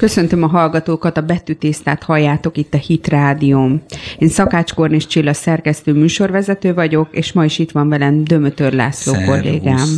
Köszöntöm 0.00 0.42
a 0.42 0.46
hallgatókat, 0.46 1.16
a 1.16 1.20
betűtésztát 1.20 2.02
halljátok 2.02 2.56
itt 2.56 2.74
a 2.74 2.76
Hit 2.76 3.08
Rádión. 3.08 3.82
Én 4.18 4.28
Szakács 4.28 4.74
Kornis 4.74 5.06
Csilla 5.06 5.32
szerkesztő 5.32 5.92
műsorvezető 5.92 6.74
vagyok, 6.74 7.08
és 7.10 7.32
ma 7.32 7.44
is 7.44 7.58
itt 7.58 7.70
van 7.70 7.88
velem 7.88 8.24
Dömötör 8.24 8.72
László 8.72 9.12
kollégám. 9.26 9.88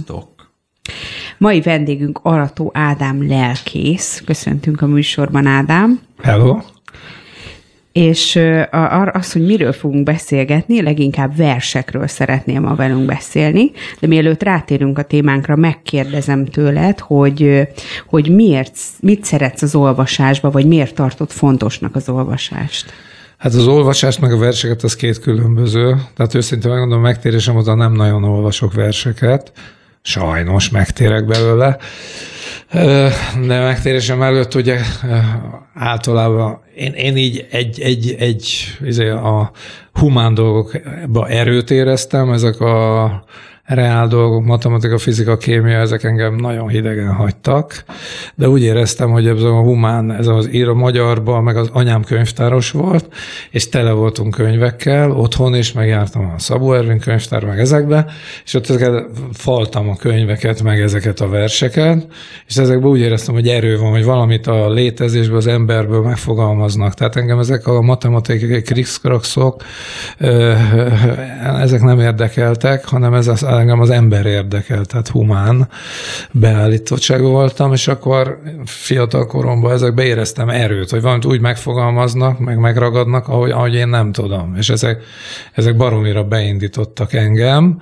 Mai 1.38 1.61
vendégünk 1.61 2.21
Arató 2.23 2.71
Ádám 2.75 3.29
lelkész. 3.29 4.23
Köszöntünk 4.25 4.83
a 4.83 4.87
műsorban, 4.87 5.46
Ádám. 5.46 6.01
Hello 6.22 6.58
és 7.93 8.40
az, 9.13 9.33
hogy 9.33 9.47
miről 9.47 9.72
fogunk 9.72 10.03
beszélgetni, 10.04 10.83
leginkább 10.83 11.37
versekről 11.37 12.07
szeretnél 12.07 12.61
ma 12.61 12.75
velünk 12.75 13.07
beszélni, 13.07 13.71
de 14.01 14.07
mielőtt 14.07 14.43
rátérünk 14.43 14.99
a 14.99 15.03
témánkra, 15.03 15.57
megkérdezem 15.57 16.45
tőled, 16.45 16.98
hogy, 16.98 17.69
hogy 18.07 18.34
miért, 18.34 18.79
mit 19.01 19.25
szeretsz 19.25 19.62
az 19.62 19.75
olvasásba, 19.75 20.51
vagy 20.51 20.66
miért 20.66 20.95
tartod 20.95 21.30
fontosnak 21.30 21.97
az 21.97 22.09
olvasást? 22.09 22.93
Hát 23.39 23.55
az 23.55 23.66
olvasást 23.66 24.21
meg 24.21 24.33
a 24.33 24.38
verseket 24.38 24.83
az 24.83 24.97
két 24.97 25.19
különböző. 25.19 25.97
Tehát 26.16 26.35
őszintén 26.35 26.71
megmondom, 26.71 27.01
megtérésem 27.01 27.57
oda 27.57 27.74
nem 27.74 27.93
nagyon 27.93 28.24
olvasok 28.24 28.74
verseket. 28.74 29.52
Sajnos 30.02 30.70
megtérek 30.70 31.27
belőle. 31.27 31.77
De 33.47 33.60
megtérésem 33.60 34.23
előtt 34.23 34.55
ugye 34.55 34.79
általában 35.74 36.60
én, 36.74 36.93
én 36.93 37.16
így 37.16 37.47
egy, 37.51 37.80
egy, 37.80 38.16
egy, 38.19 38.77
egy 38.80 39.01
a 39.01 39.51
humán 39.93 40.34
dolgokba 40.34 41.29
erőt 41.29 41.70
éreztem, 41.70 42.33
ezek 42.33 42.60
a 42.60 43.24
reál 43.65 44.09
dolgok, 44.09 44.45
matematika, 44.45 44.98
fizika, 44.98 45.37
kémia, 45.37 45.79
ezek 45.79 46.05
engem 46.05 46.34
nagyon 46.34 46.69
hidegen 46.69 47.12
hagytak, 47.12 47.85
de 48.35 48.48
úgy 48.48 48.62
éreztem, 48.62 49.11
hogy 49.11 49.27
ez 49.27 49.43
a 49.43 49.61
humán, 49.61 50.12
ez 50.12 50.27
az 50.27 50.52
ír 50.52 50.69
a 50.69 50.75
magyarban, 50.75 51.43
meg 51.43 51.57
az 51.57 51.71
anyám 51.73 52.02
könyvtáros 52.02 52.71
volt, 52.71 53.09
és 53.51 53.68
tele 53.68 53.90
voltunk 53.90 54.35
könyvekkel, 54.35 55.10
otthon 55.10 55.55
is, 55.55 55.73
megjártam 55.73 56.33
a 56.37 56.38
Szabó 56.38 56.73
Ervin 56.73 56.99
könyvtár, 56.99 57.45
meg 57.45 57.59
ezekbe, 57.59 58.07
és 58.45 58.55
ott 58.55 58.68
ezeket 58.68 59.07
faltam 59.33 59.88
a 59.88 59.96
könyveket, 59.96 60.63
meg 60.63 60.80
ezeket 60.80 61.21
a 61.21 61.29
verseket, 61.29 62.07
és 62.46 62.57
ezekben 62.57 62.90
úgy 62.90 63.01
éreztem, 63.01 63.35
hogy 63.35 63.49
erő 63.49 63.79
van, 63.79 63.90
hogy 63.90 64.05
valamit 64.05 64.46
a 64.46 64.70
létezésből, 64.70 65.36
az 65.36 65.46
emberből 65.46 66.02
megfogalmaznak. 66.02 66.94
Tehát 66.94 67.16
engem 67.16 67.38
ezek 67.38 67.66
a 67.66 67.80
matematikai 67.80 68.62
krikszkrakszok, 68.62 69.62
ezek 71.60 71.83
nem 71.83 72.00
érdekeltek, 72.00 72.84
hanem 72.84 73.14
ez 73.14 73.27
az 73.27 73.44
engem 73.62 73.80
az 73.80 73.91
ember 73.91 74.27
érdekel, 74.27 74.84
tehát 74.84 75.08
humán 75.08 75.68
beállítottságú 76.30 77.28
voltam, 77.28 77.72
és 77.72 77.88
akkor 77.88 78.38
fiatal 78.64 79.27
koromban 79.27 79.72
ezekbe 79.72 80.05
éreztem 80.05 80.48
erőt, 80.48 80.91
hogy 80.91 81.02
valamit 81.02 81.24
úgy 81.24 81.41
megfogalmaznak, 81.41 82.38
meg 82.38 82.58
megragadnak, 82.58 83.28
ahogy, 83.28 83.50
ahogy 83.50 83.74
én 83.74 83.88
nem 83.88 84.12
tudom. 84.12 84.55
És 84.56 84.70
ezek, 84.70 85.02
ezek 85.52 85.77
baromira 85.77 86.24
beindítottak 86.24 87.12
engem, 87.12 87.80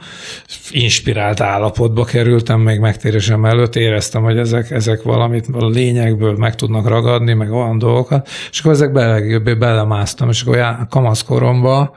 inspirált 0.70 1.40
állapotba 1.40 2.04
kerültem 2.04 2.60
még 2.60 2.78
megtérésem 2.78 3.44
előtt, 3.44 3.76
éreztem, 3.76 4.22
hogy 4.22 4.38
ezek, 4.38 4.70
ezek 4.70 5.02
valamit 5.02 5.46
a 5.52 5.66
lényegből 5.66 6.36
meg 6.36 6.54
tudnak 6.54 6.88
ragadni, 6.88 7.32
meg 7.32 7.52
olyan 7.52 7.78
dolgokat, 7.78 8.28
és 8.50 8.60
akkor 8.60 8.72
ezek 8.72 8.92
bele, 8.92 9.38
belemásztam, 9.38 10.28
és 10.28 10.42
akkor 10.42 10.76
kamaszkoromban 10.88 11.90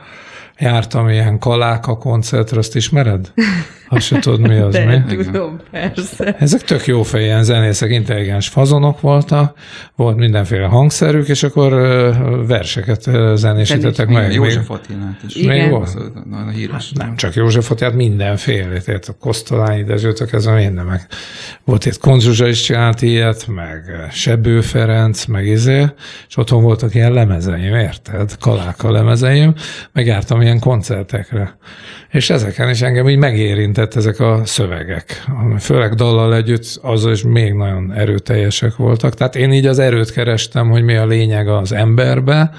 jártam 0.63 1.09
ilyen 1.09 1.39
kaláka 1.39 1.97
koncertre, 1.97 2.57
azt 2.57 2.75
ismered? 2.75 3.31
Azt 3.89 4.05
se 4.05 4.19
tudod, 4.19 4.39
mi 4.39 4.57
az, 4.57 4.73
De, 4.73 5.03
mi? 5.07 5.15
tudom, 5.23 5.59
persze. 5.71 6.35
Ezek 6.39 6.61
tök 6.61 6.85
jó 6.85 7.03
fején 7.03 7.43
zenészek, 7.43 7.91
intelligens 7.91 8.47
fazonok 8.47 9.01
voltak, 9.01 9.57
volt 9.95 10.17
mindenféle 10.17 10.65
hangszerük, 10.65 11.27
és 11.27 11.43
akkor 11.43 11.71
verseket 12.47 13.09
zenésítettek 13.35 14.07
meg. 14.07 14.33
József 14.33 14.69
Attilát 14.69 15.19
is. 15.27 15.35
Igen. 15.35 15.69
volt? 15.69 15.97
Nagyon 16.29 16.49
híres. 16.49 16.91
Hát 16.95 17.07
nem 17.07 17.15
csak 17.15 17.33
József 17.33 17.71
Attilát, 17.71 17.93
mindenféle. 17.93 18.79
Tehát 18.79 19.05
a 19.07 19.15
Kosztolányi 19.19 19.83
Dezsőtök, 19.83 20.33
ez 20.33 20.45
a 20.45 20.53
minden 20.53 20.85
meg. 20.85 21.07
Volt 21.63 21.85
itt 21.85 21.97
Konzsuzsa 21.97 22.47
is 22.47 22.61
csinált 22.61 23.01
ilyet, 23.01 23.47
meg 23.47 23.83
Sebő 24.11 24.61
Ferenc, 24.61 25.25
meg 25.25 25.47
izé, 25.47 25.85
és 26.27 26.37
otthon 26.37 26.63
voltak 26.63 26.95
ilyen 26.95 27.13
lemezeim, 27.13 27.73
érted? 27.75 28.37
Kaláka 28.39 28.91
lemezeim, 28.91 29.53
meg 29.91 30.05
jártam 30.05 30.41
ilyen 30.41 30.52
koncertekre. 30.59 31.57
És 32.11 32.29
ezeken 32.29 32.69
is 32.69 32.81
engem 32.81 33.09
így 33.09 33.17
megérintett 33.17 33.95
ezek 33.95 34.19
a 34.19 34.41
szövegek. 34.45 35.23
Főleg 35.59 35.93
dallal 35.93 36.35
együtt 36.35 36.79
az 36.81 37.05
is 37.05 37.23
még 37.23 37.53
nagyon 37.53 37.93
erőteljesek 37.93 38.75
voltak. 38.75 39.13
Tehát 39.13 39.35
én 39.35 39.51
így 39.51 39.65
az 39.65 39.79
erőt 39.79 40.11
kerestem, 40.11 40.69
hogy 40.69 40.83
mi 40.83 40.95
a 40.95 41.05
lényeg 41.05 41.47
az 41.47 41.71
emberbe, 41.71 42.51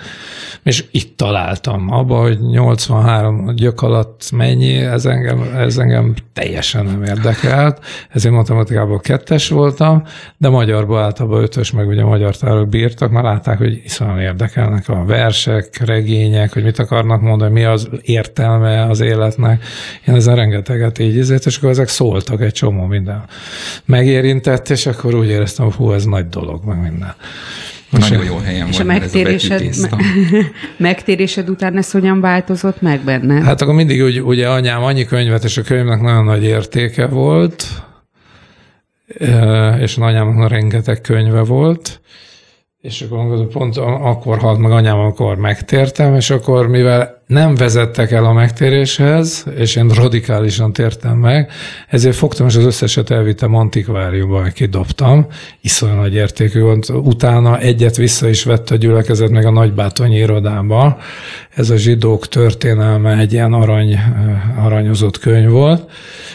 és 0.62 0.84
itt 0.90 1.16
találtam 1.16 1.92
abba, 1.92 2.20
hogy 2.20 2.40
83 2.40 3.54
gyök 3.54 3.82
alatt 3.82 4.30
mennyi, 4.32 4.76
ez 4.76 5.06
engem, 5.06 5.42
ez 5.56 5.78
engem 5.78 6.14
teljesen 6.32 6.84
nem 6.84 7.02
érdekelt. 7.02 7.84
Ezért 8.10 8.34
matematikában 8.34 8.98
kettes 8.98 9.48
voltam, 9.48 10.02
de 10.36 10.48
magyarban 10.48 11.02
általában 11.02 11.42
ötös, 11.42 11.70
meg 11.70 11.88
ugye 11.88 12.04
magyar 12.04 12.36
tárok 12.36 12.68
bírtak, 12.68 13.10
már 13.10 13.22
látták, 13.22 13.58
hogy 13.58 13.80
iszonyat 13.84 14.20
érdekelnek 14.20 14.88
a 14.88 15.04
versek, 15.04 15.80
regények, 15.84 16.52
hogy 16.52 16.62
mit 16.62 16.78
akarnak 16.78 17.20
mondani, 17.20 17.52
mi 17.52 17.64
az 17.74 17.88
értelme 18.02 18.86
az 18.86 19.00
életnek. 19.00 19.64
Én 20.06 20.14
ezen 20.14 20.36
rengeteget 20.36 20.98
így 20.98 21.18
ezért, 21.18 21.46
és 21.46 21.56
akkor 21.56 21.70
ezek 21.70 21.88
szóltak 21.88 22.40
egy 22.40 22.52
csomó 22.52 22.84
minden. 22.86 23.24
Megérintett, 23.84 24.70
és 24.70 24.86
akkor 24.86 25.14
úgy 25.14 25.28
éreztem, 25.28 25.64
hogy 25.64 25.74
hú, 25.74 25.92
ez 25.92 26.04
nagy 26.04 26.28
dolog, 26.28 26.64
meg 26.64 26.82
minden. 26.82 27.14
Nagyon 27.90 28.24
jó 28.24 28.36
helyen 28.36 28.68
és 28.68 28.76
van, 28.76 28.88
a 28.88 28.92
megtérésed, 28.92 29.62
me- 29.80 30.00
megtérésed 30.76 31.48
után 31.48 31.76
ez 31.76 31.90
hogyan 31.90 32.20
változott 32.20 32.80
meg 32.80 33.00
benne? 33.00 33.42
Hát 33.42 33.60
akkor 33.60 33.74
mindig 33.74 34.02
úgy, 34.02 34.20
ugye 34.20 34.48
anyám 34.48 34.82
annyi 34.82 35.04
könyvet, 35.04 35.44
és 35.44 35.56
a 35.56 35.62
könyvnek 35.62 36.00
nagyon 36.00 36.24
nagy 36.24 36.44
értéke 36.44 37.06
volt, 37.06 37.66
és 39.78 39.96
a 39.98 40.02
anyámnak 40.02 40.50
rengeteg 40.50 41.00
könyve 41.00 41.40
volt, 41.40 42.00
és 42.80 43.00
akkor 43.00 43.46
pont 43.46 43.76
akkor 43.76 44.38
halt 44.38 44.58
meg 44.58 44.70
anyám, 44.70 44.98
amikor 44.98 45.36
megtértem, 45.36 46.14
és 46.14 46.30
akkor 46.30 46.68
mivel 46.68 47.23
nem 47.26 47.54
vezettek 47.54 48.10
el 48.10 48.24
a 48.24 48.32
megtéréshez, 48.32 49.44
és 49.56 49.76
én 49.76 49.88
radikálisan 49.88 50.72
tértem 50.72 51.16
meg, 51.16 51.50
ezért 51.88 52.16
fogtam, 52.16 52.46
és 52.46 52.56
az 52.56 52.64
összeset 52.64 53.10
elvittem 53.10 53.54
antikváriumba, 53.54 54.42
kidobtam, 54.42 55.26
iszonyú 55.60 55.94
nagy 55.94 56.14
értékű 56.14 56.60
volt. 56.60 56.88
Utána 56.88 57.58
egyet 57.58 57.96
vissza 57.96 58.28
is 58.28 58.44
vett 58.44 58.70
a 58.70 58.76
gyülekezet 58.76 59.30
meg 59.30 59.46
a 59.46 59.50
nagybátonyi 59.50 60.16
irodába. 60.16 60.98
Ez 61.54 61.70
a 61.70 61.76
zsidók 61.76 62.28
történelme 62.28 63.18
egy 63.18 63.32
ilyen 63.32 63.52
arany, 63.52 63.98
aranyozott 64.58 65.18
könyv 65.18 65.50
volt, 65.50 65.90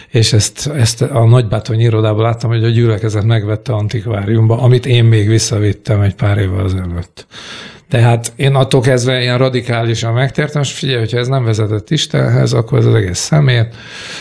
és 0.09 0.33
ezt, 0.33 0.67
ezt 0.67 1.01
a 1.01 1.25
nagybátonyi 1.25 1.83
irodában 1.83 2.23
láttam, 2.23 2.49
hogy 2.49 2.63
a 2.63 2.69
gyülekezet 2.69 3.23
megvette 3.23 3.73
antikváriumba, 3.73 4.61
amit 4.61 4.85
én 4.85 5.03
még 5.03 5.27
visszavittem 5.27 6.01
egy 6.01 6.15
pár 6.15 6.37
évvel 6.37 6.65
ezelőtt. 6.65 7.27
Tehát 7.89 8.33
én 8.35 8.55
attól 8.55 8.81
kezdve 8.81 9.21
ilyen 9.21 9.37
radikálisan 9.37 10.13
megtértem, 10.13 10.61
és 10.61 10.71
figyelj, 10.71 10.99
hogyha 10.99 11.17
ez 11.17 11.27
nem 11.27 11.43
vezetett 11.43 11.89
Istenhez, 11.89 12.53
akkor 12.53 12.77
ez 12.77 12.85
az 12.85 12.93
egész 12.93 13.17
szemét, 13.19 13.75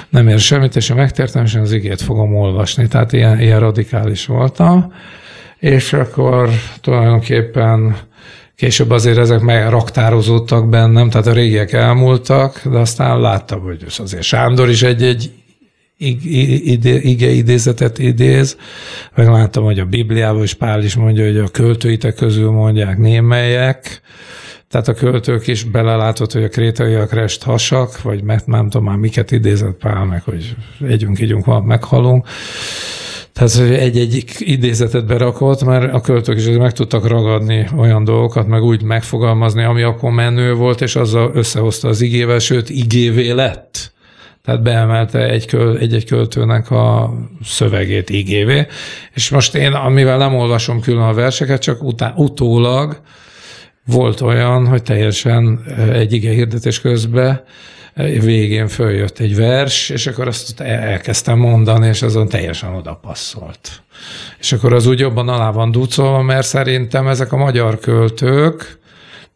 nem 0.09 0.29
ér 0.29 0.39
semmit, 0.39 0.77
és 0.77 0.89
ha 0.89 0.95
megtértem, 0.95 1.45
és 1.45 1.55
az 1.55 1.73
igét 1.73 2.03
fogom 2.03 2.37
olvasni. 2.37 2.89
Tehát 2.89 3.13
ilyen, 3.13 3.41
ilyen 3.41 3.61
radikális 3.61 4.27
voltam. 4.27 4.93
És 5.59 5.93
akkor 5.93 6.51
tulajdonképpen 6.81 7.97
Később 8.59 8.91
azért 8.91 9.19
ezek 9.19 9.41
meg 9.41 9.69
raktározódtak 9.69 10.69
bennem, 10.69 11.11
tehát 11.11 11.27
a 11.27 11.33
régiek 11.33 11.73
elmúltak, 11.73 12.61
de 12.65 12.79
aztán 12.79 13.21
láttam, 13.21 13.61
hogy 13.61 13.85
azért 13.99 14.23
Sándor 14.23 14.69
is 14.69 14.83
egy-egy 14.83 15.31
ige 15.99 17.31
idézetet 17.31 17.99
idéz, 17.99 18.57
meg 19.15 19.29
láttam, 19.29 19.65
hogy 19.65 19.79
a 19.79 19.85
Bibliában 19.85 20.43
is 20.43 20.55
Pál 20.55 20.83
is 20.83 20.97
mondja, 20.97 21.25
hogy 21.25 21.39
a 21.39 21.49
költőitek 21.49 22.15
közül 22.15 22.51
mondják 22.51 22.99
némelyek, 22.99 24.01
tehát 24.69 24.89
a 24.89 24.95
költők 24.95 25.47
is 25.47 25.65
belelátott, 25.65 26.33
hogy 26.33 26.43
a 26.43 26.49
krétaiak 26.49 27.13
rest 27.13 27.43
hasak, 27.43 28.03
vagy 28.03 28.23
mert 28.23 28.47
nem 28.47 28.69
tudom 28.69 28.87
már 28.87 28.97
miket 28.97 29.31
idézett 29.31 29.79
Pál, 29.79 30.05
meg 30.05 30.23
hogy 30.23 30.57
együnk, 30.89 31.21
ígyunk, 31.21 31.45
van, 31.45 31.63
meghalunk. 31.63 32.27
Tehát 33.33 33.71
egy-egy 33.71 34.25
idézetet 34.39 35.07
berakott, 35.07 35.65
mert 35.65 35.93
a 35.93 36.01
költők 36.01 36.37
is 36.37 36.47
meg 36.47 36.73
tudtak 36.73 37.07
ragadni 37.07 37.69
olyan 37.77 38.05
dolgokat, 38.05 38.47
meg 38.47 38.63
úgy 38.63 38.83
megfogalmazni, 38.83 39.63
ami 39.63 39.83
akkor 39.83 40.11
menő 40.11 40.55
volt, 40.55 40.81
és 40.81 40.97
azzal 40.97 41.31
összehozta 41.35 41.89
az 41.89 42.01
igével, 42.01 42.39
sőt, 42.39 42.71
igévé 42.71 43.31
lett. 43.31 43.93
Tehát 44.49 44.63
beemelte 44.63 45.19
egy-egy 45.79 46.05
költőnek 46.05 46.71
a 46.71 47.15
szövegét 47.45 48.11
igévé. 48.11 48.67
És 49.15 49.31
most 49.31 49.55
én, 49.55 49.73
amivel 49.73 50.17
nem 50.19 50.35
olvasom 50.35 50.81
külön 50.81 51.03
a 51.03 51.13
verseket, 51.13 51.63
csak 51.63 51.83
után, 51.83 52.13
utólag 52.17 53.01
volt 53.87 54.21
olyan, 54.21 54.67
hogy 54.67 54.83
teljesen 54.83 55.65
egy 55.93 56.13
ige 56.13 56.31
hirdetés 56.31 56.81
közben 56.81 57.43
végén 57.95 58.69
följött 58.69 59.19
egy 59.19 59.37
vers, 59.37 59.89
és 59.89 60.07
akkor 60.07 60.27
azt 60.27 60.61
elkezdtem 60.61 61.39
mondani, 61.39 61.87
és 61.87 62.03
azon 62.03 62.29
teljesen 62.29 62.75
oda 62.75 62.95
passzolt. 63.03 63.83
És 64.39 64.53
akkor 64.53 64.73
az 64.73 64.87
úgy 64.87 64.99
jobban 64.99 65.29
alá 65.29 65.51
van 65.51 65.71
ducolva, 65.71 66.23
mert 66.23 66.47
szerintem 66.47 67.09
ezek 67.09 67.33
a 67.33 67.37
magyar 67.37 67.79
költők, 67.79 68.79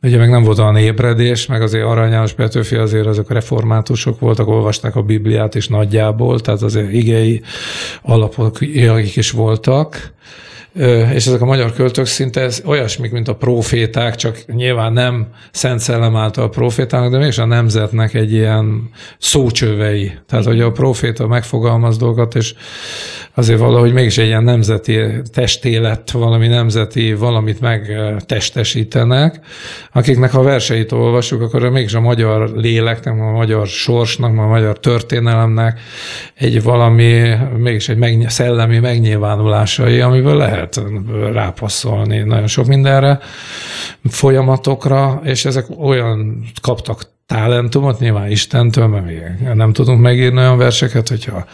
Ugye 0.02 0.18
meg 0.18 0.30
nem 0.30 0.42
volt 0.42 0.58
olyan 0.58 0.76
ébredés, 0.76 1.46
meg 1.46 1.62
azért 1.62 1.84
Arany 1.84 2.10
János 2.10 2.32
Petőfi 2.32 2.76
azért 2.76 3.06
azok 3.06 3.30
reformátusok 3.30 4.20
voltak, 4.20 4.48
olvasták 4.48 4.96
a 4.96 5.02
Bibliát 5.02 5.54
is 5.54 5.68
nagyjából, 5.68 6.40
tehát 6.40 6.62
azért 6.62 6.92
igei 6.92 7.42
alapok 8.02 8.60
is 9.14 9.30
voltak, 9.30 10.12
és 11.14 11.26
ezek 11.26 11.40
a 11.40 11.44
magyar 11.44 11.72
költők 11.72 12.06
szinte 12.06 12.40
ez 12.40 12.62
olyasmik, 12.66 13.12
mint 13.12 13.28
a 13.28 13.34
proféták, 13.34 14.14
csak 14.14 14.44
nyilván 14.46 14.92
nem 14.92 15.26
Szent 15.50 15.80
Szellem 15.80 16.16
által 16.16 16.44
a 16.44 16.48
profétának, 16.48 17.10
de 17.10 17.18
mégis 17.18 17.38
a 17.38 17.44
nemzetnek 17.44 18.14
egy 18.14 18.32
ilyen 18.32 18.90
szócsövei. 19.18 20.12
Tehát, 20.26 20.44
hogy 20.44 20.60
a 20.60 20.72
proféta 20.72 21.26
megfogalmaz 21.26 21.98
dolgokat, 21.98 22.34
és 22.34 22.54
azért 23.34 23.58
valahogy 23.58 23.92
mégis 23.92 24.18
egy 24.18 24.26
ilyen 24.26 24.44
nemzeti 24.44 24.98
testélet, 25.32 26.10
valami 26.10 26.46
nemzeti 26.46 27.14
valamit 27.14 27.60
megtestesítenek, 27.60 29.40
akiknek 29.92 30.30
ha 30.30 30.42
verseit 30.42 30.92
olvasjuk, 30.92 31.42
akkor 31.42 31.70
mégis 31.70 31.94
a 31.94 32.00
magyar 32.00 32.50
léleknek, 32.54 33.14
a 33.14 33.30
magyar 33.30 33.66
sorsnak, 33.66 34.38
a 34.38 34.46
magyar 34.46 34.78
történelemnek 34.78 35.80
egy 36.34 36.62
valami, 36.62 37.34
mégis 37.56 37.88
egy 37.88 37.96
meg, 37.96 38.24
szellemi 38.28 38.78
megnyilvánulásai, 38.78 40.00
amiből 40.00 40.36
lehet 40.36 40.61
rápasszolni 41.32 42.18
nagyon 42.18 42.46
sok 42.46 42.66
mindenre, 42.66 43.18
folyamatokra, 44.04 45.20
és 45.24 45.44
ezek 45.44 45.66
olyan 45.78 46.44
kaptak 46.62 47.10
talentumot, 47.26 47.98
nyilván 47.98 48.30
Istentől, 48.30 48.86
mert 48.86 49.04
még 49.04 49.22
nem 49.54 49.72
tudunk 49.72 50.00
megírni 50.00 50.38
olyan 50.38 50.58
verseket, 50.58 51.08
hogyha 51.08 51.44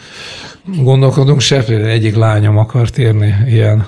gondolkodunk 0.77 1.39
se, 1.39 1.63
egyik 1.65 2.15
lányom 2.15 2.57
akart 2.57 2.97
írni 2.97 3.35
ilyen, 3.47 3.87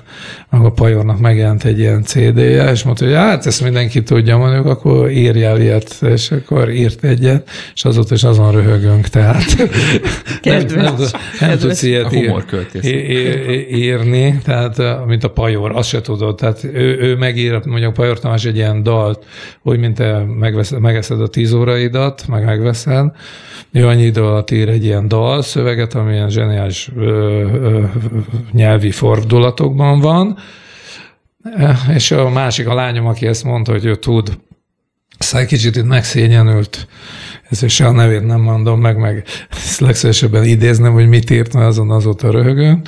meg 0.51 0.65
a 0.65 0.71
Pajornak 0.71 1.19
megjelent 1.19 1.63
egy 1.63 1.79
ilyen 1.79 2.03
CD-je, 2.03 2.71
és 2.71 2.83
mondta, 2.83 3.05
hogy 3.05 3.13
hát 3.13 3.45
ezt 3.45 3.63
mindenki 3.63 4.03
tudja, 4.03 4.37
mondjuk, 4.37 4.65
akkor 4.65 5.11
írjál 5.11 5.61
ilyet, 5.61 5.95
és 6.01 6.31
akkor 6.31 6.69
írt 6.69 7.03
egyet, 7.03 7.49
és 7.73 7.85
azóta 7.85 8.13
is 8.13 8.23
azon 8.23 8.51
röhögünk, 8.51 9.07
tehát. 9.07 9.45
Nem, 10.43 10.65
nem, 10.75 10.95
nem 11.39 11.57
tudsz 11.57 11.83
ilyet 11.83 12.13
ír, 12.13 12.45
írni, 13.71 14.39
tehát 14.43 15.05
mint 15.05 15.23
a 15.23 15.29
Pajor, 15.29 15.71
azt 15.75 15.89
se 15.89 16.01
tudod, 16.01 16.35
tehát 16.35 16.63
ő, 16.63 16.97
ő 16.99 17.15
megír, 17.15 17.65
mondjuk 17.65 17.93
Pajor 17.93 18.19
Tamás 18.19 18.45
egy 18.45 18.55
ilyen 18.55 18.83
dalt, 18.83 19.25
úgy, 19.63 19.79
mint 19.79 19.95
te 19.95 20.25
megeszed 20.79 21.21
a 21.21 21.27
tíz 21.27 21.53
óraidat, 21.53 22.27
meg 22.27 22.45
megveszed, 22.45 23.11
ő 23.71 23.87
annyi 23.87 24.03
idő 24.03 24.23
alatt 24.23 24.51
ír 24.51 24.69
egy 24.69 24.83
ilyen 24.83 25.07
dal 25.07 25.41
szöveget, 25.41 25.93
ami 25.93 26.13
ilyen 26.13 26.29
zseniális 26.29 26.91
ö, 26.97 27.03
ö, 27.03 27.83
nyelvi 28.51 28.91
fordulatokban 28.91 29.99
van, 29.99 30.37
és 31.95 32.11
a 32.11 32.29
másik, 32.29 32.67
a 32.67 32.73
lányom, 32.73 33.05
aki 33.05 33.27
ezt 33.27 33.43
mondta, 33.43 33.71
hogy 33.71 33.85
ő 33.85 33.95
tud, 33.95 34.39
aztán 35.17 35.41
egy 35.41 35.47
kicsit 35.47 35.75
itt 35.75 35.85
megszégyenült, 35.85 36.87
ezért 37.49 37.71
se 37.71 37.85
a 37.85 37.91
nevét 37.91 38.25
nem 38.25 38.41
mondom 38.41 38.81
meg, 38.81 38.97
meg 38.97 39.23
legszívesebben 39.79 40.43
idéznem, 40.43 40.93
hogy 40.93 41.07
mit 41.07 41.29
írt, 41.29 41.53
mert 41.53 41.67
azon 41.67 41.91
azóta 41.91 42.31
röhögünk. 42.31 42.87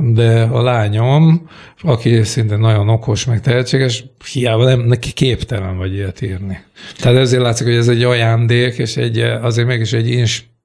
De 0.00 0.42
a 0.42 0.62
lányom, 0.62 1.48
aki 1.82 2.22
szinte 2.22 2.56
nagyon 2.56 2.88
okos, 2.88 3.24
meg 3.24 3.40
tehetséges, 3.40 4.04
hiába 4.32 4.64
nem, 4.64 4.80
neki 4.80 5.12
képtelen 5.12 5.76
vagy 5.76 5.94
ilyet 5.94 6.22
írni. 6.22 6.58
Tehát 6.98 7.18
ezért 7.18 7.42
látszik, 7.42 7.66
hogy 7.66 7.76
ez 7.76 7.88
egy 7.88 8.02
ajándék, 8.02 8.78
és 8.78 8.96
egy, 8.96 9.18
azért 9.18 9.66
mégis 9.66 9.92
egy 9.92 10.08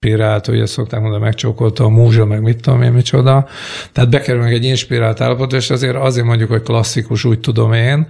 inspirált, 0.05 0.47
ezt 0.49 0.73
szokták 0.73 1.01
mondani, 1.01 1.23
megcsókolta 1.23 1.83
a 1.83 1.89
múzsa, 1.89 2.25
meg 2.25 2.41
mit 2.41 2.61
tudom 2.61 2.81
én, 2.81 2.91
micsoda. 2.91 3.47
Tehát 3.91 4.09
bekerülnek 4.09 4.51
egy 4.51 4.63
inspirált 4.63 5.21
állapot, 5.21 5.53
és 5.53 5.69
azért 5.69 5.95
azért 5.95 6.25
mondjuk, 6.25 6.49
hogy 6.49 6.61
klasszikus, 6.61 7.23
úgy 7.23 7.39
tudom 7.39 7.73
én, 7.73 8.07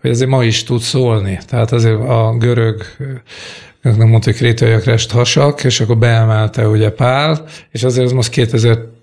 hogy 0.00 0.10
azért 0.10 0.30
ma 0.30 0.44
is 0.44 0.62
tud 0.64 0.80
szólni. 0.80 1.38
Tehát 1.46 1.72
azért 1.72 2.00
a 2.08 2.36
görög 2.38 2.82
nem 3.82 4.08
mondta, 4.08 4.30
hogy 4.30 4.38
krétaiak 4.38 4.84
rest 4.84 5.10
hasak, 5.10 5.64
és 5.64 5.80
akkor 5.80 5.98
beemelte 5.98 6.68
ugye 6.68 6.90
Pál, 6.90 7.44
és 7.70 7.84
azért 7.84 8.06
az 8.06 8.12
most 8.12 8.30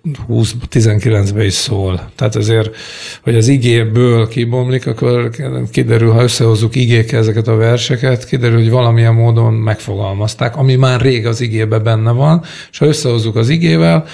2020-19-ben 0.06 1.46
is 1.46 1.54
szól. 1.54 2.10
Tehát 2.16 2.36
azért, 2.36 2.76
hogy 3.24 3.36
az 3.36 3.48
igéből 3.48 4.28
kibomlik, 4.28 4.88
akkor 4.88 5.30
kiderül, 5.72 6.12
ha 6.12 6.24
összehozzuk 6.24 6.76
igékkel 6.76 7.20
ezeket 7.20 7.48
a 7.48 7.56
verseket, 7.56 8.26
kiderül, 8.26 8.58
hogy 8.58 8.70
valamilyen 8.70 9.14
módon 9.14 9.54
megfogalmazták, 9.54 10.58
ami 10.58 10.76
már 10.76 11.02
rég 11.02 11.26
az 11.26 11.42
igébe 11.42 11.80
benne 11.80 12.12
van, 12.12 12.44
és 12.72 12.78
ha 12.78 12.86
összehozzuk 12.86 13.36
az 13.36 13.50
igével, 13.50 14.06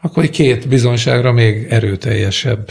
akkor 0.00 0.28
két 0.28 0.68
bizonyságra 0.68 1.32
még 1.32 1.66
erőteljesebb 1.70 2.70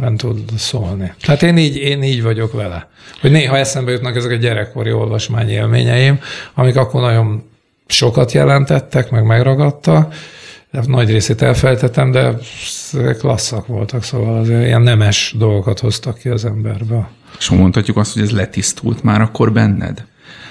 nem 0.00 0.16
tud 0.16 0.40
szólni. 0.56 1.12
Tehát 1.20 1.42
én 1.42 1.56
így, 1.56 1.76
én 1.76 2.02
így 2.02 2.22
vagyok 2.22 2.52
vele. 2.52 2.88
Hogy 3.20 3.30
néha 3.30 3.56
eszembe 3.56 3.90
jutnak 3.90 4.16
ezek 4.16 4.30
a 4.30 4.34
gyerekkori 4.34 4.92
olvasmány 4.92 5.48
élményeim, 5.48 6.20
amik 6.54 6.76
akkor 6.76 7.00
nagyon 7.00 7.42
sokat 7.86 8.32
jelentettek, 8.32 9.10
meg 9.10 9.24
megragadta, 9.24 10.08
de 10.84 10.92
nagy 10.92 11.10
részét 11.10 11.42
elfelejtettem, 11.42 12.10
de 12.10 12.38
klasszak 13.18 13.66
voltak, 13.66 14.02
szóval 14.02 14.38
azért 14.38 14.64
ilyen 14.64 14.82
nemes 14.82 15.34
dolgokat 15.38 15.78
hoztak 15.78 16.18
ki 16.18 16.28
az 16.28 16.44
emberbe. 16.44 17.08
És 17.38 17.48
mondhatjuk 17.48 17.96
azt, 17.96 18.12
hogy 18.12 18.22
ez 18.22 18.30
letisztult 18.30 19.02
már 19.02 19.20
akkor 19.20 19.52
benned? 19.52 20.04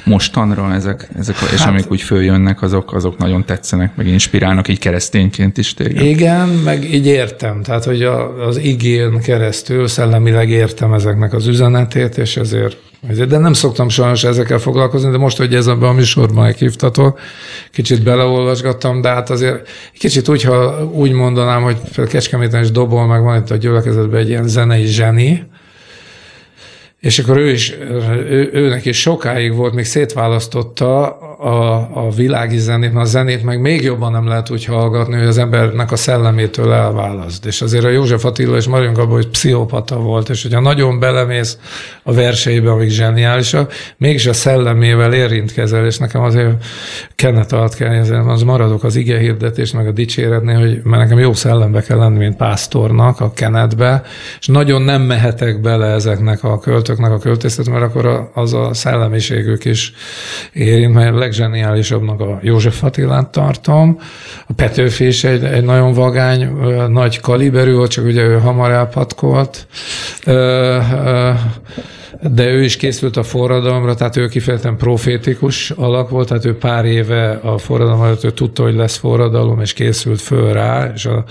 mostanra 0.05 0.73
ezek, 0.73 1.07
ezek 1.17 1.35
és 1.53 1.59
hát, 1.59 1.67
amik 1.67 1.91
úgy 1.91 2.01
följönnek, 2.01 2.61
azok, 2.61 2.93
azok 2.93 3.17
nagyon 3.17 3.45
tetszenek, 3.45 3.95
meg 3.95 4.07
inspirálnak 4.07 4.67
így 4.67 4.79
keresztényként 4.79 5.57
is 5.57 5.73
téged. 5.73 6.05
Igen, 6.05 6.47
meg 6.47 6.93
így 6.93 7.05
értem. 7.05 7.61
Tehát, 7.61 7.83
hogy 7.83 8.03
a, 8.03 8.45
az 8.47 8.57
igén 8.57 9.19
keresztül 9.19 9.87
szellemileg 9.87 10.49
értem 10.49 10.93
ezeknek 10.93 11.33
az 11.33 11.47
üzenetét, 11.47 12.17
és 12.17 12.37
ezért 12.37 12.77
de 13.27 13.37
nem 13.37 13.53
szoktam 13.53 13.89
sajnos 13.89 14.23
ezekkel 14.23 14.59
foglalkozni, 14.59 15.11
de 15.11 15.17
most, 15.17 15.37
hogy 15.37 15.55
ez 15.55 15.67
abban 15.67 15.89
a 15.89 15.93
műsorban 15.93 16.43
meghívtatok, 16.43 17.19
kicsit 17.71 18.03
beleolvasgattam, 18.03 19.01
de 19.01 19.09
hát 19.09 19.29
azért 19.29 19.67
kicsit 19.93 20.29
úgy, 20.29 20.41
ha 20.41 20.85
úgy 20.85 21.11
mondanám, 21.11 21.61
hogy 21.61 21.77
Kecskeméten 22.07 22.63
is 22.63 22.71
dobol, 22.71 23.05
meg 23.05 23.21
van 23.21 23.41
itt 23.41 23.51
a 23.51 23.55
gyülekezetben 23.55 24.19
egy 24.19 24.29
ilyen 24.29 24.47
zenei 24.47 24.85
zseni, 24.85 25.47
és 26.99 27.19
akkor 27.19 27.37
ő 27.37 27.49
is, 27.51 27.73
ő, 28.29 28.49
őnek 28.53 28.85
is 28.85 28.99
sokáig 29.01 29.55
volt, 29.55 29.73
még 29.73 29.85
szétválasztotta 29.85 31.17
a, 31.37 31.73
a 31.93 32.09
világi 32.15 32.57
zenét, 32.57 32.93
mert 32.93 33.05
a 33.05 33.09
zenét 33.09 33.43
meg 33.43 33.61
még 33.61 33.81
jobban 33.81 34.11
nem 34.11 34.27
lehet 34.27 34.49
úgy 34.49 34.65
hallgatni, 34.65 35.17
hogy 35.17 35.27
az 35.27 35.37
embernek 35.37 35.91
a 35.91 35.95
szellemétől 35.95 36.73
elválaszt. 36.73 37.45
És 37.45 37.61
azért 37.61 37.83
a 37.83 37.89
József 37.89 38.25
Attila 38.25 38.55
és 38.55 38.67
Marion 38.67 38.93
Gabor, 38.93 39.15
hogy 39.15 39.27
pszichopata 39.27 39.95
volt, 39.95 40.29
és 40.29 40.41
hogyha 40.41 40.59
nagyon 40.59 40.99
belemész 40.99 41.57
a 42.03 42.13
verseibe, 42.13 42.71
amik 42.71 42.89
zseniálisak, 42.89 43.73
mégis 43.97 44.25
a 44.25 44.33
szellemével 44.33 45.13
érintkezel, 45.13 45.85
és 45.85 45.97
nekem 45.97 46.21
azért 46.21 46.65
kenet 47.15 47.51
alatt 47.51 47.75
kell 47.75 48.27
az 48.27 48.41
maradok 48.41 48.83
az 48.83 48.95
ige 48.95 49.17
hirdetés, 49.17 49.71
meg 49.71 49.87
a 49.87 49.91
dicséretnél, 49.91 50.59
hogy 50.59 50.81
mert 50.83 51.01
nekem 51.01 51.19
jó 51.19 51.33
szellembe 51.33 51.81
kell 51.81 51.97
lenni, 51.97 52.17
mint 52.17 52.35
pásztornak 52.35 53.19
a 53.19 53.33
kenetbe, 53.33 54.03
és 54.39 54.47
nagyon 54.47 54.81
nem 54.81 55.01
mehetek 55.01 55.61
bele 55.61 55.85
ezeknek 55.85 56.43
a 56.43 56.59
költöknek 56.59 57.11
a 57.11 57.17
költészet, 57.17 57.69
mert 57.69 57.83
akkor 57.83 58.29
az 58.33 58.53
a 58.53 58.73
szellemiségük 58.73 59.65
is 59.65 59.93
érint, 60.53 60.93
mert 60.93 61.15
legzseniálisabbnak 61.25 62.19
a 62.19 62.39
József 62.41 62.83
Attilát 62.83 63.27
tartom. 63.27 63.99
A 64.47 64.53
Petőfi 64.55 65.05
is 65.05 65.23
egy, 65.23 65.43
egy 65.43 65.63
nagyon 65.63 65.93
vagány, 65.93 66.49
nagy 66.87 67.19
kaliberű 67.19 67.73
volt, 67.73 67.91
csak 67.91 68.05
ugye 68.05 68.21
ő 68.21 68.39
hamar 68.39 68.71
elpatkolt 68.71 69.67
de 72.31 72.51
ő 72.51 72.63
is 72.63 72.75
készült 72.75 73.17
a 73.17 73.23
forradalomra, 73.23 73.95
tehát 73.95 74.17
ő 74.17 74.27
kifejezetten 74.27 74.77
profétikus 74.77 75.71
alak 75.71 76.09
volt, 76.09 76.27
tehát 76.27 76.45
ő 76.45 76.57
pár 76.57 76.85
éve 76.85 77.31
a 77.31 77.57
forradalom 77.57 78.03
előtt 78.03 78.23
ő 78.23 78.31
tudta, 78.31 78.63
hogy 78.63 78.75
lesz 78.75 78.97
forradalom, 78.97 79.61
és 79.61 79.73
készült 79.73 80.21
föl 80.21 80.53
rá, 80.53 80.91
és 80.95 81.05
a, 81.05 81.25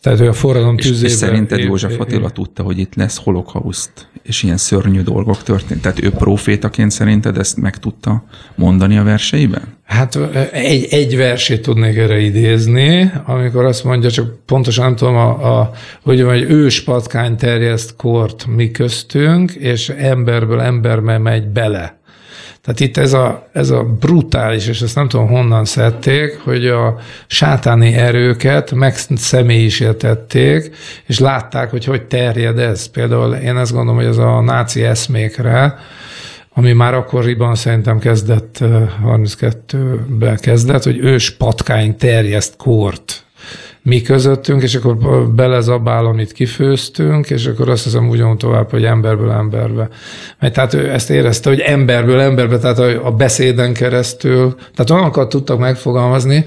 tehát 0.00 0.20
ő 0.20 0.28
a 0.28 0.32
forradalom 0.32 0.76
tüzében... 0.76 1.10
És, 1.10 1.16
szerinted 1.16 1.58
József 1.58 2.00
Attila 2.00 2.30
tudta, 2.30 2.62
hogy 2.62 2.78
itt 2.78 2.94
lesz 2.94 3.16
holokauszt, 3.16 4.08
és 4.22 4.42
ilyen 4.42 4.56
szörnyű 4.56 5.02
dolgok 5.02 5.42
történt? 5.42 5.82
Tehát 5.82 6.02
ő 6.02 6.10
profétaként 6.10 6.90
szerinted 6.90 7.38
ezt 7.38 7.56
meg 7.56 7.78
tudta 7.78 8.24
mondani 8.54 8.98
a 8.98 9.02
verseiben? 9.02 9.75
Hát 9.86 10.16
egy, 10.52 10.86
egy 10.90 11.16
versét 11.16 11.62
tudnék 11.62 11.96
erre 11.96 12.18
idézni, 12.18 13.12
amikor 13.24 13.64
azt 13.64 13.84
mondja, 13.84 14.10
csak 14.10 14.44
pontosan 14.46 14.84
nem 14.84 14.96
tudom, 14.96 15.16
a, 15.16 15.58
a, 15.58 15.70
hogy 16.02 16.20
egy 16.20 16.50
ős 16.50 16.82
patkány 16.82 17.36
terjeszt 17.36 17.96
kort 17.96 18.46
mi 18.46 18.70
köztünk, 18.70 19.52
és 19.52 19.88
emberből 19.88 20.60
emberbe 20.60 21.18
megy 21.18 21.46
bele. 21.46 21.96
Tehát 22.66 22.80
itt 22.80 22.96
ez 22.96 23.12
a, 23.12 23.48
ez 23.52 23.70
a 23.70 23.82
brutális, 23.82 24.68
és 24.68 24.80
ezt 24.80 24.94
nem 24.94 25.08
tudom 25.08 25.28
honnan 25.28 25.64
szedték, 25.64 26.40
hogy 26.44 26.66
a 26.66 26.98
sátáni 27.26 27.92
erőket 27.92 28.72
megszemélyisítették, 28.72 30.70
és 31.06 31.18
látták, 31.18 31.70
hogy 31.70 31.84
hogy 31.84 32.02
terjed 32.02 32.58
ez. 32.58 32.86
Például 32.86 33.34
én 33.34 33.56
azt 33.56 33.72
gondolom, 33.72 33.96
hogy 33.96 34.08
ez 34.08 34.18
a 34.18 34.40
náci 34.40 34.84
eszmékre, 34.84 35.78
ami 36.58 36.72
már 36.72 36.94
akkoriban 36.94 37.54
szerintem 37.54 37.98
kezdett, 37.98 38.58
32-ben 39.06 40.36
kezdett, 40.36 40.82
hogy 40.82 40.98
ős 40.98 41.30
patkány 41.30 41.96
terjeszt 41.96 42.56
kort 42.56 43.24
mi 43.82 44.02
közöttünk, 44.02 44.62
és 44.62 44.74
akkor 44.74 44.96
belezabál, 45.34 46.06
amit 46.06 46.32
kifőztünk, 46.32 47.30
és 47.30 47.46
akkor 47.46 47.68
azt 47.68 47.84
hiszem 47.84 48.08
úgy 48.08 48.36
tovább, 48.36 48.70
hogy 48.70 48.84
emberből 48.84 49.30
emberbe. 49.30 49.88
Mert 50.40 50.54
tehát 50.54 50.74
ő 50.74 50.90
ezt 50.90 51.10
érezte, 51.10 51.48
hogy 51.48 51.60
emberből 51.60 52.20
emberbe, 52.20 52.58
tehát 52.58 52.78
a 52.78 53.10
beszéden 53.10 53.72
keresztül, 53.72 54.54
tehát 54.54 54.90
olyanokat 54.90 55.28
tudtak 55.28 55.58
megfogalmazni, 55.58 56.44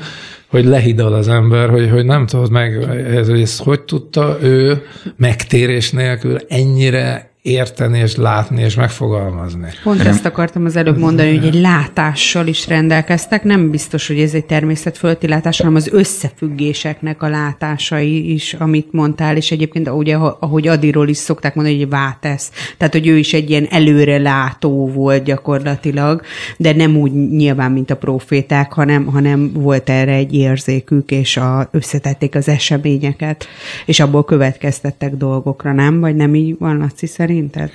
hogy 0.47 0.65
lehidal 0.65 1.13
az 1.13 1.27
ember, 1.27 1.69
hogy, 1.69 1.89
hogy 1.89 2.05
nem 2.05 2.25
tudod 2.25 2.51
meg, 2.51 2.85
hogy 3.25 3.41
ezt 3.41 3.63
hogy 3.63 3.81
tudta 3.81 4.37
ő 4.41 4.85
megtérés 5.17 5.91
nélkül 5.91 6.37
ennyire 6.47 7.28
érteni 7.41 7.99
és 7.99 8.15
látni 8.15 8.61
és 8.61 8.75
megfogalmazni. 8.75 9.67
Pont 9.83 10.01
ezt 10.01 10.25
akartam 10.25 10.65
az 10.65 10.75
előbb 10.75 10.97
mondani, 10.97 11.37
hogy 11.37 11.47
egy 11.47 11.61
látással 11.61 12.47
is 12.47 12.67
rendelkeztek. 12.67 13.43
Nem 13.43 13.69
biztos, 13.69 14.07
hogy 14.07 14.19
ez 14.19 14.33
egy 14.33 14.45
természetfölti 14.45 15.27
látás, 15.27 15.57
hanem 15.57 15.75
az 15.75 15.87
összefüggéseknek 15.91 17.23
a 17.23 17.29
látásai 17.29 18.33
is, 18.33 18.53
amit 18.53 18.91
mondtál, 18.91 19.35
és 19.35 19.51
egyébként 19.51 19.89
ugye, 19.89 20.15
ahogy 20.15 20.67
Adiról 20.67 21.07
is 21.07 21.17
szokták 21.17 21.55
mondani, 21.55 21.77
hogy 21.77 21.89
vátesz. 21.89 22.51
Tehát, 22.77 22.93
hogy 22.93 23.07
ő 23.07 23.17
is 23.17 23.33
egy 23.33 23.49
ilyen 23.49 23.67
előre 23.69 24.17
látó 24.17 24.91
volt 24.91 25.23
gyakorlatilag, 25.23 26.21
de 26.57 26.73
nem 26.73 26.97
úgy 26.97 27.11
nyilván, 27.29 27.71
mint 27.71 27.91
a 27.91 27.95
proféták, 27.95 28.73
hanem, 28.73 29.05
hanem 29.05 29.51
volt 29.53 29.89
erre 29.89 30.13
egy 30.13 30.33
érzékük, 30.33 31.11
és 31.11 31.37
a, 31.37 31.67
összetették 31.71 32.35
az 32.35 32.47
eseményeket, 32.47 33.47
és 33.85 33.99
abból 33.99 34.25
következtettek 34.25 35.15
dolgokra, 35.15 35.73
nem? 35.73 35.99
Vagy 35.99 36.15
nem 36.15 36.35
így 36.35 36.55
van, 36.59 36.77
Laci, 36.77 37.07
szerinted? 37.29 37.71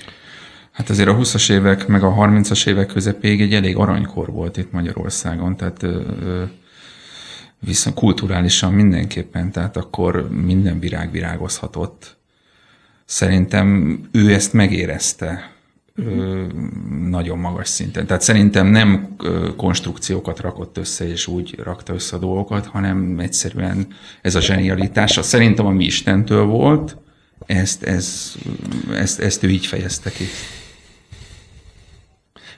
Hát 0.71 0.91
azért 0.91 1.09
a 1.09 1.17
20-as 1.17 1.51
évek, 1.51 1.87
meg 1.87 2.03
a 2.03 2.15
30-as 2.15 2.67
évek 2.67 2.87
közepéig 2.87 3.41
egy 3.41 3.55
elég 3.55 3.77
aranykor 3.77 4.33
volt 4.33 4.57
itt 4.57 4.73
Magyarországon, 4.73 5.57
tehát 5.57 5.83
ö, 5.83 6.43
viszont 7.59 7.97
kulturálisan 7.97 8.73
mindenképpen, 8.73 9.53
tehát 9.53 9.77
akkor 9.77 10.29
minden 10.31 10.79
virág 10.79 11.11
virágozhatott. 11.11 12.17
Szerintem 13.05 13.99
ő 14.13 14.33
ezt 14.33 14.53
megérezte 14.53 15.51
ö, 15.95 16.45
nagyon 17.09 17.39
magas 17.39 17.69
szinten. 17.69 18.07
Tehát 18.07 18.23
szerintem 18.23 18.67
nem 18.67 19.17
konstrukciókat 19.57 20.41
rakott 20.41 20.79
össze, 20.79 21.09
és 21.09 21.27
úgy 21.27 21.59
rakta 21.63 21.95
össze 21.95 22.17
a 22.17 22.19
dolgokat, 22.19 22.67
hanem 22.67 23.19
egyszerűen 23.19 23.87
ez 24.23 24.35
a 24.35 24.41
zsenialitása. 24.41 25.23
Szerintem, 25.23 25.67
ami 25.67 25.85
Istentől 25.85 26.45
volt, 26.45 26.97
ezt, 27.47 27.83
ez, 27.83 28.33
ezt, 28.95 29.21
ezt 29.21 29.43
ő 29.43 29.51
így 29.51 29.67
fejezte 29.67 30.11
ki. 30.11 30.25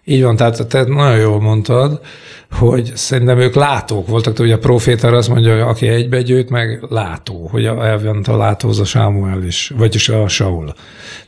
Így 0.04 0.22
van, 0.22 0.36
tehát 0.36 0.66
te 0.66 0.82
nagyon 0.82 1.18
jól 1.18 1.40
mondtad, 1.40 2.00
hogy 2.50 2.92
szerintem 2.94 3.38
ők 3.38 3.54
látók 3.54 4.08
voltak, 4.08 4.36
hogy 4.36 4.52
a 4.52 4.58
proféta 4.58 5.08
azt 5.08 5.28
mondja, 5.28 5.52
hogy 5.52 5.60
aki 5.60 5.88
egybegyűjt, 5.88 6.50
meg 6.50 6.84
látó, 6.88 7.48
hogy 7.50 7.64
elvent 7.64 8.28
a 8.28 8.36
látóhoz 8.36 8.80
a 8.80 8.84
Sámuel 8.84 9.42
is, 9.42 9.72
vagyis 9.76 10.08
a 10.08 10.28
Saul. 10.28 10.74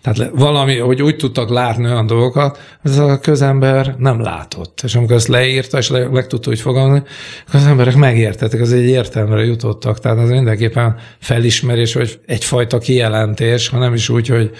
Tehát 0.02 0.30
valami, 0.34 0.78
hogy 0.78 1.02
úgy 1.02 1.16
tudtak 1.16 1.50
látni 1.50 1.84
olyan 1.84 2.06
dolgokat, 2.06 2.58
ez 2.82 2.98
a 2.98 3.18
közember 3.20 3.94
nem 3.98 4.20
látott. 4.20 4.80
És 4.84 4.94
amikor 4.94 5.16
ezt 5.16 5.28
leírta, 5.28 5.78
és 5.78 5.90
le, 5.90 6.08
meg 6.08 6.26
tudta 6.26 6.50
úgy 6.50 6.60
fogalmazni, 6.60 7.06
az 7.52 7.66
emberek 7.66 7.96
megértettek, 7.96 8.60
az 8.60 8.72
egy 8.72 8.88
értelmre 8.88 9.44
jutottak. 9.44 10.00
Tehát 10.00 10.18
ez 10.18 10.28
mindenképpen 10.28 10.96
felismerés, 11.18 11.94
vagy 11.94 12.20
egyfajta 12.26 12.78
kijelentés, 12.78 13.68
ha 13.68 13.78
nem 13.78 13.94
is 13.94 14.08
úgy, 14.08 14.28
hogy 14.28 14.50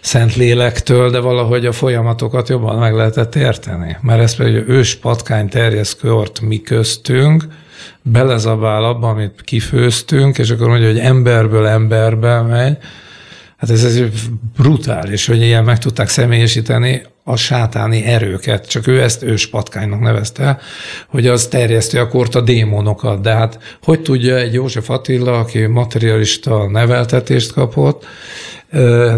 szent 0.00 0.36
lélektől, 0.36 1.10
de 1.10 1.18
valahogy 1.18 1.66
a 1.66 1.72
folyamatokat 1.72 2.48
jobban 2.48 2.78
meg 2.78 2.94
lehetett 2.94 3.34
érteni. 3.34 3.96
Mert 4.00 4.22
ez 4.22 4.36
pedig 4.36 4.68
ős 4.68 4.94
patkány 4.94 5.48
terjesz 5.48 5.94
kört 6.04 6.40
mi 6.40 6.60
köztünk, 6.60 7.44
belezabál 8.02 8.84
abba, 8.84 9.08
amit 9.08 9.40
kifőztünk, 9.44 10.38
és 10.38 10.50
akkor 10.50 10.68
mondja, 10.68 10.88
hogy 10.88 10.98
emberből 10.98 11.66
emberbe 11.66 12.42
megy, 12.42 12.76
Hát 13.56 13.70
ez, 13.70 13.84
ez 13.84 14.00
brutális, 14.56 15.26
hogy 15.26 15.42
ilyen 15.42 15.64
meg 15.64 15.78
tudták 15.78 16.08
személyesíteni 16.08 17.02
a 17.24 17.36
sátáni 17.36 18.04
erőket, 18.04 18.68
csak 18.68 18.86
ő 18.86 19.02
ezt 19.02 19.22
ős 19.22 19.46
patkánynak 19.46 20.00
nevezte, 20.00 20.58
hogy 21.08 21.26
az 21.26 21.46
terjeszti 21.46 21.98
akkor 21.98 22.28
a 22.32 22.40
démonokat. 22.40 23.20
De 23.20 23.32
hát 23.32 23.76
hogy 23.82 24.00
tudja 24.00 24.36
egy 24.36 24.52
József 24.52 24.90
Attila, 24.90 25.38
aki 25.38 25.66
materialista 25.66 26.70
neveltetést 26.70 27.52
kapott, 27.52 28.06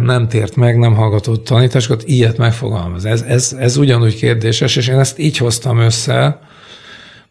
nem 0.00 0.28
tért 0.28 0.56
meg, 0.56 0.78
nem 0.78 0.94
hallgatott 0.94 1.44
tanításokat, 1.44 2.02
ilyet 2.04 2.36
megfogalmaz. 2.36 3.04
Ez, 3.04 3.22
ez, 3.22 3.56
ez 3.58 3.76
ugyanúgy 3.76 4.16
kérdéses, 4.16 4.76
és 4.76 4.88
én 4.88 4.98
ezt 4.98 5.18
így 5.18 5.36
hoztam 5.36 5.78
össze, 5.78 6.40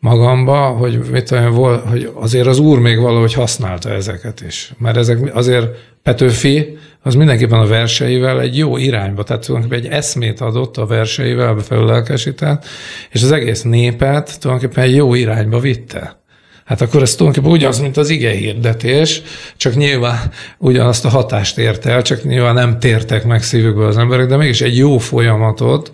magamba, 0.05 0.67
hogy, 0.67 0.99
mit 1.11 1.23
tudom, 1.23 1.53
hogy 1.89 2.11
azért 2.13 2.47
az 2.47 2.59
úr 2.59 2.79
még 2.79 2.99
valahogy 2.99 3.33
használta 3.33 3.89
ezeket 3.89 4.41
is. 4.41 4.73
Mert 4.77 4.97
ezek 4.97 5.35
azért 5.35 5.67
Petőfi 6.03 6.77
az 7.01 7.15
mindenképpen 7.15 7.59
a 7.59 7.67
verseivel 7.67 8.41
egy 8.41 8.57
jó 8.57 8.77
irányba, 8.77 9.23
tehát 9.23 9.45
tulajdonképpen 9.45 9.85
egy 9.85 9.97
eszmét 9.97 10.41
adott 10.41 10.77
a 10.77 10.85
verseivel, 10.85 11.57
felelkesített, 11.57 12.65
és 13.11 13.23
az 13.23 13.31
egész 13.31 13.61
népet 13.61 14.39
tulajdonképpen 14.39 14.83
egy 14.83 14.95
jó 14.95 15.13
irányba 15.13 15.59
vitte. 15.59 16.23
Hát 16.65 16.81
akkor 16.81 17.01
ez 17.01 17.15
tulajdonképpen 17.15 17.57
ugyanaz, 17.57 17.79
mint 17.79 17.97
az 17.97 18.09
ige 18.09 18.31
hirdetés, 18.31 19.21
csak 19.57 19.75
nyilván 19.75 20.31
ugyanazt 20.57 21.05
a 21.05 21.09
hatást 21.09 21.57
érte 21.57 21.89
el, 21.89 22.01
csak 22.01 22.23
nyilván 22.23 22.53
nem 22.53 22.79
tértek 22.79 23.25
meg 23.25 23.43
szívükből 23.43 23.87
az 23.87 23.97
emberek, 23.97 24.27
de 24.27 24.37
mégis 24.37 24.61
egy 24.61 24.77
jó 24.77 24.97
folyamatot 24.97 25.91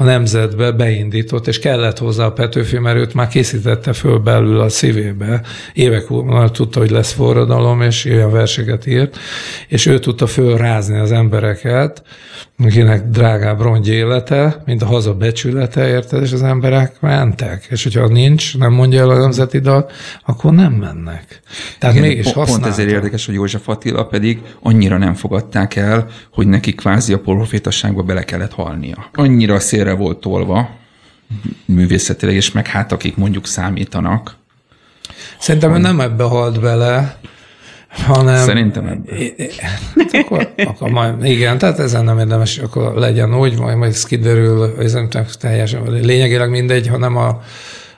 a 0.00 0.04
nemzetbe 0.04 0.72
beindított, 0.72 1.46
és 1.46 1.58
kellett 1.58 1.98
hozzá 1.98 2.24
a 2.24 2.32
Petőfi, 2.32 2.78
mert 2.78 2.96
őt 2.96 3.14
már 3.14 3.28
készítette 3.28 3.92
föl 3.92 4.18
belül 4.18 4.60
a 4.60 4.68
szívébe. 4.68 5.42
Évek 5.72 6.10
óta 6.10 6.50
tudta, 6.50 6.78
hogy 6.78 6.90
lesz 6.90 7.12
forradalom, 7.12 7.82
és 7.82 8.04
ilyen 8.04 8.30
verseket 8.30 8.86
írt, 8.86 9.18
és 9.68 9.86
ő 9.86 9.98
tudta 9.98 10.26
fölrázni 10.26 10.98
az 10.98 11.12
embereket, 11.12 12.02
akinek 12.64 13.08
drágább 13.08 13.60
rongy 13.60 13.88
élete, 13.88 14.62
mint 14.66 14.82
a 14.82 14.86
haza 14.86 15.14
becsülete, 15.14 15.88
érted, 15.88 16.22
és 16.22 16.32
az 16.32 16.42
emberek 16.42 17.00
mentek. 17.00 17.66
És 17.70 17.82
hogyha 17.82 18.08
nincs, 18.08 18.58
nem 18.58 18.72
mondja 18.72 19.00
el 19.00 19.10
a 19.10 19.18
nemzeti 19.18 19.58
dal, 19.58 19.90
akkor 20.24 20.52
nem 20.52 20.72
mennek. 20.72 21.40
Tehát 21.78 21.96
Igen, 21.96 22.08
mégis 22.08 22.32
pont, 22.32 22.48
pont 22.48 22.66
ezért 22.66 22.90
érdekes, 22.90 23.26
hogy 23.26 23.34
József 23.34 23.68
Attila 23.68 24.06
pedig 24.06 24.42
annyira 24.62 24.96
nem 24.96 25.14
fogadták 25.14 25.76
el, 25.76 26.06
hogy 26.32 26.46
neki 26.46 26.74
kvázi 26.74 27.12
a 27.12 27.18
profétasságba 27.18 28.02
bele 28.02 28.24
kellett 28.24 28.52
halnia. 28.52 29.10
Annyira 29.14 29.60
szélre 29.60 29.92
volt 29.92 30.18
tolva 30.18 30.76
művészetileg, 31.64 32.34
és 32.34 32.52
meg 32.52 32.66
hát 32.66 32.92
akik 32.92 33.16
mondjuk 33.16 33.46
számítanak. 33.46 34.36
Szerintem 35.38 35.70
hogy... 35.70 35.80
nem 35.80 36.00
ebbe 36.00 36.24
halt 36.24 36.60
bele, 36.60 37.18
hanem... 37.88 38.44
Szerintem 38.44 38.86
ebben. 38.86 39.16
Hát 39.96 40.12
akkor, 40.12 40.52
akkor 40.56 40.90
majd, 40.90 41.24
igen, 41.24 41.58
tehát 41.58 41.78
ezen 41.78 42.04
nem 42.04 42.18
érdemes, 42.18 42.58
akkor 42.58 42.94
legyen 42.94 43.34
úgy, 43.34 43.58
majd, 43.58 43.76
majd 43.76 43.92
ez 43.92 44.04
kiderül, 44.04 44.74
ez 44.78 44.92
nem 44.92 45.08
teljesen 45.40 45.82
lényegileg 45.90 46.50
mindegy, 46.50 46.88
hanem 46.88 47.16
a, 47.16 47.42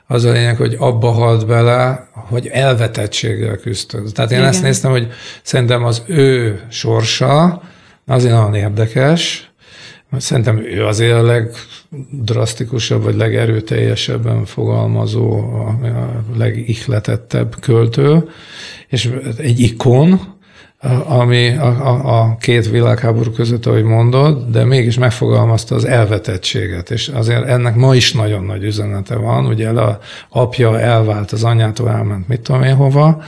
az 0.07 0.25
a 0.25 0.31
lényeg, 0.33 0.57
hogy 0.57 0.77
abba 0.79 1.11
halt 1.11 1.47
bele, 1.47 2.09
hogy 2.13 2.47
elvetettséggel 2.47 3.57
küzdött. 3.57 4.15
Tehát 4.15 4.31
én 4.31 4.39
igen. 4.39 4.51
ezt 4.51 4.63
néztem, 4.63 4.91
hogy 4.91 5.09
szerintem 5.43 5.85
az 5.85 6.03
ő 6.07 6.61
sorsa 6.69 7.63
azért 8.07 8.35
nagyon 8.35 8.55
érdekes, 8.55 9.50
Szerintem 10.19 10.59
ő 10.59 10.87
azért 10.87 11.15
a 11.15 11.23
legdrasztikusabb, 11.23 13.03
vagy 13.03 13.15
legerőteljesebben 13.15 14.45
fogalmazó, 14.45 15.39
a 15.39 15.79
legihletettebb 16.37 17.61
költő, 17.61 18.29
és 18.89 19.11
egy 19.37 19.61
ikon, 19.61 20.39
ami 21.07 21.49
a, 21.49 21.67
a, 21.67 22.21
a 22.21 22.37
két 22.37 22.71
világháború 22.71 23.31
között, 23.31 23.67
ahogy 23.67 23.83
mondod, 23.83 24.51
de 24.51 24.65
mégis 24.65 24.99
megfogalmazta 24.99 25.75
az 25.75 25.85
elvetettséget, 25.85 26.91
és 26.91 27.09
azért 27.09 27.45
ennek 27.45 27.75
ma 27.75 27.95
is 27.95 28.13
nagyon 28.13 28.45
nagy 28.45 28.63
üzenete 28.63 29.17
van, 29.17 29.47
ugye 29.47 29.69
a 29.69 29.99
apja 30.29 30.81
elvált 30.81 31.33
az 31.33 31.45
anyától, 31.45 31.91
elment 31.91 32.29
mit 32.29 32.41
tudom 32.41 32.63
én 32.63 32.75
hova, 32.75 33.23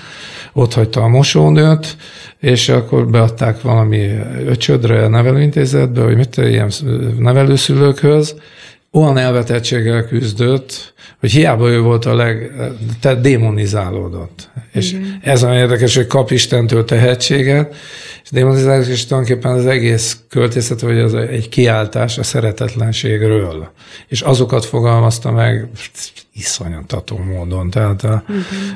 ott 0.53 0.75
hagyta 0.75 1.03
a 1.03 1.09
mosónőt, 1.09 1.97
és 2.39 2.69
akkor 2.69 3.07
beadták 3.07 3.61
valami 3.61 4.09
öcsödre 4.47 5.09
nevelőintézetbe, 5.09 6.03
vagy 6.03 6.17
mit 6.17 6.37
ilyen 6.37 6.71
nevelőszülőkhöz, 7.19 8.35
olyan 8.93 9.19
elvetettséggel 9.19 10.07
küzdött, 10.07 10.95
hogy 11.21 11.31
hiába 11.31 11.69
ő 11.69 11.81
volt 11.81 12.05
a 12.05 12.15
leg, 12.15 12.53
tehát 13.01 13.21
démonizálódott. 13.21 14.51
És 14.73 14.93
Igen. 14.93 15.19
ez 15.23 15.45
olyan 15.45 15.57
érdekes, 15.57 15.97
hogy 15.97 16.07
kap 16.07 16.31
Istentől 16.31 16.85
tehetséget, 16.85 17.75
és 18.23 18.31
démonizálódott, 18.31 18.89
és 18.89 19.07
tulajdonképpen 19.07 19.53
az 19.53 19.67
egész 19.67 20.21
költészet, 20.29 20.81
vagy 20.81 20.99
az 20.99 21.15
egy 21.15 21.49
kiáltás 21.49 22.19
a 22.19 22.23
szeretetlenségről. 22.23 23.73
És 24.09 24.21
azokat 24.21 24.65
fogalmazta 24.65 25.31
meg 25.31 25.69
iszonyatató 26.35 27.19
módon. 27.19 27.71
Tehát 27.71 28.05
a, 28.05 28.25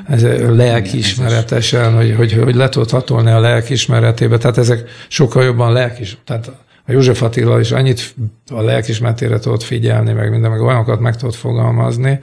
ez 0.07 0.23
lelkiismeretesen, 0.55 1.95
hogy, 1.95 2.15
hogy, 2.15 2.33
hogy 2.33 2.55
le 2.55 2.69
tudott 2.69 2.89
hatolni 2.89 3.31
a 3.31 3.39
lelkiismeretébe. 3.39 4.37
Tehát 4.37 4.57
ezek 4.57 4.89
sokkal 5.07 5.43
jobban 5.43 5.73
lelkis, 5.73 6.17
tehát 6.25 6.51
a 6.87 6.91
József 6.91 7.21
Attila 7.21 7.59
is 7.59 7.71
annyit 7.71 8.15
a 8.49 8.61
lelkismertére 8.61 9.39
tudott 9.39 9.63
figyelni, 9.63 10.13
meg 10.13 10.29
minden, 10.29 10.51
meg 10.51 10.61
olyanokat 10.61 10.99
meg 10.99 11.15
tudott 11.15 11.35
fogalmazni, 11.35 12.19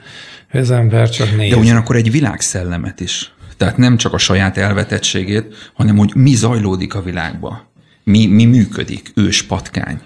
hogy 0.51 0.59
az 0.59 0.71
ember 0.71 1.09
csak 1.09 1.35
néz. 1.35 1.51
De 1.51 1.57
ugyanakkor 1.57 1.95
egy 1.95 2.11
világszellemet 2.11 2.99
is. 2.99 3.33
Tehát 3.57 3.77
nem 3.77 3.97
csak 3.97 4.13
a 4.13 4.17
saját 4.17 4.57
elvetettségét, 4.57 5.71
hanem 5.73 5.97
hogy 5.97 6.11
mi 6.15 6.33
zajlódik 6.33 6.95
a 6.95 7.01
világban. 7.01 7.61
Mi, 8.03 8.27
mi 8.27 8.45
működik, 8.45 9.11
ős 9.15 9.43
patkány. 9.43 9.99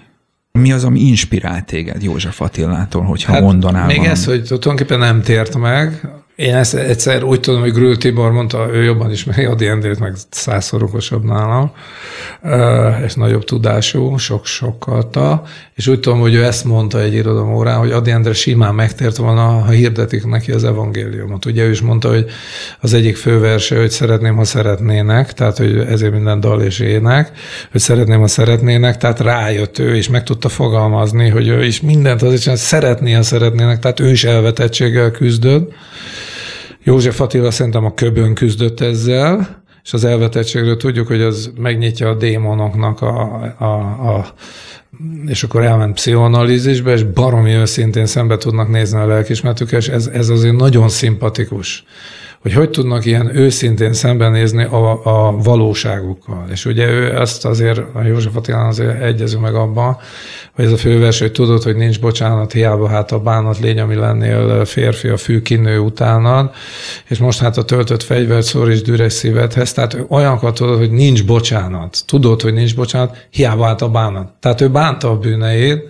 Mi 0.52 0.72
az, 0.72 0.84
ami 0.84 1.00
inspirál 1.00 1.64
téged 1.64 2.02
József 2.02 2.40
Attilától, 2.40 3.02
hogyha 3.02 3.32
hát 3.32 3.42
mondanál 3.42 3.86
Még 3.86 3.96
valami? 3.96 4.14
ez, 4.14 4.24
hogy 4.24 4.42
tulajdonképpen 4.42 4.98
nem 4.98 5.22
tért 5.22 5.56
meg, 5.56 6.08
én 6.36 6.54
ezt 6.54 6.74
egyszer 6.74 7.22
úgy 7.22 7.40
tudom, 7.40 7.60
hogy 7.60 7.72
Grül 7.72 7.98
Tibor 7.98 8.30
mondta, 8.30 8.68
ő 8.72 8.82
jobban 8.82 9.10
ismeri 9.10 9.44
a 9.44 9.54
D&D-t, 9.54 9.98
meg 9.98 10.14
százszor 10.30 10.82
okosabb 10.82 11.24
nálam, 11.24 11.72
és 13.04 13.14
nagyobb 13.14 13.44
tudású, 13.44 14.16
sok-sokkal, 14.16 15.46
és 15.74 15.86
úgy 15.86 16.00
tudom, 16.00 16.20
hogy 16.20 16.34
ő 16.34 16.44
ezt 16.44 16.64
mondta 16.64 17.00
egy 17.00 17.14
irodalom 17.14 17.54
órán, 17.54 17.78
hogy 17.78 17.90
Adi 17.90 18.10
Endre 18.10 18.32
simán 18.32 18.74
megtért 18.74 19.16
volna, 19.16 19.42
ha 19.42 19.70
hirdetik 19.70 20.26
neki 20.26 20.52
az 20.52 20.64
evangéliumot. 20.64 21.44
Ugye 21.44 21.64
ő 21.64 21.70
is 21.70 21.80
mondta, 21.80 22.08
hogy 22.08 22.26
az 22.80 22.94
egyik 22.94 23.16
főverse, 23.16 23.78
hogy 23.78 23.90
szeretném, 23.90 24.36
ha 24.36 24.44
szeretnének, 24.44 25.32
tehát 25.32 25.56
hogy 25.56 25.78
ezért 25.78 26.12
minden 26.12 26.40
dal 26.40 26.62
és 26.62 26.78
ének, 26.78 27.30
hogy 27.70 27.80
szeretném, 27.80 28.20
ha 28.20 28.26
szeretnének, 28.26 28.96
tehát 28.96 29.20
rájött 29.20 29.78
ő, 29.78 29.96
és 29.96 30.08
meg 30.08 30.22
tudta 30.22 30.48
fogalmazni, 30.48 31.28
hogy 31.28 31.48
ő 31.48 31.64
is 31.64 31.80
mindent 31.80 32.22
azért 32.22 32.42
csinál, 32.42 32.56
szeretné, 32.56 33.12
ha 33.12 33.22
szeretnének, 33.22 33.78
tehát 33.78 34.00
ő 34.00 34.10
is 34.10 34.24
elvetettséggel 34.24 35.10
küzdött, 35.10 35.72
József 36.82 37.20
Attila 37.20 37.50
szerintem 37.50 37.84
a 37.84 37.94
köbön 37.94 38.34
küzdött 38.34 38.80
ezzel, 38.80 39.62
és 39.84 39.92
az 39.92 40.04
elvetettségről 40.04 40.76
tudjuk, 40.76 41.06
hogy 41.06 41.20
az 41.20 41.52
megnyitja 41.56 42.08
a 42.08 42.14
démonoknak 42.14 43.00
a, 43.00 43.42
a, 43.58 43.74
a 44.16 44.34
és 45.26 45.42
akkor 45.42 45.62
elment 45.62 45.94
pszichoanalízisbe, 45.94 46.92
és 46.92 47.02
baromi 47.02 47.52
őszintén 47.52 48.06
szembe 48.06 48.36
tudnak 48.36 48.68
nézni 48.68 48.98
a 48.98 49.06
lelkismertükkel, 49.06 49.78
és 49.78 49.88
ez, 49.88 50.06
ez 50.06 50.28
azért 50.28 50.56
nagyon 50.56 50.88
szimpatikus 50.88 51.84
hogy 52.40 52.52
hogy 52.52 52.70
tudnak 52.70 53.04
ilyen 53.04 53.36
őszintén 53.36 53.92
szembenézni 53.92 54.64
a, 54.64 55.00
a 55.04 55.36
valóságukkal. 55.36 56.46
És 56.50 56.64
ugye 56.64 56.88
ő 56.88 57.20
ezt 57.20 57.44
azért, 57.44 57.78
a 57.94 58.02
József 58.02 58.36
Attilán 58.36 58.66
azért 58.66 59.02
egyezünk 59.02 59.42
meg 59.42 59.54
abban, 59.54 59.96
hogy 60.54 60.64
ez 60.64 60.72
a 60.72 60.76
fővers, 60.76 61.18
hogy 61.18 61.32
tudod, 61.32 61.62
hogy 61.62 61.76
nincs 61.76 62.00
bocsánat, 62.00 62.52
hiába 62.52 62.88
hát 62.88 63.12
a 63.12 63.18
bánat 63.18 63.58
légy, 63.58 63.78
ami 63.78 63.94
lennél 63.94 64.64
férfi 64.64 65.08
a 65.08 65.16
fű 65.16 65.42
kinő 65.42 65.78
utánad, 65.78 66.50
és 67.08 67.18
most 67.18 67.40
hát 67.40 67.56
a 67.56 67.64
töltött 67.64 68.02
fegyvert 68.02 68.46
szor 68.46 68.70
is 68.70 68.82
düres 68.82 69.12
szívedhez, 69.12 69.72
tehát 69.72 69.96
olyanokat 70.08 70.54
tudod, 70.54 70.78
hogy 70.78 70.90
nincs 70.90 71.24
bocsánat. 71.24 72.02
Tudod, 72.06 72.40
hogy 72.42 72.52
nincs 72.52 72.76
bocsánat, 72.76 73.26
hiába 73.30 73.64
hát 73.64 73.82
a 73.82 73.88
bánat. 73.88 74.32
Tehát 74.40 74.60
ő 74.60 74.68
bánta 74.68 75.10
a 75.10 75.18
bűneit, 75.18 75.82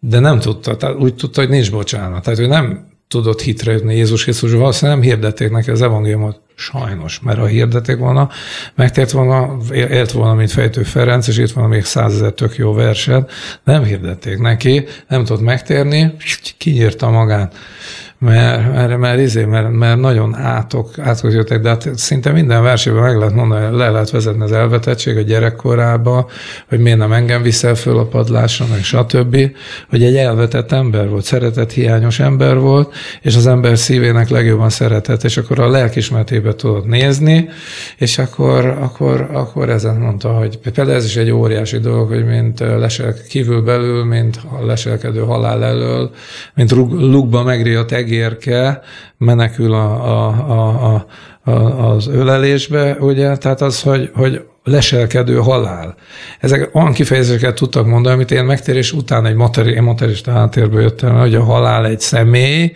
de 0.00 0.18
nem 0.18 0.38
tudta, 0.38 0.76
tehát 0.76 0.96
úgy 0.96 1.14
tudta, 1.14 1.40
hogy 1.40 1.50
nincs 1.50 1.70
bocsánat. 1.70 2.22
Tehát 2.22 2.38
ő 2.38 2.46
nem 2.46 2.94
tudott 3.08 3.40
hitre 3.40 3.72
jutni 3.72 3.94
Jézus 3.94 4.22
Krisztus, 4.22 4.52
valószínűleg 4.52 5.00
nem 5.00 5.08
hirdették 5.08 5.50
neki 5.50 5.70
az 5.70 5.82
evangéliumot. 5.82 6.40
Sajnos, 6.54 7.20
mert 7.20 7.38
ha 7.38 7.46
hirdették 7.46 7.96
volna, 7.96 8.28
megtért 8.74 9.10
volna, 9.10 9.56
élt 9.72 10.12
volna, 10.12 10.34
mint 10.34 10.50
Fejtő 10.50 10.82
Ferenc, 10.82 11.28
és 11.28 11.38
itt 11.38 11.50
van 11.50 11.68
még 11.68 11.84
százezer 11.84 12.32
tök 12.32 12.56
jó 12.56 12.72
verset, 12.72 13.30
nem 13.64 13.84
hirdették 13.84 14.38
neki, 14.38 14.84
nem 15.08 15.24
tudott 15.24 15.42
megtérni, 15.42 16.14
kinyírta 16.58 17.10
magát 17.10 17.54
mert, 18.18 18.72
mert, 18.72 18.98
mert, 18.98 19.20
izé, 19.20 19.44
mert, 19.44 19.70
mert 19.70 20.00
nagyon 20.00 20.34
átok, 20.34 20.98
átok 20.98 21.32
jöttek, 21.32 21.60
de 21.60 21.68
hát 21.68 21.88
szinte 21.94 22.32
minden 22.32 22.62
versében 22.62 23.02
meg 23.02 23.16
lehet 23.16 23.34
mondani, 23.34 23.76
le 23.76 23.90
lehet 23.90 24.10
vezetni 24.10 24.42
az 24.42 24.52
elvetettség 24.52 25.16
a 25.16 25.20
gyerekkorába, 25.20 26.28
hogy 26.68 26.78
miért 26.78 26.98
nem 26.98 27.12
engem 27.12 27.42
viszel 27.42 27.74
föl 27.74 27.98
a 27.98 28.04
padlásra, 28.04 28.66
meg 28.70 28.82
stb., 28.82 29.36
hogy 29.90 30.02
egy 30.02 30.16
elvetett 30.16 30.72
ember 30.72 31.08
volt, 31.08 31.24
szeretett 31.24 31.72
hiányos 31.72 32.18
ember 32.18 32.58
volt, 32.58 32.94
és 33.22 33.36
az 33.36 33.46
ember 33.46 33.78
szívének 33.78 34.28
legjobban 34.28 34.70
szeretett, 34.70 35.24
és 35.24 35.36
akkor 35.36 35.58
a 35.58 35.68
lelkismertébe 35.68 36.54
tudott 36.54 36.86
nézni, 36.86 37.48
és 37.96 38.18
akkor, 38.18 38.76
akkor, 38.80 39.28
akkor 39.32 39.70
ezen 39.70 39.96
mondta, 39.96 40.28
hogy 40.28 40.58
például 40.58 40.92
ez 40.92 41.04
is 41.04 41.16
egy 41.16 41.30
óriási 41.30 41.78
dolog, 41.78 42.08
hogy 42.08 42.24
mint 42.24 42.60
lesel 42.60 43.14
kívül 43.28 43.62
belül, 43.62 44.04
mint 44.04 44.40
a 44.60 44.64
leselkedő 44.64 45.20
halál 45.20 45.64
elől, 45.64 46.10
mint 46.54 46.70
lukba 46.70 47.42
megriadt 47.42 47.92
egérke 48.06 48.80
menekül 49.18 49.72
a, 49.72 49.88
a, 50.08 50.26
a, 50.28 51.06
a, 51.50 51.52
az 51.90 52.06
ölelésbe, 52.06 52.96
ugye, 53.00 53.36
tehát 53.36 53.60
az, 53.60 53.82
hogy, 53.82 54.10
hogy 54.14 54.44
leselkedő 54.64 55.36
halál. 55.36 55.94
Ezek 56.40 56.70
olyan 56.72 56.92
kifejezéseket 56.92 57.54
tudtak 57.54 57.86
mondani, 57.86 58.14
amit 58.14 58.30
én 58.30 58.44
megtérés 58.44 58.92
után 58.92 59.26
egy 59.26 59.34
materi, 59.34 59.80
materista 59.80 60.32
háttérből 60.32 60.80
jöttem, 60.80 61.18
hogy 61.18 61.34
a 61.34 61.44
halál 61.44 61.86
egy 61.86 62.00
személy, 62.00 62.72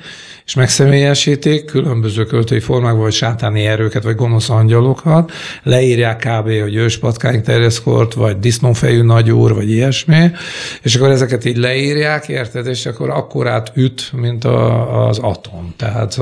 és 0.51 0.57
megszemélyesítik 0.57 1.65
különböző 1.65 2.25
költői 2.25 2.61
formákban, 2.61 3.01
vagy 3.01 3.13
sátáni 3.13 3.67
erőket, 3.67 4.03
vagy 4.03 4.15
gonosz 4.15 4.51
angyalokat, 4.51 5.33
leírják 5.63 6.17
kb., 6.17 6.61
hogy 6.61 6.75
őspatkány 6.75 7.43
terjeszkort, 7.43 8.15
vagy 8.15 8.39
disznófejű 8.39 9.03
nagyúr, 9.03 9.55
vagy 9.55 9.71
ilyesmi, 9.71 10.31
és 10.83 10.95
akkor 10.95 11.11
ezeket 11.11 11.45
így 11.45 11.57
leírják, 11.57 12.29
érted, 12.29 12.67
és 12.67 12.87
akkor 12.87 13.11
akkorát 13.11 13.73
üt, 13.75 14.13
mint 14.13 14.45
a, 14.45 15.09
az 15.09 15.19
atom. 15.19 15.75
Tehát 15.77 16.17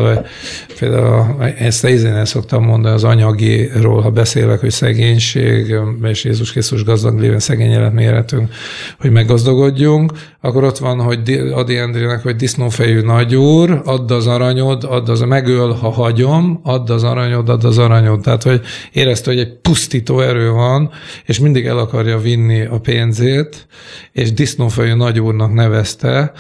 például 0.79 1.45
ezt 1.59 1.85
én 1.85 2.25
szoktam 2.25 2.65
mondani 2.65 2.95
az 2.95 3.05
anyagiról, 3.05 4.01
ha 4.01 4.11
beszélek, 4.11 4.61
hogy 4.61 4.71
szegénység, 4.71 5.75
és 6.03 6.25
Jézus 6.25 6.53
Krisztus 6.53 6.85
gazdag 6.85 7.19
lévén 7.21 7.39
szegény 7.39 7.71
élet 7.71 7.93
méretünk, 7.93 8.53
hogy 9.01 9.11
meggazdagodjunk, 9.11 10.13
akkor 10.41 10.65
ott 10.65 10.79
van, 10.79 11.01
hogy 11.01 11.41
Adi 11.53 11.77
Endrének, 11.77 12.23
hogy 12.23 12.37
disznófejű 12.37 13.01
nagyúr, 13.01 13.83
add 13.85 14.18
az 14.19 14.27
aranyod, 14.27 14.85
add 14.85 15.11
az, 15.11 15.21
megöl, 15.21 15.73
ha 15.73 15.91
hagyom, 15.91 16.61
add 16.63 16.91
az 16.91 17.05
aranyod, 17.05 17.49
add 17.49 17.65
az 17.65 17.79
aranyod. 17.79 18.21
Tehát, 18.21 18.43
hogy 18.43 18.61
érezte, 18.93 19.31
hogy 19.31 19.41
egy 19.41 19.55
pusztító 19.61 20.21
erő 20.21 20.51
van, 20.51 20.91
és 21.27 21.39
mindig 21.39 21.67
el 21.67 21.79
akarja 21.79 22.19
vinni 22.19 22.65
a 22.65 22.79
pénzét, 22.79 23.67
és 24.13 24.33
disznófejű 24.33 24.95
nagyúrnak 24.95 25.55
nevezte, 25.55 26.33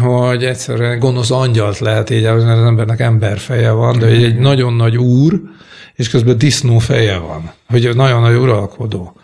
hogy 0.00 0.44
egyszerűen 0.44 0.98
gonosz 0.98 1.30
angyalt 1.30 1.78
lehet 1.78 2.10
így, 2.10 2.22
mert 2.22 2.36
az 2.36 2.64
embernek 2.64 3.00
emberfeje 3.00 3.70
van, 3.70 3.98
de 3.98 4.06
egy 4.06 4.38
nagyon 4.38 4.72
nagy 4.72 4.96
úr, 4.96 5.40
és 5.94 6.08
közben 6.08 6.38
disznó 6.38 6.78
feje 6.78 7.18
van, 7.18 7.52
hogy 7.68 7.90
nagyon 7.94 8.20
nagy 8.20 8.36
uralkodó 8.36 9.16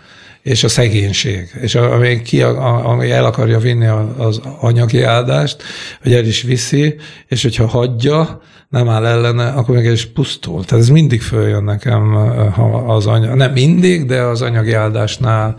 és 0.43 0.65
a 0.65 0.69
szegénység, 0.69 1.51
és 1.61 1.75
ami, 1.75 2.23
ki, 2.23 2.43
ami 2.43 3.11
el 3.11 3.25
akarja 3.25 3.59
vinni 3.59 3.87
az 4.17 4.41
anyagi 4.61 5.03
áldást, 5.03 5.63
hogy 6.03 6.13
el 6.13 6.25
is 6.25 6.43
viszi, 6.43 6.95
és 7.29 7.43
hogyha 7.43 7.67
hagyja, 7.67 8.43
nem 8.69 8.89
áll 8.89 9.07
ellene, 9.07 9.49
akkor 9.49 9.75
meg 9.75 9.85
is 9.85 10.07
pusztul. 10.07 10.65
Tehát 10.65 10.85
ez 10.85 10.91
mindig 10.91 11.23
följön 11.23 11.65
nekem 11.65 12.13
ha 12.53 12.95
az 12.95 13.07
anyag, 13.07 13.35
nem 13.35 13.53
mindig, 13.53 14.07
de 14.07 14.21
az 14.21 14.43
anyagi 14.43 14.73
áldásnál, 14.73 15.57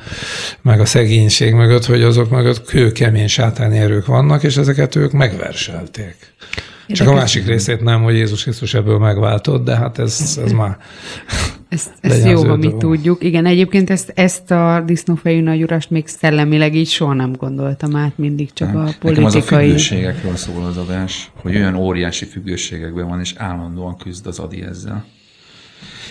meg 0.62 0.80
a 0.80 0.86
szegénység 0.86 1.54
mögött, 1.54 1.86
hogy 1.86 2.02
azok 2.02 2.30
mögött 2.30 2.66
kőkemény 2.66 3.28
sátáni 3.28 3.78
erők 3.78 4.06
vannak, 4.06 4.44
és 4.44 4.58
ezeket 4.58 4.96
ők 4.96 5.12
megverselték. 5.12 6.16
Érdekes. 6.88 6.98
Csak 6.98 7.08
a 7.08 7.14
másik 7.14 7.46
részét 7.46 7.82
nem, 7.82 8.04
hogy 8.04 8.16
Jézus 8.16 8.44
Krisztus 8.44 8.74
ebből 8.74 8.98
megváltott, 8.98 9.64
de 9.64 9.76
hát 9.76 10.00
ez, 10.00 10.40
ez 10.44 10.52
már... 10.62 10.78
Ezt, 11.74 11.92
ezt 12.02 12.28
jó, 12.28 12.46
ha 12.46 12.56
mi 12.56 12.74
tudjuk. 12.78 13.24
Igen, 13.24 13.46
egyébként 13.46 13.90
ezt, 13.90 14.12
ezt 14.16 14.52
a 14.52 14.84
disznófejű 14.86 15.42
nagyurast 15.42 15.90
még 15.90 16.08
szellemileg 16.08 16.76
így 16.76 16.88
soha 16.88 17.14
nem 17.14 17.32
gondoltam 17.32 17.96
át, 17.96 18.18
mindig 18.18 18.54
csak 18.54 18.68
nem. 18.68 18.78
a 18.78 18.82
politikai... 18.84 19.10
Nekem 19.10 19.26
az 19.26 19.36
a 19.36 19.42
függőségekről 19.42 20.36
szól 20.36 20.66
az 20.66 20.78
adás, 20.78 21.32
hogy 21.36 21.56
olyan 21.56 21.76
óriási 21.76 22.26
függőségekben 22.26 23.08
van, 23.08 23.20
és 23.20 23.34
állandóan 23.38 23.98
küzd 23.98 24.28
az 24.28 24.40
Adi 24.40 24.62
ezzel. 24.62 25.06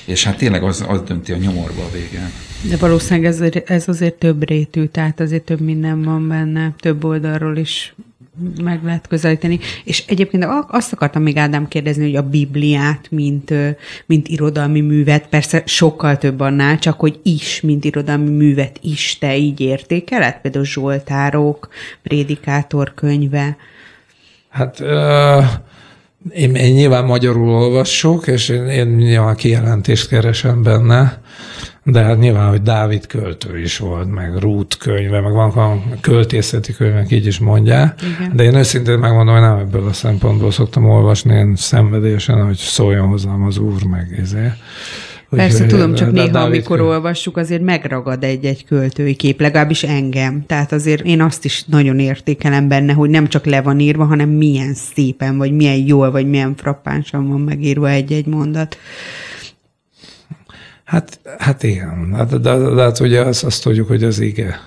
És 0.04 0.24
hát 0.24 0.36
tényleg 0.36 0.62
az, 0.62 0.84
az 0.88 1.02
dönti 1.02 1.32
a 1.32 1.36
nyomorba 1.36 1.82
a 1.82 1.90
végén. 1.92 2.30
De 2.70 2.76
valószínűleg 2.76 3.30
ez, 3.30 3.40
ez 3.64 3.88
azért 3.88 4.14
több 4.14 4.48
rétű, 4.48 4.84
tehát 4.84 5.20
azért 5.20 5.42
több 5.42 5.60
minden 5.60 6.02
van 6.02 6.28
benne, 6.28 6.74
több 6.78 7.04
oldalról 7.04 7.56
is 7.56 7.94
meg 8.62 8.84
lehet 8.84 9.06
közelíteni. 9.06 9.58
És 9.84 10.04
egyébként 10.06 10.46
azt 10.68 10.92
akartam 10.92 11.22
még 11.22 11.36
Ádám 11.36 11.68
kérdezni, 11.68 12.04
hogy 12.04 12.16
a 12.16 12.28
Bibliát, 12.28 13.06
mint, 13.10 13.54
mint 14.06 14.28
irodalmi 14.28 14.80
művet, 14.80 15.26
persze 15.28 15.62
sokkal 15.66 16.18
több 16.18 16.40
annál, 16.40 16.78
csak 16.78 17.00
hogy 17.00 17.20
is, 17.22 17.60
mint 17.60 17.84
irodalmi 17.84 18.30
művet 18.30 18.78
is 18.82 19.18
te 19.18 19.36
így 19.36 19.60
értékeled? 19.60 20.40
Például 20.40 20.64
Zsoltárok, 20.64 21.68
Prédikátor 22.02 22.94
könyve. 22.94 23.56
Hát 24.48 24.80
uh, 24.80 25.44
én, 26.30 26.54
én 26.54 26.74
nyilván 26.74 27.04
magyarul 27.04 27.48
olvassuk, 27.48 28.26
és 28.26 28.48
én, 28.48 28.66
én 28.66 28.86
nyilván 28.86 29.36
kijelentést 29.36 30.08
keresem 30.08 30.62
benne, 30.62 31.20
de 31.84 32.02
hát 32.02 32.18
nyilván, 32.18 32.48
hogy 32.48 32.62
Dávid 32.62 33.06
költő 33.06 33.60
is 33.60 33.78
volt, 33.78 34.14
meg 34.14 34.36
Ruth 34.38 34.76
könyve, 34.78 35.20
meg 35.20 35.32
van 35.32 35.50
a 35.50 36.00
költészeti 36.00 36.72
könyvek, 36.72 37.10
így 37.10 37.26
is 37.26 37.38
mondják. 37.38 38.00
Igen. 38.18 38.36
De 38.36 38.42
én 38.42 38.54
őszintén 38.54 38.98
megmondom, 38.98 39.34
hogy 39.34 39.42
nem 39.42 39.58
ebből 39.58 39.86
a 39.86 39.92
szempontból 39.92 40.50
szoktam 40.50 40.88
olvasni, 40.88 41.34
én 41.34 41.56
szenvedélyesen, 41.56 42.44
hogy 42.44 42.56
szóljon 42.56 43.08
hozzám 43.08 43.42
az 43.42 43.58
úr, 43.58 43.82
meg 43.82 44.18
ezért 44.22 44.56
Persze, 45.36 45.66
tudom, 45.66 45.94
csak 45.94 46.12
néha, 46.12 46.26
Dávid 46.26 46.54
amikor 46.54 46.76
könyv. 46.76 46.88
olvassuk, 46.90 47.36
azért 47.36 47.62
megragad 47.62 48.24
egy-egy 48.24 48.64
költői 48.64 49.14
kép, 49.14 49.40
legalábbis 49.40 49.82
engem. 49.82 50.44
Tehát 50.46 50.72
azért 50.72 51.04
én 51.04 51.20
azt 51.20 51.44
is 51.44 51.64
nagyon 51.64 51.98
értékelem 51.98 52.68
benne, 52.68 52.92
hogy 52.92 53.10
nem 53.10 53.28
csak 53.28 53.44
le 53.44 53.62
van 53.62 53.80
írva, 53.80 54.04
hanem 54.04 54.28
milyen 54.28 54.74
szépen, 54.74 55.36
vagy 55.36 55.52
milyen 55.52 55.86
jól, 55.86 56.10
vagy 56.10 56.26
milyen 56.28 56.54
frappánsan 56.56 57.28
van 57.28 57.40
megírva 57.40 57.88
egy-egy 57.88 58.26
mondat. 58.26 58.76
Hát, 60.84 61.20
hát 61.38 61.62
igen, 61.62 62.14
hát, 62.14 62.28
de, 62.28 62.56
de, 62.56 62.74
de 62.74 62.82
hát 62.82 63.00
ugye 63.00 63.20
azt, 63.20 63.44
azt 63.44 63.62
tudjuk, 63.62 63.88
hogy 63.88 64.04
az 64.04 64.18
ige. 64.18 64.60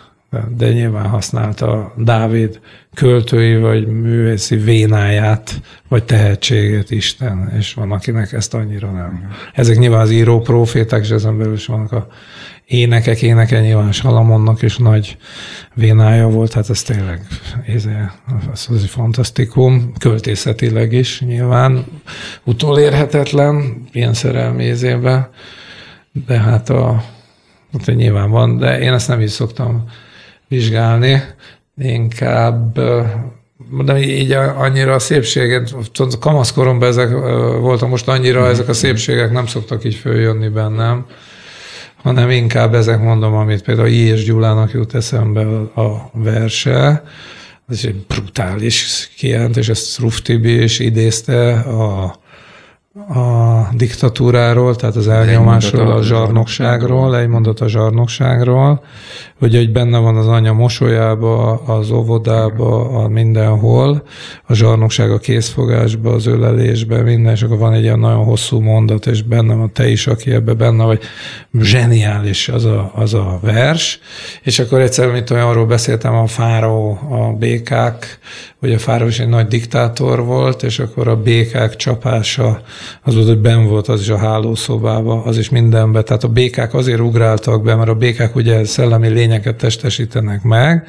De 0.58 0.72
nyilván 0.72 1.08
használta 1.08 1.94
Dávid 1.98 2.60
költői 2.94 3.58
vagy 3.58 3.88
művészi 3.88 4.56
vénáját, 4.56 5.62
vagy 5.88 6.04
tehetségét 6.04 6.92
Isten, 6.92 7.54
és 7.58 7.74
van, 7.74 7.92
akinek 7.92 8.34
ezt 8.34 8.54
annyira 8.54 8.92
nem. 8.92 9.32
Ezek 9.54 9.78
nyilván 9.78 10.02
az 10.02 10.12
író 10.12 10.40
proféták, 10.42 11.02
és 11.02 11.10
ezen 11.10 11.38
belül 11.38 11.54
is 11.54 11.66
vannak 11.66 11.92
a 11.92 12.08
énekek, 12.66 13.22
éneke 13.22 13.62
nyilván 13.62 13.92
Salamonnak 13.92 14.62
is 14.62 14.78
nagy 14.78 15.18
vénája 15.74 16.28
volt, 16.28 16.54
hát 16.54 16.70
ez 16.70 16.82
tényleg 16.82 17.22
ez, 17.66 17.86
ez, 18.54 18.68
ez 18.74 18.86
fantasztikum, 18.86 19.94
költészetileg 20.00 20.92
is 20.92 21.22
nyilván 21.22 21.86
utolérhetetlen, 22.44 23.88
ilyen 23.92 24.14
szerelmi 24.14 24.66
de 26.28 26.40
hát 26.40 26.70
a, 26.70 27.04
hát 27.72 27.96
nyilván 27.96 28.30
van, 28.30 28.58
de 28.58 28.80
én 28.80 28.94
ezt 28.94 29.08
nem 29.08 29.22
is 29.22 29.32
szoktam 29.32 29.90
vizsgálni, 30.48 31.24
inkább 31.78 32.80
de 33.86 34.00
így 34.00 34.32
annyira 34.32 34.94
a 34.94 35.00
szépséget, 35.00 35.76
kamaszkoromban 36.20 36.88
ezek 36.88 37.10
voltak, 37.60 37.90
most 37.90 38.08
annyira 38.08 38.42
mm. 38.42 38.50
ezek 38.50 38.68
a 38.68 38.74
szépségek 38.74 39.32
nem 39.32 39.46
szoktak 39.46 39.84
így 39.84 39.96
följönni 39.96 40.48
bennem, 40.48 41.06
hanem 42.04 42.30
inkább 42.30 42.74
ezek 42.74 43.02
mondom, 43.02 43.34
amit 43.34 43.64
például 43.64 43.88
I. 43.88 44.00
és 44.00 44.24
Gyulának 44.24 44.72
jut 44.72 44.96
eszembe 44.96 45.46
a 45.82 46.10
verse, 46.14 47.04
ez 47.70 47.80
egy 47.84 48.06
brutális 48.08 49.10
kijelentés, 49.18 49.70
ezt 49.70 50.00
Ruf 50.00 50.22
Tibi 50.22 50.64
is 50.64 50.80
idézte 50.80 51.54
a 51.54 52.16
a 52.96 53.70
diktatúráról, 53.74 54.76
tehát 54.76 54.96
az 54.96 55.08
elnyomásról, 55.08 55.92
a 55.92 56.04
zsarnokságról, 56.04 57.18
egy 57.18 57.28
mondat 57.28 57.60
a 57.60 57.68
zsarnokságról, 57.68 58.84
hogy, 59.40 59.56
hogy 59.56 59.72
benne 59.72 59.98
van 59.98 60.18
az 60.18 60.28
anya 60.28 60.54
mosolyába, 60.54 61.54
az 61.54 61.92
óvodába, 61.92 62.90
a 62.90 63.08
mindenhol, 63.08 64.04
a 64.44 64.54
zsarnokság 64.54 65.12
a 65.12 65.18
készfogásba, 65.18 66.14
az 66.14 66.26
ölelésbe, 66.26 67.02
minden, 67.02 67.34
és 67.34 67.42
akkor 67.42 67.58
van 67.58 67.74
egy 67.74 67.84
ilyen 67.84 68.00
nagyon 68.00 68.24
hosszú 68.24 68.60
mondat, 68.60 69.08
és 69.08 69.22
benne 69.22 69.54
van 69.54 69.74
te 69.74 69.90
is, 69.90 70.08
aki 70.08 70.32
ebbe 70.32 70.54
benne 70.54 70.84
vagy, 70.84 71.00
zseniális 71.60 72.50
az 72.50 72.66
a, 72.66 72.92
az 72.96 73.14
a 73.14 73.40
vers, 73.42 74.00
és 74.44 74.60
akkor 74.60 74.80
egyszer, 74.80 75.12
mint 75.12 75.30
olyan 75.30 75.48
arról 75.48 75.66
beszéltem, 75.66 76.16
a 76.16 76.28
fáró, 76.28 77.00
a 77.10 77.34
békák, 77.38 78.20
hogy 78.66 78.74
a 78.74 78.80
fáró 78.80 79.08
is 79.08 79.20
egy 79.20 79.28
nagy 79.28 79.48
diktátor 79.48 80.24
volt, 80.24 80.64
és 80.64 80.80
akkor 80.80 81.08
a 81.08 81.16
békák 81.16 81.76
csapása, 81.76 82.62
az 83.04 83.16
volt, 83.16 83.28
hogy 83.28 83.38
ben 83.38 83.68
volt 83.68 83.88
az 83.88 84.02
is 84.02 84.10
a 84.10 84.18
hálószobába, 84.18 85.24
az 85.24 85.38
is 85.38 85.50
mindenbe, 85.50 86.02
tehát 86.02 86.24
a 86.24 86.28
békák 86.28 86.74
azért 86.74 87.00
ugráltak 87.00 87.64
be, 87.64 87.76
mert 87.76 87.90
a 87.90 87.96
békák 87.96 88.36
ugye 88.36 88.66
szellemi 88.66 89.08
lényeket 89.08 89.56
testesítenek 89.56 90.44
meg, 90.44 90.88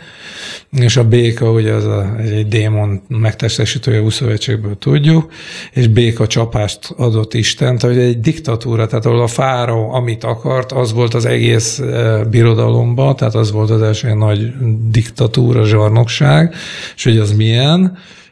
és 0.70 0.96
a 0.96 1.04
béka 1.04 1.50
ugye 1.50 1.72
az 1.72 1.84
a, 1.84 2.16
egy 2.18 2.48
démon 2.48 3.02
megtestesítője 3.08 4.00
Úszövetségből 4.00 4.78
tudjuk, 4.78 5.32
és 5.72 5.88
béka 5.88 6.26
csapást 6.26 6.94
adott 6.96 7.34
Isten, 7.34 7.78
tehát 7.78 7.96
egy 7.96 8.20
diktatúra, 8.20 8.86
tehát 8.86 9.06
ahol 9.06 9.20
a 9.20 9.26
fáró, 9.26 9.92
amit 9.92 10.24
akart, 10.24 10.72
az 10.72 10.92
volt 10.92 11.14
az 11.14 11.24
egész 11.24 11.78
e, 11.78 12.24
birodalomban, 12.24 13.16
tehát 13.16 13.34
az 13.34 13.52
volt 13.52 13.70
az 13.70 13.82
első 13.82 14.14
nagy 14.14 14.52
diktatúra, 14.90 15.64
zsarnokság, 15.64 16.54
és 16.96 17.04
hogy 17.04 17.18
az 17.18 17.32
milyen, 17.32 17.65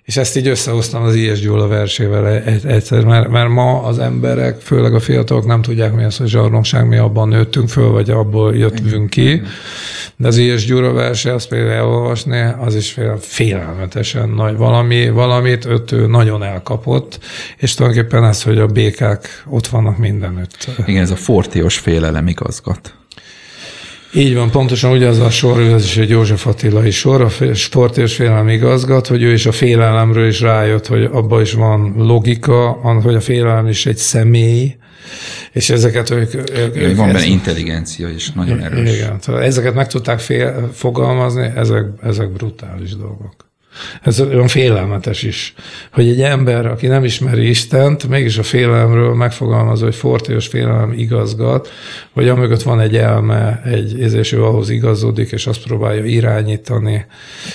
és 0.05 0.17
ezt 0.17 0.37
így 0.37 0.47
összehoztam 0.47 1.03
az 1.03 1.15
I.S. 1.15 1.41
Gyula 1.41 1.67
versével 1.67 2.27
egyszer, 2.65 3.05
mert, 3.05 3.29
mert 3.29 3.49
ma 3.49 3.83
az 3.83 3.99
emberek, 3.99 4.61
főleg 4.61 4.95
a 4.95 5.01
fiatalok 5.01 5.47
nem 5.47 5.63
tudják, 5.63 5.95
mi 5.95 6.05
az, 6.05 6.17
hogy 6.17 6.29
zsarnokság, 6.29 6.89
mi 6.89 6.97
abban 6.97 7.29
nőttünk 7.29 7.69
föl, 7.69 7.91
vagy 7.91 8.11
abból 8.11 8.57
jöttünk 8.57 9.11
ki. 9.11 9.43
De 10.17 10.27
az 10.27 10.37
I.S. 10.37 10.65
Gyula 10.65 10.93
verse, 10.93 11.35
azt 11.35 11.49
például 11.49 11.73
elolvasni, 11.73 12.41
az 12.59 12.75
is 12.75 12.99
félelmetesen 13.21 14.29
nagy. 14.29 14.57
Valami, 14.57 15.11
valamit 15.11 15.65
öt 15.65 16.09
nagyon 16.09 16.43
elkapott, 16.43 17.19
és 17.57 17.75
tulajdonképpen 17.75 18.25
ez, 18.25 18.43
hogy 18.43 18.59
a 18.59 18.67
békák 18.67 19.45
ott 19.49 19.67
vannak 19.67 19.99
mindenütt. 19.99 20.69
Igen, 20.87 21.03
ez 21.03 21.11
a 21.11 21.17
fortios 21.17 21.79
félelem 21.79 22.27
igazgat. 22.27 22.95
Így 24.17 24.35
van, 24.35 24.51
pontosan 24.51 24.93
ugyanaz 24.93 25.19
a 25.19 25.31
sor, 25.31 25.61
ez 25.61 25.85
is 25.85 25.97
egy 25.97 26.09
József 26.09 26.47
Attilai 26.47 26.91
sor, 26.91 27.21
a 27.21 27.55
sport 27.55 27.99
és 27.99 28.15
félelem 28.15 28.49
igazgat, 28.49 29.07
hogy 29.07 29.23
ő 29.23 29.33
is 29.33 29.47
a 29.47 29.53
félelemről 29.53 30.29
is 30.29 30.41
rájött, 30.41 30.87
hogy 30.87 31.05
abban 31.05 31.41
is 31.41 31.53
van 31.53 31.95
logika, 31.97 32.71
hogy 33.03 33.15
a 33.15 33.21
félelem 33.21 33.67
is 33.67 33.87
egy 33.87 33.97
személy, 33.97 34.77
és 35.53 35.71
ezeket 35.71 36.11
ők... 36.11 36.35
ők, 36.35 36.77
ők 36.77 36.97
van 36.97 37.13
benne 37.13 37.25
intelligencia 37.25 38.09
is, 38.09 38.33
nagyon 38.33 38.61
erős. 38.61 38.95
Igen, 38.95 39.19
ezeket 39.43 39.75
meg 39.75 39.87
tudták 39.87 40.19
fél, 40.19 40.71
fogalmazni, 40.73 41.51
ezek, 41.57 41.85
ezek 42.03 42.33
brutális 42.33 42.97
dolgok. 42.97 43.53
Ez 44.03 44.21
olyan 44.21 44.49
félelmetes 44.49 45.23
is, 45.23 45.55
hogy 45.93 46.09
egy 46.09 46.21
ember, 46.21 46.67
aki 46.67 46.87
nem 46.87 47.05
ismeri 47.05 47.49
Istent, 47.49 48.09
mégis 48.09 48.39
a 48.39 48.43
félelemről 48.43 49.15
megfogalmazza, 49.15 49.85
hogy 49.85 49.95
fortélyos 49.95 50.47
félelem 50.47 50.93
igazgat, 50.93 51.69
hogy 52.13 52.29
amögött 52.29 52.63
van 52.63 52.81
egy 52.81 52.97
elme, 52.97 53.63
egy, 53.65 53.99
és 53.99 54.33
ő 54.33 54.45
ahhoz 54.45 54.71
igazodik, 54.71 55.33
és 55.33 55.47
azt 55.47 55.63
próbálja 55.63 56.05
irányítani. 56.05 57.07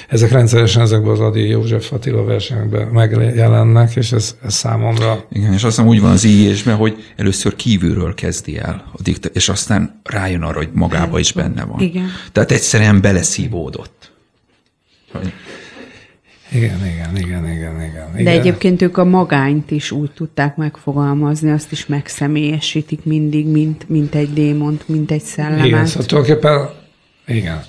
Ezek 0.07 0.31
rendszeresen 0.31 0.81
ezekben 0.81 1.11
az 1.11 1.19
Adi 1.19 1.47
József 1.47 1.91
Attila 1.91 2.23
versenyekben 2.23 2.87
megjelennek, 2.87 3.95
és 3.95 4.11
ez, 4.11 4.35
ez 4.45 4.53
számomra... 4.53 5.25
Igen, 5.31 5.53
és 5.53 5.63
azt 5.63 5.75
hiszem 5.75 5.87
úgy 5.87 6.01
van 6.01 6.11
az 6.11 6.23
íjésben, 6.23 6.75
hogy 6.75 7.03
először 7.15 7.55
kívülről 7.55 8.13
kezdi 8.13 8.57
el 8.57 8.89
a 8.91 9.01
dikta, 9.01 9.29
és 9.33 9.49
aztán 9.49 10.01
rájön 10.03 10.41
arra, 10.41 10.57
hogy 10.57 10.69
magába 10.73 11.19
is 11.19 11.31
benne 11.31 11.63
van. 11.63 11.79
Igen. 11.79 12.07
Tehát 12.31 12.51
egyszerűen 12.51 13.01
beleszívódott. 13.01 14.11
Hogy 15.11 15.33
igen, 16.51 16.85
igen, 16.85 17.17
igen, 17.17 17.49
igen, 17.49 17.83
igen. 17.83 18.23
De 18.23 18.31
egyébként 18.31 18.81
ők 18.81 18.97
a 18.97 19.05
magányt 19.05 19.71
is 19.71 19.91
úgy 19.91 20.11
tudták 20.11 20.55
megfogalmazni, 20.55 21.51
azt 21.51 21.71
is 21.71 21.85
megszemélyesítik 21.85 23.03
mindig, 23.03 23.47
mint, 23.47 23.89
mint 23.89 24.15
egy 24.15 24.33
démont, 24.33 24.87
mint 24.87 25.11
egy 25.11 25.21
szellemet. 25.21 25.65
Igen, 25.65 25.85
szóval 25.85 26.05
tulajdonképpen, 26.05 26.69
igen. 27.25 27.63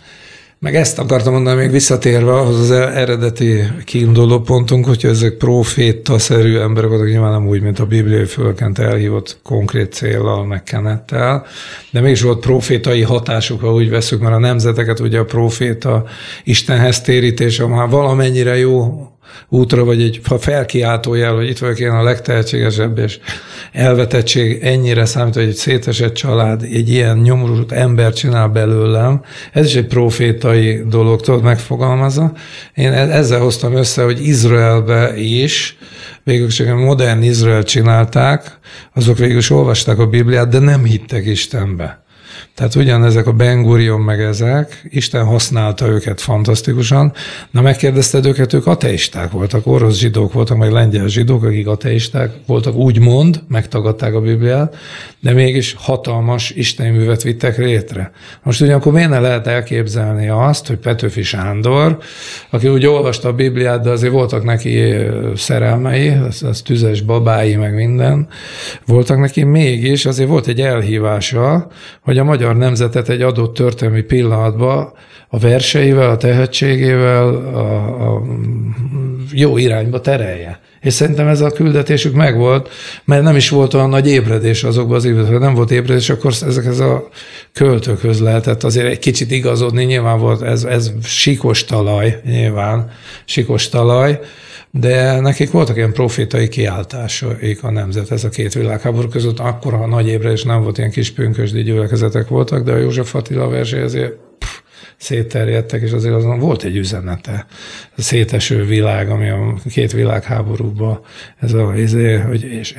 Meg 0.62 0.74
ezt 0.74 0.98
akartam 0.98 1.32
mondani, 1.32 1.60
még 1.60 1.70
visszatérve 1.70 2.32
ahhoz 2.32 2.60
az 2.60 2.70
eredeti 2.70 3.62
kiinduló 3.84 4.40
pontunk, 4.40 4.86
hogyha 4.86 5.08
ezek 5.08 5.36
proféta-szerű 5.36 6.58
emberek 6.58 6.90
voltak, 6.90 7.08
nyilván 7.08 7.30
nem 7.30 7.48
úgy, 7.48 7.62
mint 7.62 7.78
a 7.78 7.86
bibliai 7.86 8.24
fölkent 8.24 8.78
elhívott 8.78 9.38
konkrét 9.42 9.92
célral, 9.92 10.46
meg 10.46 10.62
kenettel, 10.62 11.46
de 11.90 12.00
mégis 12.00 12.22
volt 12.22 12.40
profétai 12.40 13.02
hatásuk, 13.02 13.60
ha 13.60 13.72
úgy 13.72 13.90
veszük, 13.90 14.20
mert 14.20 14.34
a 14.34 14.38
nemzeteket 14.38 15.00
ugye 15.00 15.18
a 15.18 15.24
proféta 15.24 16.04
Istenhez 16.44 17.00
térítése, 17.00 17.64
ha 17.64 17.88
valamennyire 17.88 18.56
jó 18.56 19.06
útra, 19.48 19.84
vagy 19.84 20.02
egy 20.02 20.20
felkiáltójel, 20.38 21.34
hogy 21.34 21.48
itt 21.48 21.58
vagyok 21.58 21.78
én 21.78 21.90
a 21.90 22.02
legtehetségesebb, 22.02 22.98
és 22.98 23.18
elvetettség 23.72 24.58
ennyire 24.62 25.04
számít, 25.04 25.34
hogy 25.34 25.42
egy 25.42 25.54
szétesett 25.54 26.14
család 26.14 26.62
egy 26.62 26.88
ilyen 26.88 27.18
nyomorult 27.18 27.72
ember 27.72 28.12
csinál 28.12 28.48
belőlem. 28.48 29.22
Ez 29.52 29.66
is 29.66 29.74
egy 29.74 29.86
profétai 29.86 30.82
dolog, 30.88 31.20
tudod, 31.20 31.42
megfogalmazza. 31.42 32.32
Én 32.74 32.92
e- 32.92 33.16
ezzel 33.16 33.40
hoztam 33.40 33.74
össze, 33.74 34.02
hogy 34.02 34.26
Izraelbe 34.26 35.16
is, 35.16 35.76
végül 36.24 36.48
csak 36.48 36.68
a 36.68 36.76
modern 36.76 37.22
Izrael 37.22 37.62
csinálták, 37.62 38.58
azok 38.94 39.18
végül 39.18 39.38
is 39.38 39.50
olvasták 39.50 39.98
a 39.98 40.06
Bibliát, 40.06 40.48
de 40.48 40.58
nem 40.58 40.84
hittek 40.84 41.26
Istenbe. 41.26 42.04
Tehát 42.54 42.74
ugyanezek 42.74 43.26
a 43.26 43.32
Ben 43.32 43.62
Gurion 43.62 44.00
meg 44.00 44.20
ezek, 44.20 44.86
Isten 44.88 45.24
használta 45.24 45.86
őket 45.86 46.20
fantasztikusan. 46.20 47.12
Na 47.50 47.60
megkérdezted 47.60 48.26
őket, 48.26 48.52
ők 48.52 48.66
ateisták 48.66 49.30
voltak, 49.30 49.66
orosz 49.66 49.96
zsidók 49.96 50.32
voltak, 50.32 50.56
meg 50.56 50.70
lengyel 50.70 51.08
zsidók, 51.08 51.44
akik 51.44 51.66
ateisták 51.66 52.32
voltak, 52.46 52.74
úgymond, 52.74 53.42
megtagadták 53.48 54.14
a 54.14 54.20
Bibliát, 54.20 54.76
de 55.20 55.32
mégis 55.32 55.74
hatalmas 55.78 56.50
isteni 56.50 56.90
művet 56.90 57.22
vittek 57.22 57.58
létre. 57.58 58.10
Most 58.42 58.60
ugyanakkor 58.60 58.92
miért 58.92 59.10
ne 59.10 59.20
lehet 59.20 59.46
elképzelni 59.46 60.28
azt, 60.28 60.66
hogy 60.66 60.76
Petőfi 60.76 61.22
Sándor, 61.22 61.98
aki 62.50 62.68
úgy 62.68 62.86
olvasta 62.86 63.28
a 63.28 63.32
Bibliát, 63.32 63.82
de 63.82 63.90
azért 63.90 64.12
voltak 64.12 64.44
neki 64.44 64.94
szerelmei, 65.34 66.08
az, 66.08 66.42
az 66.42 66.62
tüzes 66.62 67.00
babái, 67.00 67.56
meg 67.56 67.74
minden, 67.74 68.28
voltak 68.86 69.18
neki 69.18 69.42
mégis, 69.42 70.06
azért 70.06 70.28
volt 70.28 70.46
egy 70.46 70.60
elhívása, 70.60 71.68
hogy 72.00 72.18
a 72.20 72.24
magyar 72.24 72.56
nemzetet 72.56 73.08
egy 73.08 73.22
adott 73.22 73.54
történelmi 73.54 74.02
pillanatban 74.02 74.92
a 75.28 75.38
verseivel, 75.38 76.10
a 76.10 76.16
tehetségével 76.16 77.28
a, 77.34 78.14
a 78.14 78.22
jó 79.32 79.56
irányba 79.56 80.00
terelje. 80.00 80.60
És 80.80 80.92
szerintem 80.92 81.26
ez 81.26 81.40
a 81.40 81.50
küldetésük 81.50 82.14
megvolt, 82.14 82.68
mert 83.04 83.22
nem 83.22 83.36
is 83.36 83.48
volt 83.48 83.74
olyan 83.74 83.88
nagy 83.88 84.08
ébredés 84.08 84.64
azokban 84.64 84.96
az 84.96 85.04
években, 85.04 85.40
nem 85.40 85.54
volt 85.54 85.70
ébredés, 85.70 86.10
akkor 86.10 86.32
ezekhez 86.46 86.78
a 86.80 87.08
költőkhöz 87.52 88.20
lehetett 88.20 88.64
azért 88.64 88.86
egy 88.86 88.98
kicsit 88.98 89.30
igazodni, 89.30 89.84
nyilván 89.84 90.18
volt 90.18 90.42
ez, 90.42 90.64
ez 90.64 90.92
sikos 91.02 91.64
talaj, 91.64 92.20
nyilván 92.24 92.90
sikos 93.24 93.68
talaj, 93.68 94.20
de 94.70 95.20
nekik 95.20 95.50
voltak 95.50 95.76
ilyen 95.76 95.92
profétai 95.92 96.48
kiáltásaik 96.48 97.62
a 97.62 97.70
nemzet, 97.70 98.10
ez 98.10 98.24
a 98.24 98.28
két 98.28 98.54
világháború 98.54 99.08
között, 99.08 99.38
akkor 99.38 99.74
a 99.74 99.86
nagy 99.86 100.08
ébredés 100.08 100.42
nem 100.42 100.62
volt, 100.62 100.78
ilyen 100.78 100.90
kis 100.90 101.10
pünkösdi 101.10 101.62
gyülekezetek 101.62 102.28
voltak, 102.28 102.64
de 102.64 102.72
a 102.72 102.76
József 102.76 103.14
Attila 103.14 103.48
versé 103.48 103.82
azért 103.82 104.12
szétterjedtek, 104.96 105.82
és 105.82 105.92
azért 105.92 106.14
azon 106.14 106.38
volt 106.38 106.62
egy 106.62 106.76
üzenete. 106.76 107.46
A 107.96 108.02
széteső 108.02 108.64
világ, 108.64 109.10
ami 109.10 109.28
a 109.28 109.54
két 109.70 109.92
világháborúban, 109.92 111.00
ez 111.38 111.52
a, 111.52 111.74
ez, 111.74 111.92
hogy, 112.26 112.42
és, 112.42 112.74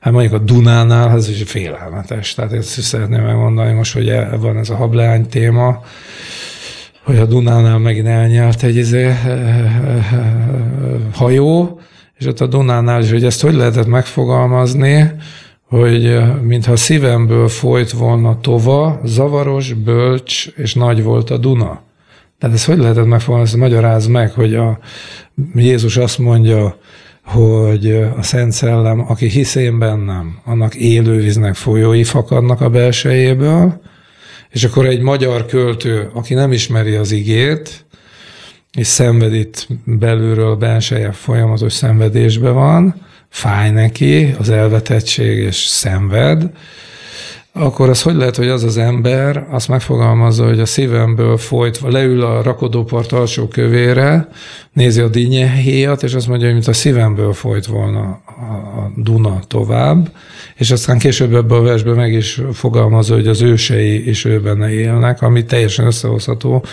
hát 0.00 0.12
mondjuk 0.12 0.32
a 0.32 0.38
Dunánál, 0.38 1.16
ez 1.16 1.28
is 1.28 1.42
félelmetes. 1.42 2.34
Tehát 2.34 2.52
ezt 2.52 2.80
szeretném 2.80 3.22
megmondani 3.22 3.72
most, 3.72 3.92
hogy 3.92 4.08
e, 4.08 4.36
van 4.36 4.58
ez 4.58 4.70
a 4.70 4.76
hableány 4.76 5.28
téma, 5.28 5.82
hogy 7.04 7.18
a 7.18 7.26
Dunánál 7.26 7.78
megint 7.78 8.06
elnyert 8.06 8.62
egy 8.62 8.76
izé, 8.76 9.12
hajó, 11.12 11.80
és 12.18 12.26
ott 12.26 12.40
a 12.40 12.46
Dunánál 12.46 13.02
is, 13.02 13.10
hogy 13.10 13.24
ezt 13.24 13.42
hogy 13.42 13.54
lehetett 13.54 13.86
megfogalmazni, 13.86 15.10
hogy 15.68 16.20
mintha 16.42 16.76
szívemből 16.76 17.48
folyt 17.48 17.90
volna 17.90 18.40
tova, 18.40 19.00
zavaros, 19.04 19.72
bölcs 19.72 20.46
és 20.56 20.74
nagy 20.74 21.02
volt 21.02 21.30
a 21.30 21.36
Duna. 21.36 21.82
Tehát 22.38 22.56
ez 22.56 22.64
hogy 22.64 22.78
lehetett 22.78 23.06
megfogalmazni, 23.06 23.60
ezt 23.60 23.70
magyaráz 23.70 24.06
meg, 24.06 24.32
hogy 24.32 24.54
a 24.54 24.78
Jézus 25.54 25.96
azt 25.96 26.18
mondja, 26.18 26.78
hogy 27.24 27.92
a 28.16 28.22
Szent 28.22 28.52
Szellem, 28.52 29.04
aki 29.08 29.28
hisz 29.28 29.54
én 29.54 29.78
bennem, 29.78 30.38
annak 30.44 30.74
élővíznek 30.74 31.54
folyói 31.54 32.04
fakadnak 32.04 32.60
a 32.60 32.70
belsejéből, 32.70 33.80
és 34.54 34.64
akkor 34.64 34.86
egy 34.86 35.00
magyar 35.00 35.46
költő, 35.46 36.10
aki 36.12 36.34
nem 36.34 36.52
ismeri 36.52 36.94
az 36.94 37.12
igét, 37.12 37.84
és 38.72 38.86
szenved 38.86 39.34
itt 39.34 39.66
belülről, 39.84 40.54
belseje 40.54 41.12
folyamatos 41.12 41.72
szenvedésben 41.72 42.54
van, 42.54 42.94
fáj 43.28 43.70
neki 43.70 44.34
az 44.38 44.50
elvetettség 44.50 45.38
és 45.38 45.56
szenved, 45.56 46.50
akkor 47.52 47.88
az 47.88 48.02
hogy 48.02 48.14
lehet, 48.14 48.36
hogy 48.36 48.48
az 48.48 48.64
az 48.64 48.76
ember 48.76 49.46
azt 49.50 49.68
megfogalmazza, 49.68 50.46
hogy 50.46 50.60
a 50.60 50.66
szívemből 50.66 51.36
folyt, 51.36 51.80
leül 51.80 52.22
a 52.22 52.42
rakodópart 52.42 53.12
alsó 53.12 53.48
kövére, 53.48 54.28
nézi 54.74 55.00
a 55.00 55.08
héjat, 55.62 56.02
és 56.02 56.14
azt 56.14 56.28
mondja, 56.28 56.46
hogy 56.46 56.54
mint 56.54 56.68
a 56.68 56.72
szívemből 56.72 57.32
folyt 57.32 57.66
volna 57.66 58.20
a 58.76 58.92
Duna 58.96 59.40
tovább, 59.48 60.10
és 60.56 60.70
aztán 60.70 60.98
később 60.98 61.34
ebben 61.34 61.58
a 61.58 61.62
versben 61.62 61.94
meg 61.94 62.12
is 62.12 62.40
fogalmazza, 62.52 63.14
hogy 63.14 63.26
az 63.26 63.42
ősei 63.42 64.08
is 64.08 64.24
ő 64.24 64.40
benne 64.40 64.72
élnek, 64.72 65.22
ami 65.22 65.44
teljesen 65.44 65.86
összehozható, 65.86 66.64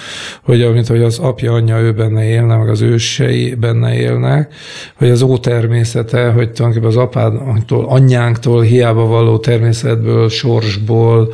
hogy 0.44 0.62
amint 0.62 0.88
hogy 0.88 1.02
az 1.02 1.20
apja, 1.20 1.54
anyja 1.54 1.80
ő 1.80 1.94
benne 1.94 2.24
élne, 2.24 2.56
meg 2.56 2.70
az 2.70 2.82
ősei 2.82 3.56
benne 3.56 3.96
élnek, 3.96 4.54
hogy 4.96 5.10
az 5.10 5.22
ó 5.22 5.38
természete, 5.38 6.32
hogy 6.32 6.52
tulajdonképpen 6.52 6.98
az 6.98 7.04
apádtól, 7.04 7.86
anyjánktól 7.86 8.62
hiába 8.62 9.06
való 9.06 9.38
természetből, 9.38 10.30
sorsból, 10.30 11.34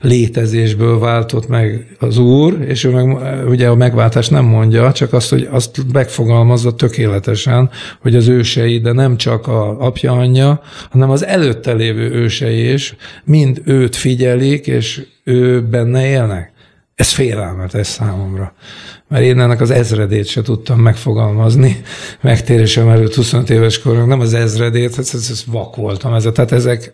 létezésből 0.00 0.98
váltott 0.98 1.48
meg 1.48 1.96
az 1.98 2.18
Úr, 2.18 2.60
és 2.68 2.84
ő 2.84 2.90
meg 2.90 3.18
ugye 3.48 3.68
a 3.68 3.74
megváltás 3.74 4.28
nem 4.28 4.44
mondja, 4.44 4.92
csak 4.92 5.12
azt, 5.12 5.30
hogy 5.30 5.48
azt 5.50 5.92
megfogalmazza 6.02 6.74
tökéletesen, 6.74 7.70
hogy 8.00 8.16
az 8.16 8.28
ősei, 8.28 8.78
de 8.80 8.92
nem 8.92 9.16
csak 9.16 9.46
a 9.46 9.80
apja, 9.80 10.12
anyja, 10.12 10.60
hanem 10.90 11.10
az 11.10 11.24
előtte 11.24 11.72
lévő 11.72 12.10
ősei 12.10 12.72
is, 12.72 12.96
mind 13.24 13.62
őt 13.64 13.96
figyelik, 13.96 14.66
és 14.66 15.06
ő 15.24 15.62
benne 15.62 16.06
élnek. 16.06 16.52
Ez 16.94 17.12
félelmetes 17.12 17.86
számomra. 17.86 18.54
Mert 19.08 19.24
én 19.24 19.40
ennek 19.40 19.60
az 19.60 19.70
ezredét 19.70 20.26
se 20.26 20.42
tudtam 20.42 20.80
megfogalmazni. 20.80 21.82
Megtérésem 22.20 22.88
előtt 22.88 23.14
25 23.14 23.50
éves 23.50 23.80
koron, 23.80 24.08
nem 24.08 24.20
az 24.20 24.34
ezredét, 24.34 24.98
ez, 24.98 25.14
ez, 25.14 25.28
ez 25.30 25.44
vak 25.46 25.76
voltam. 25.76 26.14
Ez, 26.14 26.28
tehát 26.32 26.52
ezek 26.52 26.92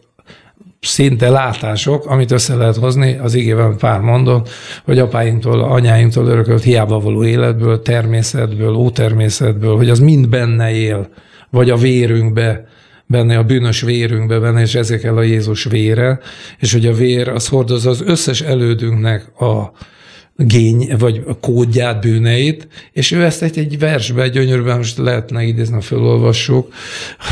szinte 0.81 1.31
látások, 1.31 2.07
amit 2.07 2.31
össze 2.31 2.55
lehet 2.55 2.77
hozni, 2.77 3.19
az 3.23 3.35
igében 3.35 3.77
pár 3.77 4.01
mondom, 4.01 4.43
hogy 4.85 4.99
apáinktól, 4.99 5.61
anyáinktól 5.61 6.27
örökölt 6.27 6.63
hiába 6.63 7.01
való 7.01 7.25
életből, 7.25 7.83
természetből, 7.83 8.75
ótermészetből, 8.75 9.77
hogy 9.77 9.91
az 9.91 9.99
mind 9.99 10.29
benne 10.29 10.71
él, 10.71 11.09
vagy 11.51 11.71
a 11.71 11.77
vérünkbe, 11.77 12.67
benne 13.07 13.39
a 13.39 13.43
bűnös 13.43 13.81
vérünkbe 13.81 14.39
benne, 14.39 14.61
és 14.61 14.75
ezek 14.75 15.03
el 15.03 15.17
a 15.17 15.23
Jézus 15.23 15.65
vére, 15.65 16.19
és 16.59 16.73
hogy 16.73 16.87
a 16.87 16.93
vér 16.93 17.29
az 17.29 17.49
hordozza 17.49 17.91
az 17.91 18.03
összes 18.07 18.41
elődünknek 18.41 19.41
a 19.41 19.73
gény, 20.47 20.89
vagy 20.99 21.23
a 21.27 21.39
kódját, 21.39 22.01
bűneit, 22.01 22.69
és 22.93 23.13
ő 23.13 23.25
ezt 23.25 23.43
egy, 23.43 23.59
egy 23.59 23.79
versbe, 23.79 24.29
gyönyörűben 24.29 24.77
most 24.77 24.99
lehetne 24.99 25.43
idézni, 25.43 25.81
felolvassuk, 25.81 26.73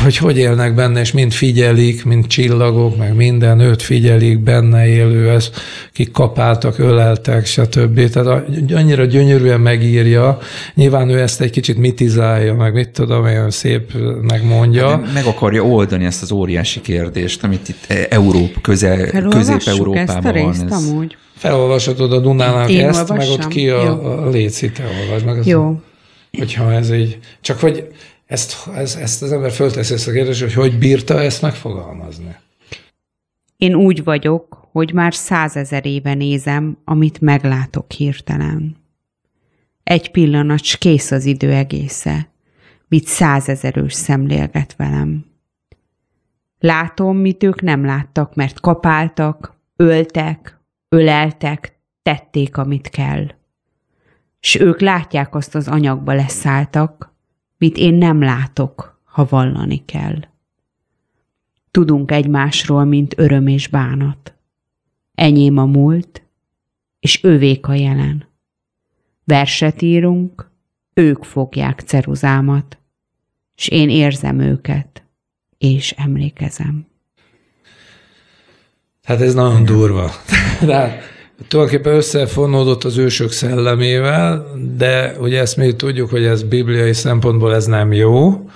hogy 0.03 0.17
hogy 0.17 0.37
élnek 0.37 0.75
benne, 0.75 0.99
és 0.99 1.11
mind 1.11 1.31
figyelik, 1.31 2.05
mind 2.05 2.27
csillagok, 2.27 2.97
meg 2.97 3.15
minden, 3.15 3.59
őt 3.59 3.81
figyelik, 3.81 4.39
benne 4.39 4.87
élő, 4.87 5.29
ez, 5.29 5.49
kik 5.93 6.11
kapáltak, 6.11 6.79
öleltek, 6.79 7.45
stb. 7.45 8.09
Tehát 8.09 8.43
annyira 8.73 9.05
gyönyörűen 9.05 9.59
megírja, 9.59 10.39
nyilván 10.73 11.09
ő 11.09 11.21
ezt 11.21 11.41
egy 11.41 11.51
kicsit 11.51 11.77
mitizálja, 11.77 12.53
meg 12.53 12.73
mit 12.73 12.89
tudom, 12.89 13.23
olyan 13.23 13.49
szépnek 13.49 14.43
mondja. 14.43 14.89
Hát 14.89 15.13
meg 15.13 15.25
akarja 15.25 15.63
oldani 15.63 16.05
ezt 16.05 16.21
az 16.21 16.31
óriási 16.31 16.81
kérdést, 16.81 17.43
amit 17.43 17.69
itt 17.69 18.07
Európa, 18.09 18.61
közel, 18.61 19.29
közép-európában 19.29 20.33
van. 20.33 20.49
Ezt 20.49 20.71
amúgy. 20.71 21.17
Felolvashatod 21.37 22.11
a 22.11 22.19
Dunának 22.19 22.69
Én 22.69 22.87
ezt, 22.87 22.99
olvassam? 22.99 23.17
meg 23.17 23.29
ott 23.29 23.47
ki 23.47 23.69
a, 23.69 24.23
a 24.25 24.29
Léci, 24.29 24.71
te 24.71 24.83
olvasd 25.01 25.25
meg. 25.25 25.45
Jó. 25.45 25.81
Hogyha 26.37 26.73
ez 26.73 26.91
így, 26.91 27.19
csak 27.41 27.59
hogy 27.59 27.87
ezt, 28.25 28.67
ez, 28.75 28.95
ezt 28.95 29.21
az 29.21 29.31
ember 29.31 29.51
fölteszi 29.51 29.93
ezt 29.93 30.07
a 30.07 30.11
kérdést, 30.11 30.41
hogy 30.41 30.53
hogy 30.53 30.77
bírta 30.77 31.21
ezt 31.21 31.41
megfogalmazni. 31.41 32.35
Én 33.57 33.75
úgy 33.75 34.03
vagyok, 34.03 34.67
hogy 34.71 34.93
már 34.93 35.13
százezer 35.13 35.85
éve 35.85 36.13
nézem, 36.13 36.77
amit 36.85 37.21
meglátok 37.21 37.91
hirtelen. 37.91 38.75
Egy 39.83 40.11
pillanat, 40.11 40.63
s 40.63 40.77
kész 40.77 41.11
az 41.11 41.25
idő 41.25 41.53
egésze, 41.53 42.29
mit 42.87 43.05
százezerős 43.05 43.93
szemlélget 43.93 44.75
velem. 44.75 45.25
Látom, 46.59 47.17
mit 47.17 47.43
ők 47.43 47.61
nem 47.61 47.85
láttak, 47.85 48.35
mert 48.35 48.59
kapáltak, 48.59 49.53
öltek, 49.75 50.56
öleltek, 50.89 51.79
tették, 52.01 52.57
amit 52.57 52.89
kell. 52.89 53.27
S 54.39 54.55
ők 54.55 54.79
látják 54.79 55.35
azt 55.35 55.55
az 55.55 55.67
anyagba 55.67 56.13
leszálltak, 56.13 57.15
mit 57.57 57.77
én 57.77 57.93
nem 57.93 58.21
látok, 58.21 59.01
ha 59.03 59.25
vallani 59.29 59.85
kell. 59.85 60.19
Tudunk 61.71 62.11
egymásról, 62.11 62.83
mint 62.83 63.17
öröm 63.17 63.47
és 63.47 63.67
bánat. 63.67 64.35
Enyém 65.13 65.57
a 65.57 65.65
múlt, 65.65 66.25
és 66.99 67.23
ővék 67.23 67.67
a 67.67 67.73
jelen. 67.73 68.27
Verset 69.23 69.81
írunk, 69.81 70.51
ők 70.93 71.23
fogják 71.23 71.79
ceruzámat, 71.79 72.77
s 73.55 73.67
én 73.67 73.89
érzem 73.89 74.39
őket, 74.39 75.03
és 75.57 75.91
emlékezem. 75.91 76.87
Hát 79.07 79.21
ez 79.21 79.33
nagyon 79.33 79.65
durva. 79.65 80.11
De 80.65 81.01
tulajdonképpen 81.47 81.95
összefonódott 81.95 82.83
az 82.83 82.97
ősök 82.97 83.31
szellemével, 83.31 84.45
de 84.77 85.15
ugye 85.19 85.39
ezt 85.39 85.57
még 85.57 85.75
tudjuk, 85.75 86.09
hogy 86.09 86.23
ez 86.23 86.43
bibliai 86.43 86.93
szempontból 86.93 87.55
ez 87.55 87.65
nem 87.65 87.93
jó, 87.93 88.49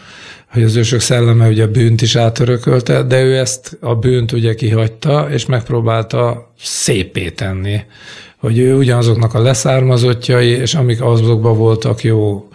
hogy 0.48 0.64
az 0.64 0.76
ősök 0.76 1.00
szelleme 1.00 1.48
ugye 1.48 1.64
a 1.64 1.72
bűnt 1.72 2.02
is 2.02 2.16
átörökölte, 2.16 3.04
de 3.04 3.24
ő 3.24 3.38
ezt 3.38 3.78
a 3.82 3.96
bűnt 3.96 4.32
ugye 4.32 4.54
kihagyta, 4.54 5.28
és 5.30 5.46
megpróbálta 5.46 6.52
szépé 6.60 7.30
tenni. 7.30 7.80
Hogy 8.38 8.58
ő 8.58 8.76
ugyanazoknak 8.76 9.34
a 9.34 9.42
leszármazottjai, 9.42 10.50
és 10.50 10.74
amik 10.74 11.02
azokban 11.02 11.58
voltak 11.58 12.04
jó 12.04 12.48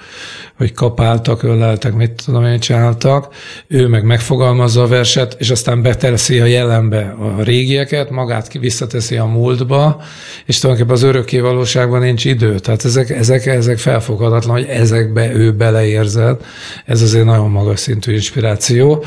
hogy 0.57 0.73
kapáltak, 0.73 1.42
öleltek, 1.42 1.95
mit 1.95 2.23
tudom 2.25 2.45
én 2.45 2.59
csináltak, 2.59 3.35
ő 3.66 3.87
meg 3.87 4.05
megfogalmazza 4.05 4.83
a 4.83 4.87
verset, 4.87 5.37
és 5.38 5.51
aztán 5.51 5.83
beteszi 5.83 6.40
a 6.40 6.45
jelenbe 6.45 7.16
a 7.19 7.42
régieket, 7.42 8.11
magát 8.11 8.53
visszateszi 8.53 9.16
a 9.16 9.25
múltba, 9.25 10.03
és 10.47 10.59
tulajdonképpen 10.59 11.03
az 11.03 11.09
örökké 11.09 11.38
valóságban 11.38 12.01
nincs 12.01 12.25
idő. 12.25 12.59
Tehát 12.59 12.85
ezek, 12.85 13.11
ezek, 13.11 13.47
ezek 13.47 13.79
felfoghatatlan, 13.79 14.57
hogy 14.57 14.66
ezekbe 14.69 15.33
ő 15.35 15.53
beleérzett. 15.53 16.45
Ez 16.85 17.03
azért 17.03 17.25
nagyon 17.25 17.51
magas 17.51 17.81
szintű 17.81 18.12
inspiráció, 18.12 19.05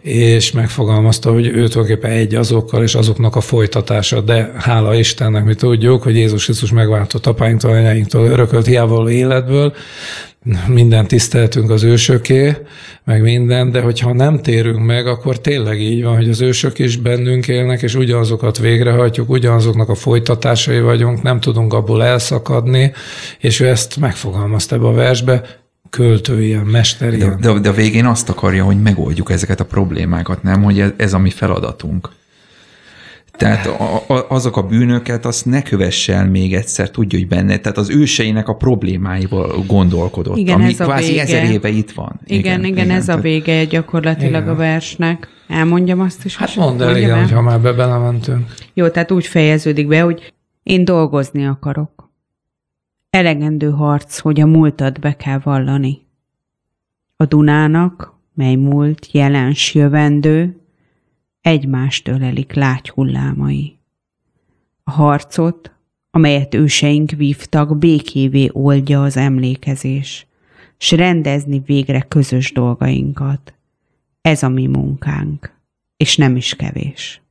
és 0.00 0.52
megfogalmazta, 0.52 1.32
hogy 1.32 1.46
ő 1.46 1.68
tulajdonképpen 1.68 2.10
egy 2.10 2.34
azokkal, 2.34 2.82
és 2.82 2.94
azoknak 2.94 3.36
a 3.36 3.40
folytatása, 3.40 4.20
de 4.20 4.52
hála 4.58 4.94
Istennek 4.94 5.44
mi 5.44 5.54
tudjuk, 5.54 6.02
hogy 6.02 6.16
Jézus 6.16 6.44
Krisztus 6.44 6.70
megváltott 6.72 7.26
apáinktól, 7.26 7.70
anyáinktól 7.70 8.26
örökölt 8.26 8.66
hiába 8.66 9.10
életből, 9.10 9.74
minden 10.66 11.06
tiszteltünk 11.06 11.70
az 11.70 11.82
ősöké, 11.82 12.56
meg 13.04 13.22
minden, 13.22 13.70
de 13.70 13.80
hogyha 13.80 14.12
nem 14.12 14.40
térünk 14.40 14.84
meg, 14.84 15.06
akkor 15.06 15.40
tényleg 15.40 15.80
így 15.80 16.02
van, 16.02 16.16
hogy 16.16 16.28
az 16.28 16.40
ősök 16.40 16.78
is 16.78 16.96
bennünk 16.96 17.48
élnek, 17.48 17.82
és 17.82 17.94
ugyanazokat 17.94 18.58
végrehajtjuk, 18.58 19.30
ugyanazoknak 19.30 19.88
a 19.88 19.94
folytatásai 19.94 20.80
vagyunk, 20.80 21.22
nem 21.22 21.40
tudunk 21.40 21.72
abból 21.72 22.04
elszakadni, 22.04 22.92
és 23.38 23.60
ő 23.60 23.68
ezt 23.68 23.96
megfogalmazta 23.96 24.74
ebbe 24.74 24.86
a 24.86 24.92
versbe, 24.92 25.60
költő 25.90 26.42
ilyen, 26.42 26.64
mester 26.64 27.14
ilyen. 27.14 27.38
De, 27.40 27.52
de, 27.52 27.58
de 27.58 27.68
a 27.68 27.72
végén 27.72 28.06
azt 28.06 28.28
akarja, 28.28 28.64
hogy 28.64 28.82
megoldjuk 28.82 29.30
ezeket 29.30 29.60
a 29.60 29.64
problémákat, 29.64 30.42
nem? 30.42 30.62
Hogy 30.62 30.80
ez, 30.80 30.90
ez 30.96 31.12
a 31.12 31.18
mi 31.18 31.30
feladatunk. 31.30 32.10
Tehát 33.36 33.66
a, 33.66 34.02
a, 34.14 34.26
azok 34.28 34.56
a 34.56 34.62
bűnöket, 34.62 35.24
azt 35.26 35.46
ne 35.46 35.62
kövesse 35.62 36.14
el 36.14 36.28
még 36.28 36.54
egyszer, 36.54 36.90
tudja, 36.90 37.18
hogy 37.18 37.28
benne. 37.28 37.58
Tehát 37.58 37.78
az 37.78 37.90
őseinek 37.90 38.48
a 38.48 38.54
problémáival 38.54 39.64
gondolkodott, 39.66 40.36
Igen, 40.36 40.54
ami 40.54 40.64
ez 40.64 40.80
a 40.80 40.84
kvázi 40.84 41.08
vége. 41.10 41.22
ezer 41.22 41.44
éve 41.50 41.68
itt 41.68 41.90
van. 41.90 42.20
Igen, 42.24 42.64
igen, 42.64 42.64
igen 42.64 42.90
ez 42.90 43.02
a 43.02 43.06
tehát- 43.06 43.22
vége 43.22 43.64
gyakorlatilag 43.64 44.42
Igen. 44.42 44.48
a 44.48 44.54
versnek. 44.54 45.28
Elmondjam 45.48 46.00
azt 46.00 46.24
is. 46.24 46.36
Hát 46.36 46.50
hogy 46.50 46.64
mondd 46.64 46.82
el, 46.82 46.96
igen, 46.96 47.18
hogyha 47.18 47.40
már 47.42 47.60
be 47.60 47.72
belementünk. 47.72 48.54
Jó, 48.74 48.88
tehát 48.88 49.10
úgy 49.10 49.26
fejeződik 49.26 49.86
be, 49.88 50.00
hogy 50.00 50.32
én 50.62 50.84
dolgozni 50.84 51.46
akarok. 51.46 52.10
Elegendő 53.10 53.70
harc, 53.70 54.18
hogy 54.18 54.40
a 54.40 54.46
múltat 54.46 55.00
be 55.00 55.16
kell 55.16 55.38
vallani. 55.42 56.00
A 57.16 57.24
Dunának, 57.24 58.14
mely 58.34 58.54
múlt, 58.54 59.08
jelens 59.12 59.74
jövendő, 59.74 60.61
egymást 61.42 62.08
ölelik 62.08 62.52
lágy 62.52 62.88
hullámai. 62.88 63.78
A 64.84 64.90
harcot, 64.90 65.72
amelyet 66.10 66.54
őseink 66.54 67.10
vívtak, 67.10 67.78
békévé 67.78 68.48
oldja 68.52 69.02
az 69.02 69.16
emlékezés, 69.16 70.26
s 70.78 70.90
rendezni 70.90 71.62
végre 71.66 72.00
közös 72.00 72.52
dolgainkat. 72.52 73.54
Ez 74.20 74.42
a 74.42 74.48
mi 74.48 74.66
munkánk, 74.66 75.54
és 75.96 76.16
nem 76.16 76.36
is 76.36 76.54
kevés. 76.54 77.22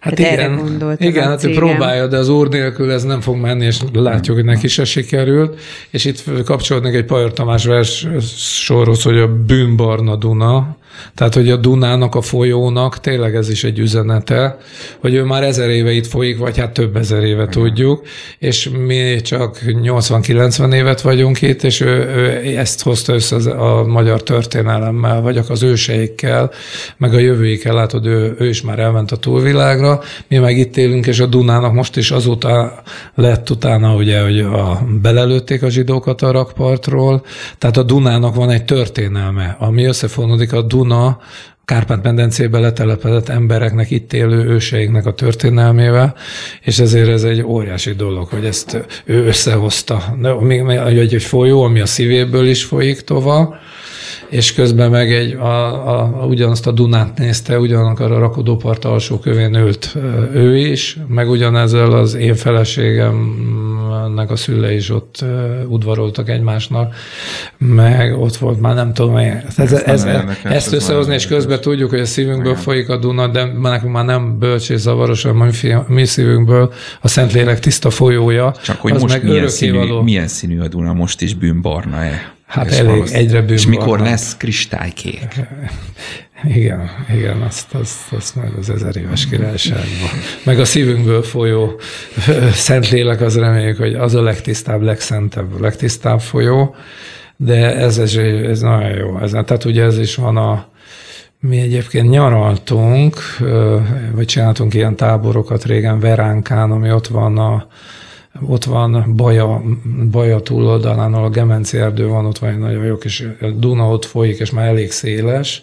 Hát 0.00 0.14
Tehát 0.14 0.32
erre 0.32 0.52
igen, 0.52 0.80
az 0.80 1.00
igen 1.00 1.24
hát 1.24 1.38
cégem. 1.38 1.56
próbálja, 1.56 2.06
de 2.06 2.16
az 2.16 2.28
úr 2.28 2.48
nélkül 2.48 2.90
ez 2.90 3.02
nem 3.02 3.20
fog 3.20 3.36
menni, 3.36 3.64
és 3.64 3.80
látjuk, 3.92 4.36
hogy 4.36 4.44
neki 4.44 4.68
se 4.68 4.84
sikerült. 4.84 5.60
És 5.90 6.04
itt 6.04 6.44
kapcsolódnék 6.44 6.94
egy 6.94 7.04
Pajor 7.04 7.32
Tamás 7.32 7.64
vers 7.64 8.06
sorhoz, 8.36 9.02
hogy 9.02 9.18
a 9.18 9.34
bűnbarna 9.44 10.16
Duna, 10.16 10.76
tehát, 11.14 11.34
hogy 11.34 11.50
a 11.50 11.56
Dunának, 11.56 12.14
a 12.14 12.20
folyónak 12.20 13.00
tényleg 13.00 13.34
ez 13.34 13.48
is 13.48 13.64
egy 13.64 13.78
üzenete, 13.78 14.58
hogy 14.98 15.14
ő 15.14 15.22
már 15.24 15.42
ezer 15.42 15.70
éve 15.70 15.90
itt 15.90 16.06
folyik, 16.06 16.38
vagy 16.38 16.58
hát 16.58 16.72
több 16.72 16.96
ezer 16.96 17.22
éve 17.22 17.46
tudjuk, 17.46 18.06
és 18.38 18.70
mi 18.86 19.20
csak 19.20 19.58
80-90 19.66 20.74
évet 20.74 21.00
vagyunk 21.00 21.42
itt, 21.42 21.62
és 21.62 21.80
ő, 21.80 21.86
ő 21.86 22.58
ezt 22.58 22.82
hozta 22.82 23.12
össze 23.12 23.36
a 23.50 23.84
magyar 23.86 24.22
történelemmel, 24.22 25.20
vagy 25.20 25.40
az 25.48 25.62
őseikkel, 25.62 26.50
meg 26.96 27.14
a 27.14 27.18
jövőikkel, 27.18 27.74
látod, 27.74 28.06
ő, 28.06 28.34
ő 28.38 28.48
is 28.48 28.62
már 28.62 28.78
elment 28.78 29.12
a 29.12 29.16
túlvilágra, 29.16 30.00
mi 30.28 30.38
meg 30.38 30.58
itt 30.58 30.76
élünk, 30.76 31.06
és 31.06 31.20
a 31.20 31.26
Dunának 31.26 31.72
most 31.72 31.96
is 31.96 32.10
azóta 32.10 32.82
lett 33.14 33.50
utána, 33.50 33.94
ugye, 33.94 34.22
hogy 34.22 34.40
a, 34.40 34.86
belelőtték 35.02 35.62
a 35.62 35.68
zsidókat 35.68 36.22
a 36.22 36.30
rakpartról, 36.30 37.24
tehát 37.58 37.76
a 37.76 37.82
Dunának 37.82 38.34
van 38.34 38.50
egy 38.50 38.64
történelme, 38.64 39.56
ami 39.58 39.84
összefonódik 39.84 40.52
a 40.52 40.62
Duna 40.82 41.18
Kárpát-medencébe 41.64 42.58
letelepedett 42.58 43.28
embereknek, 43.28 43.90
itt 43.90 44.12
élő 44.12 44.44
őseinknek 44.44 45.06
a 45.06 45.14
történelmével, 45.14 46.14
és 46.60 46.78
ezért 46.78 47.08
ez 47.08 47.24
egy 47.24 47.42
óriási 47.42 47.92
dolog, 47.92 48.28
hogy 48.28 48.44
ezt 48.44 48.86
ő 49.04 49.26
összehozta. 49.26 50.16
Egy, 50.86 50.98
egy 50.98 51.22
folyó, 51.22 51.62
ami 51.62 51.80
a 51.80 51.86
szívéből 51.86 52.48
is 52.48 52.64
folyik 52.64 53.00
tovább, 53.00 53.54
és 54.28 54.54
közben 54.54 54.90
meg 54.90 55.12
egy, 55.12 55.32
a, 55.32 55.88
a, 55.88 56.22
a, 56.22 56.26
ugyanazt 56.26 56.66
a 56.66 56.70
Dunát 56.70 57.18
nézte, 57.18 57.58
ugyanakkor 57.58 58.12
a 58.12 58.18
rakodópart 58.18 58.84
alsó 58.84 59.18
kövén 59.18 59.54
ült 59.54 59.96
ő 60.34 60.56
is, 60.56 60.98
meg 61.08 61.30
ugyanezzel 61.30 61.92
az 61.92 62.14
én 62.14 62.34
feleségemnek 62.34 64.30
a 64.30 64.36
szülei 64.36 64.76
is 64.76 64.90
ott 64.90 65.24
udvaroltak 65.68 66.28
egymásnak, 66.28 66.94
meg 67.58 68.20
ott 68.20 68.36
volt 68.36 68.60
már 68.60 68.74
nem 68.74 68.92
tudom, 68.92 69.16
ez, 69.16 69.58
ez, 69.58 69.72
ez, 69.72 70.04
érdekes, 70.04 70.52
ezt 70.52 70.66
ez 70.66 70.72
összehozni, 70.72 71.14
és 71.14 71.26
közben 71.26 71.60
tudjuk, 71.60 71.90
hogy 71.90 72.00
a 72.00 72.04
szívünkből 72.04 72.50
Igen. 72.50 72.62
folyik 72.62 72.88
a 72.88 72.96
Duna, 72.96 73.26
de 73.26 73.44
nekünk 73.44 73.92
már 73.92 74.04
nem 74.04 74.38
bölcs 74.38 74.70
és 74.70 74.80
zavaros, 74.80 75.22
hanem 75.22 75.50
mi, 75.62 75.74
mi 75.86 76.04
szívünkből 76.04 76.72
a 77.00 77.08
Szentlélek 77.08 77.58
tiszta 77.58 77.90
folyója. 77.90 78.54
Csak 78.64 78.80
hogy 78.80 78.92
az 78.92 79.02
most 79.02 79.14
meg 79.14 79.24
milyen 79.24 79.48
színű, 79.48 80.00
milyen 80.02 80.28
színű 80.28 80.60
a 80.60 80.68
Duna, 80.68 80.92
most 80.92 81.20
is 81.20 81.34
bűnbarna-e? 81.34 82.40
Hát 82.52 82.70
És 82.70 82.78
elég, 82.78 83.02
egyre 83.12 83.38
És 83.38 83.66
mikor 83.66 84.00
lesz 84.00 84.36
kristálykék? 84.36 85.34
Igen, 86.44 86.90
igen, 87.14 87.40
azt, 87.40 87.74
azt, 87.74 88.12
azt 88.12 88.34
meg 88.34 88.52
az 88.58 88.70
ezer 88.70 88.96
éves 88.96 89.28
királyságban. 89.28 90.08
Meg 90.44 90.58
a 90.60 90.64
szívünkből 90.64 91.22
folyó 91.22 91.80
Szentlélek, 92.52 93.20
az 93.20 93.36
reméljük, 93.36 93.78
hogy 93.78 93.94
az 93.94 94.14
a 94.14 94.22
legtisztább, 94.22 94.82
legszentebb, 94.82 95.60
legtisztább 95.60 96.20
folyó, 96.20 96.74
de 97.36 97.76
ez, 97.76 97.98
ez, 97.98 98.14
ez 98.16 98.60
nagyon 98.60 98.96
jó. 98.96 99.18
Ez, 99.18 99.30
tehát 99.30 99.64
ugye 99.64 99.82
ez 99.82 99.98
is 99.98 100.14
van 100.14 100.36
a, 100.36 100.66
mi 101.40 101.60
egyébként 101.60 102.10
nyaraltunk, 102.10 103.16
vagy 104.12 104.26
csináltunk 104.26 104.74
ilyen 104.74 104.96
táborokat 104.96 105.64
régen 105.64 106.00
Veránkán, 106.00 106.70
ami 106.70 106.92
ott 106.92 107.06
van 107.06 107.38
a, 107.38 107.66
ott 108.40 108.64
van 108.64 109.12
Baja, 109.16 109.62
Baja 110.10 110.40
túloldalán, 110.40 111.14
ahol 111.14 111.26
a 111.26 111.30
Gemenci 111.30 111.78
erdő 111.78 112.06
van, 112.06 112.26
ott 112.26 112.38
van 112.38 112.50
egy 112.50 112.58
nagyon 112.58 112.84
jó 112.84 112.96
kis 112.96 113.24
a 113.40 113.46
Duna 113.46 113.88
ott 113.88 114.04
folyik, 114.04 114.38
és 114.38 114.50
már 114.50 114.68
elég 114.68 114.90
széles, 114.90 115.62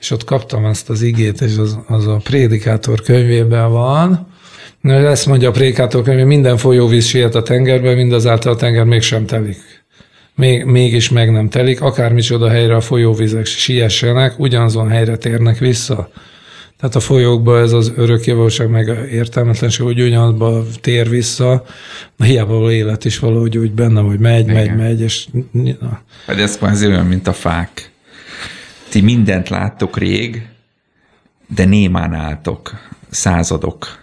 és 0.00 0.10
ott 0.10 0.24
kaptam 0.24 0.64
ezt 0.64 0.90
az 0.90 1.02
igét, 1.02 1.40
és 1.40 1.56
az, 1.56 1.78
az 1.86 2.06
a 2.06 2.20
prédikátor 2.24 3.00
könyvében 3.00 3.70
van, 3.70 4.28
ezt 4.82 5.26
mondja 5.26 5.48
a 5.48 5.52
prédikátor 5.52 6.02
könyv, 6.02 6.26
minden 6.26 6.56
folyóvíz 6.56 7.04
siet 7.04 7.34
a 7.34 7.42
tengerbe, 7.42 7.94
mindazáltal 7.94 8.52
a 8.52 8.56
tenger 8.56 8.84
mégsem 8.84 9.26
telik. 9.26 9.58
Még, 10.34 10.64
mégis 10.64 11.10
meg 11.10 11.32
nem 11.32 11.48
telik, 11.48 11.80
akármicsoda 11.80 12.48
helyre 12.48 12.76
a 12.76 12.80
folyóvizek 12.80 13.46
siessenek, 13.46 14.38
ugyanazon 14.38 14.88
helyre 14.88 15.16
térnek 15.16 15.58
vissza. 15.58 16.10
Tehát 16.80 16.94
a 16.94 17.00
folyókba 17.00 17.58
ez 17.58 17.72
az 17.72 17.92
örökkévalóság 17.96 18.70
meg 18.70 18.88
a 18.88 19.06
értelmetlenség, 19.06 19.84
hogy 19.84 20.00
ugyanazba 20.00 20.64
tér 20.80 21.08
vissza, 21.08 21.64
hiába 22.16 22.52
való 22.52 22.70
élet 22.70 23.04
is 23.04 23.18
valahogy 23.18 23.58
úgy 23.58 23.72
benne, 23.72 24.00
hogy 24.00 24.18
megy, 24.18 24.48
Igen. 24.48 24.54
megy, 24.54 24.76
megy, 24.76 25.00
és 25.00 25.28
na, 25.80 26.00
Pedig 26.26 26.42
ez 26.42 26.56
kvázi 26.56 26.86
olyan, 26.86 27.06
mint 27.06 27.26
a 27.26 27.32
fák. 27.32 27.90
Ti 28.88 29.00
mindent 29.00 29.48
láttok 29.48 29.98
rég, 29.98 30.46
de 31.54 31.64
némán 31.64 32.14
álltok 32.14 32.72
századok. 33.10 33.98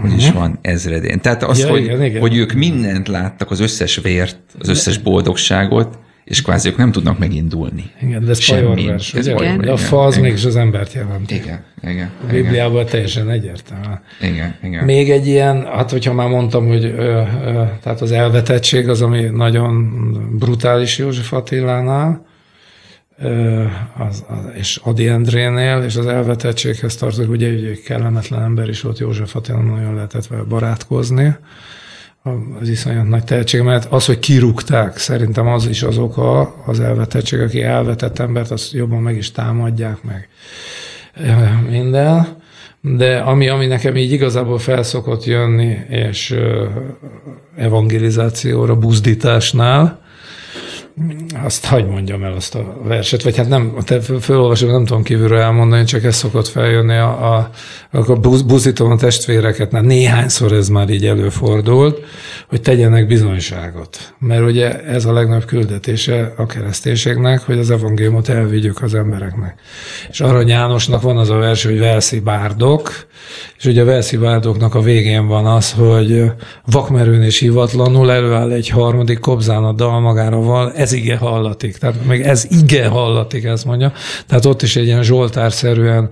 Hogy 0.00 0.12
is 0.16 0.30
van 0.30 0.58
ezredén. 0.60 1.20
Tehát 1.20 1.42
az, 1.42 1.58
Ja, 1.58 1.68
hogy, 1.70 1.82
igen, 1.82 2.04
igen. 2.04 2.20
hogy 2.20 2.36
ők 2.36 2.52
mindent 2.52 3.08
láttak, 3.08 3.50
az 3.50 3.60
összes 3.60 3.96
vért, 3.96 4.38
az 4.58 4.68
összes 4.68 4.98
boldogságot, 4.98 5.98
és 6.24 6.42
kvázi 6.42 6.68
ők 6.68 6.76
nem 6.76 6.92
tudnak 6.92 7.18
megindulni. 7.18 7.90
igen, 8.02 8.24
de 8.24 8.30
ez 8.30 8.46
pajorvers, 8.46 9.14
Ez 9.14 9.24
pajor, 9.32 9.40
De 9.40 9.46
a 9.48 9.62
igen, 9.62 9.76
fa 9.76 10.04
az 10.04 10.16
igen. 10.16 10.26
mégis 10.28 10.44
az 10.44 10.56
embert 10.56 10.92
jelenti. 10.92 11.34
Igen, 11.34 11.64
igen, 11.82 12.10
A 12.20 12.32
igen, 12.32 12.42
Bibliában 12.42 12.86
teljesen 12.86 13.30
egyértelmű. 13.30 13.94
igen, 14.20 14.54
igen. 14.62 14.84
Még 14.84 15.10
egy 15.10 15.26
ilyen, 15.26 15.64
hát 15.66 15.90
hogyha 15.90 16.12
már 16.12 16.28
mondtam, 16.28 16.66
hogy 16.66 16.84
ö, 16.84 17.22
ö, 17.44 17.62
tehát 17.82 18.00
az 18.00 18.12
elvetettség 18.12 18.88
az, 18.88 19.02
ami 19.02 19.20
nagyon 19.22 19.90
brutális 20.38 20.98
József 20.98 21.32
Attilánál, 21.32 22.26
ö, 23.18 23.64
az, 23.98 24.24
az, 24.28 24.38
és 24.54 24.80
Adi 24.82 25.06
Endrénél, 25.08 25.82
és 25.86 25.96
az 25.96 26.06
elvetettséghez 26.06 26.96
tartozik, 26.96 27.30
ugye 27.30 27.46
egy 27.48 27.82
kellemetlen 27.84 28.42
ember 28.42 28.68
is 28.68 28.80
volt 28.80 28.98
József 28.98 29.36
Attila, 29.36 29.58
nagyon 29.60 29.94
lehetett 29.94 30.26
vele 30.26 30.42
barátkozni, 30.42 31.34
az 32.60 32.68
iszonyat 32.68 33.08
nagy 33.08 33.24
tehetség, 33.24 33.60
mert 33.60 33.92
az, 33.92 34.06
hogy 34.06 34.18
kirúgták, 34.18 34.96
szerintem 34.96 35.46
az 35.46 35.66
is 35.66 35.82
az 35.82 35.98
oka, 35.98 36.54
az 36.66 36.80
elvetettség, 36.80 37.40
aki 37.40 37.62
elvetett 37.62 38.18
embert, 38.18 38.50
azt 38.50 38.72
jobban 38.72 39.02
meg 39.02 39.16
is 39.16 39.30
támadják 39.30 40.02
meg 40.02 40.28
ö, 41.16 41.32
minden. 41.70 42.26
De 42.80 43.18
ami, 43.18 43.48
ami 43.48 43.66
nekem 43.66 43.96
így 43.96 44.12
igazából 44.12 44.58
felszokott 44.58 45.24
jönni, 45.24 45.78
és 45.88 46.30
ö, 46.30 46.68
evangelizációra, 47.56 48.76
buzdításnál, 48.76 50.01
azt 51.44 51.64
hagyd 51.64 51.88
mondjam 51.88 52.22
el 52.22 52.32
azt 52.32 52.54
a 52.54 52.76
verset, 52.82 53.22
vagy 53.22 53.36
hát 53.36 53.48
nem, 53.48 53.74
te 53.84 54.00
fölolvasom, 54.00 54.70
nem 54.70 54.84
tudom 54.84 55.02
kívülről 55.02 55.38
elmondani, 55.38 55.84
csak 55.84 56.04
ez 56.04 56.16
szokott 56.16 56.48
feljönni, 56.48 56.96
a, 56.96 57.34
a, 57.34 57.50
akkor 57.90 58.20
buzítom 58.46 58.90
a 58.90 58.96
testvéreket, 58.96 59.70
mert 59.70 59.84
néhányszor 59.84 60.52
ez 60.52 60.68
már 60.68 60.90
így 60.90 61.06
előfordult, 61.06 62.00
hogy 62.48 62.60
tegyenek 62.60 63.06
bizonyságot. 63.06 64.14
Mert 64.18 64.42
ugye 64.42 64.84
ez 64.84 65.04
a 65.04 65.12
legnagyobb 65.12 65.44
küldetése 65.44 66.32
a 66.36 66.46
kereszténységnek, 66.46 67.40
hogy 67.40 67.58
az 67.58 67.70
evangéliumot 67.70 68.28
elvigyük 68.28 68.82
az 68.82 68.94
embereknek. 68.94 69.54
És 70.10 70.20
Arany 70.20 70.48
Jánosnak 70.48 71.02
van 71.02 71.16
az 71.16 71.30
a 71.30 71.36
vers, 71.36 71.64
hogy 71.64 71.78
Velszi 71.78 72.20
bárdok, 72.20 73.06
és 73.58 73.64
ugye 73.64 73.82
a 73.82 73.84
Velszi 73.84 74.16
bárdoknak 74.16 74.74
a 74.74 74.80
végén 74.80 75.26
van 75.26 75.46
az, 75.46 75.72
hogy 75.72 76.24
vakmerőn 76.66 77.22
és 77.22 77.38
hivatlanul 77.38 78.12
előáll 78.12 78.50
egy 78.50 78.68
harmadik 78.68 79.18
kobzán 79.18 79.64
a 79.64 79.72
dal 79.72 80.00
val, 80.30 80.72
ez 80.82 80.92
ige 80.92 81.16
hallatik. 81.16 81.76
Tehát 81.76 82.06
meg 82.06 82.22
ez 82.22 82.46
ige 82.50 82.86
hallatik, 82.86 83.44
ezt 83.44 83.64
mondja. 83.64 83.92
Tehát 84.26 84.44
ott 84.44 84.62
is 84.62 84.76
egy 84.76 84.84
ilyen 84.84 85.02
zsoltárszerűen, 85.02 86.10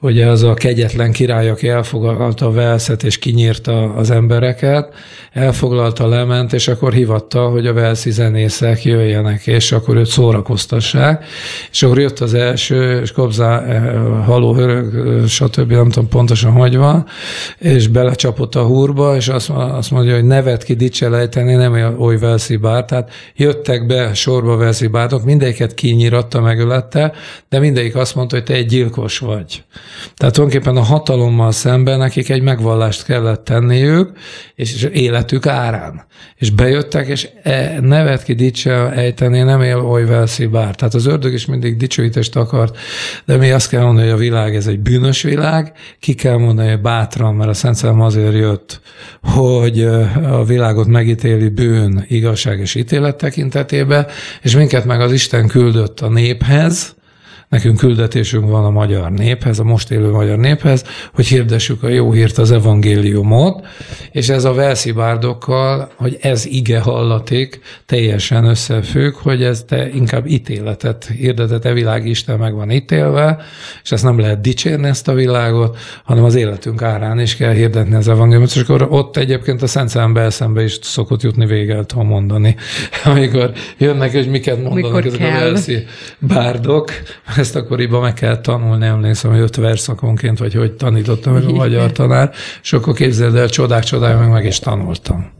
ugye 0.00 0.26
az 0.26 0.42
a 0.42 0.54
kegyetlen 0.54 1.12
király, 1.12 1.48
aki 1.48 1.68
elfogadta 1.68 2.46
a 2.46 2.52
Velszet 2.52 3.02
és 3.02 3.18
kinyírta 3.18 3.94
az 3.94 4.10
embereket, 4.10 4.94
elfoglalta, 5.32 6.08
lement, 6.08 6.52
és 6.52 6.68
akkor 6.68 6.92
hivatta, 6.92 7.48
hogy 7.48 7.66
a 7.66 7.72
Velszi 7.72 8.10
zenészek 8.10 8.84
jöjjenek, 8.84 9.46
és 9.46 9.72
akkor 9.72 9.96
őt 9.96 10.06
szórakoztassák. 10.06 11.24
És 11.70 11.82
akkor 11.82 11.98
jött 11.98 12.18
az 12.18 12.34
első, 12.34 13.00
és 13.00 13.12
Kobzá, 13.12 13.62
eh, 13.62 13.92
haló, 14.24 14.54
hörög, 14.54 15.26
stb. 15.28 15.72
nem 15.72 15.90
tudom 15.90 16.08
pontosan, 16.08 16.52
hogy 16.52 16.76
van, 16.76 17.06
és 17.58 17.88
belecsapott 17.88 18.54
a 18.54 18.62
húrba, 18.62 19.16
és 19.16 19.28
azt, 19.28 19.50
azt 19.50 19.90
mondja, 19.90 20.14
hogy 20.14 20.24
nevet 20.24 20.64
ki 20.64 20.74
dicselejteni, 20.74 21.54
nem 21.54 21.96
oly 21.98 22.18
Velszi 22.18 22.56
bár. 22.56 22.84
Tehát 22.84 23.10
jöttek 23.36 23.86
be 23.86 23.95
sorba 24.14 24.56
Velszi 24.56 24.86
bártok, 24.86 25.24
mindegyiket 25.24 25.74
kinyiratta, 25.74 26.40
megölette, 26.40 27.12
de 27.48 27.58
mindegyik 27.58 27.96
azt 27.96 28.14
mondta, 28.14 28.36
hogy 28.36 28.44
te 28.44 28.54
egy 28.54 28.66
gyilkos 28.66 29.18
vagy. 29.18 29.64
Tehát 30.16 30.34
tulajdonképpen 30.34 30.76
a 30.76 30.82
hatalommal 30.82 31.52
szemben 31.52 31.98
nekik 31.98 32.28
egy 32.28 32.42
megvallást 32.42 33.04
kellett 33.04 33.44
tenniük, 33.44 34.10
és 34.54 34.82
életük 34.82 35.46
árán. 35.46 36.04
És 36.36 36.50
bejöttek, 36.50 37.06
és 37.06 37.28
e, 37.42 37.80
nevet 37.80 38.22
ki 38.22 38.34
dicsel 38.34 38.92
ejteni, 38.92 39.42
nem 39.42 39.62
él 39.62 39.78
oly 39.78 40.04
velszi 40.04 40.46
bár. 40.46 40.74
Tehát 40.74 40.94
az 40.94 41.06
ördög 41.06 41.32
is 41.32 41.46
mindig 41.46 41.76
dicsőítést 41.76 42.36
akart, 42.36 42.76
de 43.24 43.36
mi 43.36 43.50
azt 43.50 43.68
kell 43.68 43.82
mondani, 43.82 44.06
hogy 44.06 44.14
a 44.14 44.20
világ 44.20 44.56
ez 44.56 44.66
egy 44.66 44.80
bűnös 44.80 45.22
világ, 45.22 45.72
ki 46.00 46.14
kell 46.14 46.36
mondani, 46.36 46.68
hogy 46.68 46.80
bátran, 46.80 47.34
mert 47.34 47.50
a 47.50 47.54
Szent 47.54 47.74
Szellem 47.74 48.00
azért 48.00 48.34
jött, 48.34 48.80
hogy 49.22 49.80
a 50.30 50.44
világot 50.44 50.86
megítéli 50.86 51.48
bűn, 51.48 52.04
igazság 52.08 52.58
és 52.58 52.74
ítélet 52.74 53.16
tekintetében, 53.16 53.85
és 54.42 54.56
minket 54.56 54.84
meg 54.84 55.00
az 55.00 55.12
Isten 55.12 55.46
küldött 55.46 56.00
a 56.00 56.08
néphez, 56.08 56.94
Nekünk 57.48 57.78
küldetésünk 57.78 58.50
van 58.50 58.64
a 58.64 58.70
magyar 58.70 59.10
néphez, 59.10 59.58
a 59.58 59.64
most 59.64 59.90
élő 59.90 60.10
magyar 60.10 60.38
néphez, 60.38 60.84
hogy 61.14 61.26
hirdessük 61.26 61.82
a 61.82 61.88
jó 61.88 62.12
hírt, 62.12 62.38
az 62.38 62.50
evangéliumot, 62.50 63.66
és 64.10 64.28
ez 64.28 64.44
a 64.44 64.52
Velszi 64.52 64.92
bárdokkal, 64.92 65.90
hogy 65.96 66.18
ez 66.20 66.46
ige 66.46 66.80
hallatik, 66.80 67.60
teljesen 67.86 68.44
összefügg, 68.44 69.14
hogy 69.14 69.42
ez 69.42 69.64
te 69.68 69.88
inkább 69.88 70.26
ítéletet 70.26 71.04
hirdetett, 71.18 71.64
e 71.64 71.72
világ 71.72 72.06
Isten 72.06 72.38
meg 72.38 72.54
van 72.54 72.70
ítélve, 72.70 73.38
és 73.82 73.92
ezt 73.92 74.04
nem 74.04 74.18
lehet 74.18 74.40
dicsérni 74.40 74.88
ezt 74.88 75.08
a 75.08 75.14
világot, 75.14 75.78
hanem 76.04 76.24
az 76.24 76.34
életünk 76.34 76.82
árán 76.82 77.20
is 77.20 77.36
kell 77.36 77.52
hirdetni 77.52 77.94
az 77.94 78.08
evangéliumot, 78.08 78.54
és 78.54 78.60
akkor 78.60 78.86
ott 78.90 79.16
egyébként 79.16 79.62
a 79.62 79.66
Szent 79.66 79.88
Szellem 79.88 80.12
belszembe 80.12 80.62
is 80.62 80.78
szokott 80.82 81.22
jutni 81.22 81.46
végelt, 81.46 81.92
ha 81.92 82.02
mondani, 82.02 82.56
amikor 83.04 83.52
jönnek, 83.78 84.12
és 84.12 84.26
miket 84.26 84.62
mondanak 84.62 85.02
Mikor 85.02 85.06
ezek 85.06 85.18
kell. 85.18 85.54
a 85.54 85.60
bárdok, 86.18 86.90
ezt 87.38 87.56
akkoriban 87.56 88.00
meg 88.02 88.14
kell 88.14 88.40
tanulni, 88.40 88.86
emlékszem, 88.86 89.30
hogy 89.30 89.40
öt 89.40 89.56
verszakonként, 89.56 90.38
vagy 90.38 90.54
hogy 90.54 90.72
tanítottam 90.72 91.32
meg 91.32 91.44
a 91.44 91.52
magyar 91.62 91.92
tanár, 91.92 92.30
és 92.62 92.72
akkor 92.72 92.94
képzeld 92.94 93.34
el, 93.34 93.48
csodák, 93.48 93.84
csodák, 93.84 94.18
meg 94.18 94.30
meg 94.30 94.44
is 94.44 94.58
tanultam. 94.58 95.30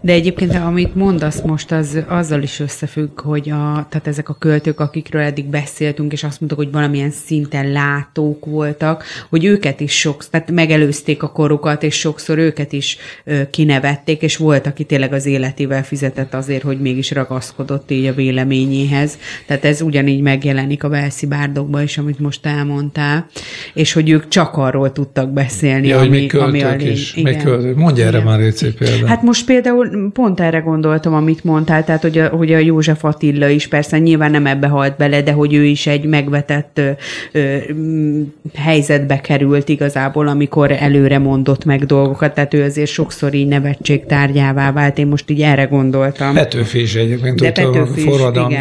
De 0.00 0.12
egyébként, 0.12 0.54
amit 0.54 0.94
mondasz 0.94 1.40
most, 1.40 1.72
az 1.72 1.98
azzal 2.08 2.42
is 2.42 2.60
összefügg, 2.60 3.20
hogy 3.20 3.50
a, 3.50 3.86
tehát 3.88 4.06
ezek 4.06 4.28
a 4.28 4.36
költők, 4.38 4.80
akikről 4.80 5.22
eddig 5.22 5.44
beszéltünk, 5.44 6.12
és 6.12 6.24
azt 6.24 6.40
mondtuk, 6.40 6.60
hogy 6.60 6.72
valamilyen 6.72 7.10
szinten 7.10 7.72
látók 7.72 8.44
voltak, 8.44 9.04
hogy 9.28 9.44
őket 9.44 9.80
is 9.80 9.98
sok, 9.98 10.28
tehát 10.28 10.50
megelőzték 10.50 11.22
a 11.22 11.28
korukat, 11.28 11.82
és 11.82 11.98
sokszor 11.98 12.38
őket 12.38 12.72
is 12.72 12.96
ö, 13.24 13.50
kinevették, 13.50 14.22
és 14.22 14.36
volt, 14.36 14.66
aki 14.66 14.84
tényleg 14.84 15.12
az 15.12 15.26
életével 15.26 15.84
fizetett 15.84 16.34
azért, 16.34 16.62
hogy 16.62 16.80
mégis 16.80 17.10
ragaszkodott 17.10 17.90
így 17.90 18.06
a 18.06 18.14
véleményéhez. 18.14 19.18
Tehát 19.46 19.64
ez 19.64 19.80
ugyanígy 19.80 20.20
megjelenik 20.20 20.84
a 20.84 20.88
Velszi 20.88 21.15
bárdokban 21.24 21.82
is, 21.82 21.98
amit 21.98 22.18
most 22.18 22.46
elmondtál, 22.46 23.26
és 23.74 23.92
hogy 23.92 24.10
ők 24.10 24.28
csak 24.28 24.56
arról 24.56 24.92
tudtak 24.92 25.32
beszélni, 25.32 25.86
ja, 25.86 25.98
ami, 25.98 26.28
hogy 26.28 26.40
ami 26.40 26.62
a 26.62 26.74
lény. 26.74 26.90
is. 26.90 27.14
Igen. 27.16 27.74
Mondj 27.76 28.02
erre 28.02 28.20
már 28.20 28.40
egy 28.40 28.74
példát. 28.78 29.08
Hát 29.08 29.22
most 29.22 29.46
például 29.46 30.10
pont 30.12 30.40
erre 30.40 30.58
gondoltam, 30.58 31.14
amit 31.14 31.44
mondtál, 31.44 31.84
tehát 31.84 32.02
hogy 32.02 32.18
a, 32.18 32.28
hogy 32.28 32.52
a 32.52 32.58
József 32.58 33.04
Attila 33.04 33.48
is 33.48 33.66
persze 33.66 33.98
nyilván 33.98 34.30
nem 34.30 34.46
ebbe 34.46 34.66
halt 34.66 34.96
bele, 34.96 35.22
de 35.22 35.32
hogy 35.32 35.54
ő 35.54 35.64
is 35.64 35.86
egy 35.86 36.04
megvetett 36.04 36.78
ö, 36.78 36.90
ö, 37.32 37.56
helyzetbe 38.54 39.20
került 39.20 39.68
igazából, 39.68 40.28
amikor 40.28 40.72
előre 40.72 41.18
mondott 41.18 41.64
meg 41.64 41.84
dolgokat, 41.84 42.34
tehát 42.34 42.54
ő 42.54 42.62
azért 42.62 42.90
sokszor 42.90 43.34
így 43.34 43.48
nevetség 43.48 44.06
tárgyává 44.06 44.72
vált, 44.72 44.98
én 44.98 45.06
most 45.06 45.30
így 45.30 45.40
erre 45.40 45.64
gondoltam. 45.64 46.34
Petőfi 46.34 46.80
is 46.80 46.94
egyébként, 46.94 47.40
de 47.40 47.52
Petőfi 47.52 48.00
a 48.00 48.10
forradalmi 48.10 48.56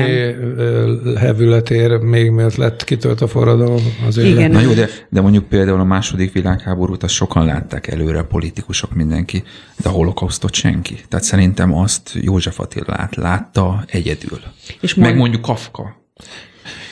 hevületér 1.20 1.92
még 1.98 2.32
mielőtt 2.46 2.72
lett 2.72 2.84
kitölt 2.84 3.22
a 3.22 3.28
forradalom 3.28 3.82
az 4.08 4.18
Igen. 4.18 4.52
Na 4.52 4.60
jó, 4.60 4.74
de, 4.74 4.90
de 5.10 5.22
mondjuk 5.22 5.44
például 5.44 5.80
a 5.80 5.84
második 5.84 6.32
világháborút 6.32 7.04
azt 7.04 7.14
sokan 7.14 7.46
látták 7.46 7.88
előre, 7.88 8.22
politikusok 8.22 8.94
mindenki, 8.94 9.44
de 9.78 9.90
a 9.90 9.92
holokausztot 9.92 10.54
senki. 10.54 11.00
Tehát 11.10 11.26
szerintem 11.26 11.74
azt 11.74 12.12
József 12.14 12.60
Attila 12.60 13.10
látta 13.12 13.84
egyedül. 13.88 14.40
És 14.82 14.94
Meg 14.94 15.18
mondjuk 15.18 15.42
Kafka. 15.42 16.04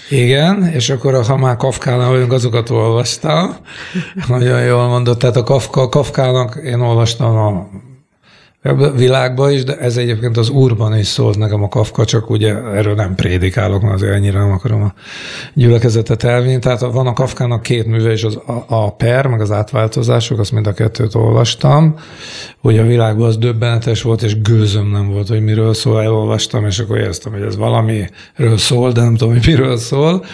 Igen, 0.10 0.64
és 0.64 0.90
akkor 0.90 1.26
ha 1.26 1.38
már 1.38 1.58
Kafkánál 1.58 2.10
vagyunk, 2.10 2.34
azokat 2.34 2.70
olvastam. 2.70 3.56
Nagyon 4.28 4.64
jól 4.64 4.88
mondott. 4.88 5.20
Tehát 5.20 5.36
a 5.36 5.44
Kafka, 5.44 5.90
Kafkának 5.90 6.60
én 6.64 6.80
olvastam 6.80 7.36
a 7.36 7.70
világban 8.96 9.52
is, 9.52 9.64
de 9.64 9.78
ez 9.78 9.98
egyébként 9.98 10.38
az 10.38 10.50
úrban 10.50 10.98
is 10.98 11.08
szólt 11.08 11.38
nekem 11.38 11.64
a 11.64 11.68
Kafka, 11.68 12.06
csak 12.06 12.30
ugye 12.30 12.56
erről 12.56 12.96
nem 12.96 13.16
prédikálok, 13.16 13.82
mert 13.82 13.94
azért 13.94 14.14
ennyire 14.14 14.40
nem 14.40 14.52
akarom 14.52 14.84
a 14.84 14.94
gyülekezetet 15.54 16.24
elvinni. 16.24 16.60
Tehát 16.60 16.80
van 16.80 17.08
a 17.08 17.14
Kafkának 17.14 17.62
két 17.62 17.86
műve 17.86 18.12
is, 18.12 18.24
az 18.24 18.36
a, 18.36 18.64
a 18.68 18.92
Per, 18.96 19.28
meg 19.28 19.42
az 19.42 19.52
átváltozások, 19.52 20.40
azt 20.40 20.52
mind 20.52 20.68
a 20.68 20.74
kettőt 20.74 21.16
olvastam. 21.16 21.96
Ugye 22.62 22.82
a 22.82 22.86
világban 22.86 23.28
az 23.28 23.38
döbbenetes 23.38 24.02
volt, 24.02 24.22
és 24.22 24.42
gőzöm 24.42 24.92
nem 24.92 25.10
volt, 25.10 25.28
hogy 25.28 25.44
miről 25.44 25.74
szól, 25.74 26.02
elolvastam, 26.02 26.66
és 26.66 26.80
akkor 26.80 26.98
éreztem, 26.98 27.32
hogy 27.32 27.42
ez 27.42 27.58
valamiről 27.58 28.58
szól, 28.58 28.92
de 28.92 29.02
nem 29.02 29.16
tudom, 29.16 29.34
hogy 29.34 29.46
miről 29.46 29.78
szól. 29.78 30.26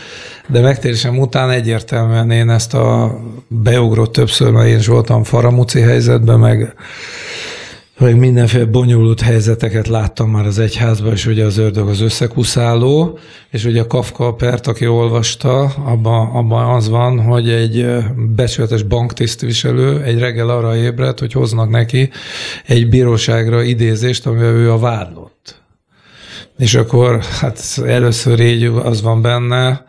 De 0.47 0.61
megtérésem 0.61 1.19
után 1.19 1.49
egyértelműen 1.49 2.31
én 2.31 2.49
ezt 2.49 2.73
a 2.73 3.19
beugrott 3.47 4.11
többször, 4.11 4.51
mert 4.51 4.67
én 4.67 4.77
is 4.77 4.87
voltam 4.87 5.23
faramuci 5.23 5.81
helyzetben, 5.81 6.39
meg 6.39 6.75
meg 7.99 8.17
mindenféle 8.17 8.65
bonyolult 8.65 9.21
helyzeteket 9.21 9.87
láttam 9.87 10.29
már 10.29 10.45
az 10.45 10.59
egyházban, 10.59 11.11
és 11.11 11.25
ugye 11.25 11.45
az 11.45 11.57
ördög 11.57 11.87
az 11.87 12.01
összekuszáló, 12.01 13.19
és 13.49 13.65
ugye 13.65 13.81
a 13.81 13.87
Kafka 13.87 14.33
Pert, 14.33 14.67
aki 14.67 14.87
olvasta, 14.87 15.61
abban, 15.63 16.29
abban 16.35 16.75
az 16.75 16.89
van, 16.89 17.21
hogy 17.21 17.49
egy 17.49 17.87
becsületes 18.35 18.83
banktisztviselő 18.83 20.03
egy 20.03 20.19
reggel 20.19 20.49
arra 20.49 20.75
ébredt, 20.75 21.19
hogy 21.19 21.33
hoznak 21.33 21.69
neki 21.69 22.09
egy 22.65 22.89
bíróságra 22.89 23.63
idézést, 23.63 24.25
amivel 24.25 24.53
ő 24.53 24.71
a 24.71 24.79
vádlott. 24.79 25.61
És 26.57 26.75
akkor 26.75 27.23
hát 27.39 27.81
először 27.85 28.39
így 28.39 28.63
az 28.63 29.01
van 29.01 29.21
benne, 29.21 29.87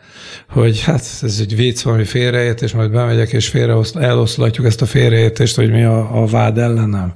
hogy 0.52 0.82
hát 0.82 1.02
ez 1.22 1.36
egy 1.40 1.56
vicc, 1.56 1.82
valami 1.82 2.04
félreértés, 2.04 2.72
majd 2.72 2.90
bemegyek, 2.90 3.32
és 3.32 3.48
félre 3.48 3.76
eloszlatjuk 3.94 4.66
ezt 4.66 4.82
a 4.82 4.86
félreértést, 4.86 5.56
hogy 5.56 5.70
mi 5.70 5.82
a, 5.82 6.22
a 6.22 6.26
vád 6.26 6.58
ellenem. 6.58 7.14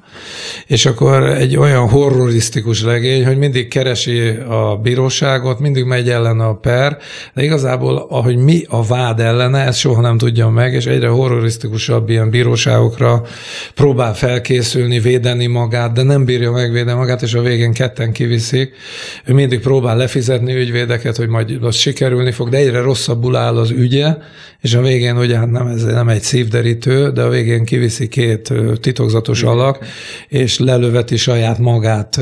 És 0.66 0.87
akkor 0.87 1.22
egy 1.22 1.57
olyan 1.57 1.89
horrorisztikus 1.89 2.82
legény, 2.82 3.26
hogy 3.26 3.39
mindig 3.39 3.68
keresi 3.68 4.28
a 4.49 4.80
bíróságot, 4.82 5.59
mindig 5.59 5.85
megy 5.85 6.11
ellen 6.11 6.41
a 6.41 6.55
per, 6.55 6.99
de 7.35 7.43
igazából, 7.43 8.07
ahogy 8.09 8.37
mi 8.37 8.64
a 8.68 8.85
vád 8.85 9.20
ellene, 9.20 9.59
ezt 9.59 9.78
soha 9.78 10.01
nem 10.01 10.18
tudja 10.18 10.49
meg, 10.49 10.72
és 10.74 10.87
egyre 10.87 11.09
horrorisztikusabb 11.09 12.11
ilyen 12.11 12.30
bíróságokra 12.30 13.22
próbál 13.74 14.14
felkészülni, 14.14 15.01
védeni 15.01 15.47
magát, 15.47 15.93
de 15.93 16.03
nem 16.03 16.24
bírja 16.24 16.51
megvédeni 16.51 16.99
magát, 16.99 17.22
és 17.22 17.35
a 17.35 17.43
végén 17.43 17.72
ketten 17.72 18.12
kiviszik. 18.12 18.74
Ő 19.24 19.32
mindig 19.32 19.61
próbál 19.61 19.97
lefizetni 19.97 20.55
ügyvédeket, 20.55 21.16
hogy 21.16 21.28
majd 21.28 21.59
az 21.61 21.74
sikerülni 21.74 22.30
fog, 22.30 22.49
de 22.49 22.57
egyre 22.57 22.80
rosszabb 22.80 23.22
rosszabbul 23.25 23.37
áll 23.37 23.57
az 23.57 23.70
ügye, 23.70 24.16
és 24.61 24.75
a 24.75 24.81
végén 24.81 25.16
ugye 25.16 25.37
hát 25.37 25.51
nem, 25.51 25.66
ez 25.66 25.83
nem 25.83 26.09
egy 26.09 26.22
szívderítő, 26.22 27.11
de 27.11 27.22
a 27.22 27.29
végén 27.29 27.64
kiviszi 27.64 28.09
két 28.09 28.53
titokzatos 28.81 29.41
Igen. 29.41 29.53
alak, 29.53 29.79
és 30.29 30.59
lelöveti 30.59 31.16
saját 31.16 31.59
magát, 31.59 32.16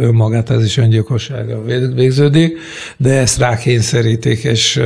önmagát, 0.00 0.50
ez 0.50 0.64
is 0.64 0.76
öngyilkossága 0.76 1.62
végződik, 1.94 2.58
de 2.96 3.18
ezt 3.18 3.38
rákényszerítik, 3.38 4.44
és 4.44 4.82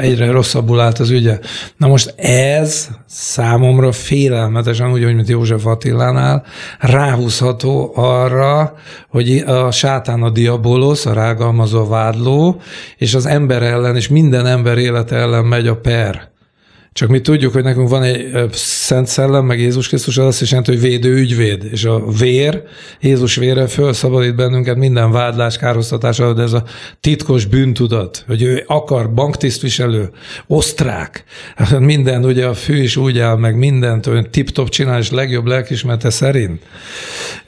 egyre 0.00 0.30
rosszabbul 0.30 0.80
állt 0.80 0.98
az 0.98 1.10
ügye. 1.10 1.38
Na 1.76 1.86
most 1.86 2.14
ez 2.16 2.88
számomra 3.06 3.92
félelmetesen, 3.92 4.92
úgy, 4.92 5.14
mint 5.14 5.28
József 5.28 5.66
Attilánál, 5.66 6.44
ráhúzható 6.78 7.92
arra, 7.94 8.74
hogy 9.08 9.38
a 9.46 9.70
sátán 9.70 10.22
a 10.22 10.30
diabolosz, 10.30 11.06
a 11.06 11.12
rágalmazó 11.12 11.88
vádló, 11.88 12.60
és 12.96 13.14
az 13.14 13.26
ember 13.26 13.62
ellen, 13.62 13.96
és 13.96 14.08
minden 14.08 14.33
ember 14.34 14.78
élete 14.78 15.16
ellen 15.16 15.46
megy 15.48 15.68
a 15.68 15.74
per. 15.74 16.33
Csak 16.94 17.08
mi 17.08 17.20
tudjuk, 17.20 17.52
hogy 17.52 17.62
nekünk 17.62 17.88
van 17.88 18.02
egy 18.02 18.48
Szent 18.52 19.06
Szellem, 19.06 19.44
meg 19.44 19.60
Jézus 19.60 19.88
Krisztus, 19.88 20.18
az 20.18 20.26
azt 20.26 20.42
is 20.42 20.50
jelenti, 20.50 20.70
hogy 20.70 20.80
védő 20.80 21.14
ügyvéd. 21.14 21.68
És 21.72 21.84
a 21.84 22.04
vér, 22.18 22.62
Jézus 23.00 23.36
vére 23.36 23.66
felszabadít 23.66 24.34
bennünket 24.34 24.76
minden 24.76 25.10
vádlás, 25.10 25.56
kárhoztatás, 25.56 26.16
de 26.16 26.42
ez 26.42 26.52
a 26.52 26.64
titkos 27.00 27.44
bűntudat, 27.44 28.24
hogy 28.26 28.42
ő 28.42 28.64
akar 28.66 29.14
banktisztviselő, 29.14 30.10
osztrák, 30.46 31.24
minden, 31.78 32.24
ugye 32.24 32.46
a 32.46 32.54
fű 32.54 32.82
is 32.82 32.96
úgy 32.96 33.18
áll, 33.18 33.36
meg 33.36 33.56
mindent, 33.56 34.06
olyan 34.06 34.30
tip-top 34.30 34.68
csinál, 34.68 34.98
és 34.98 35.10
legjobb 35.10 35.46
lelkismerte 35.46 36.10
szerint 36.10 36.62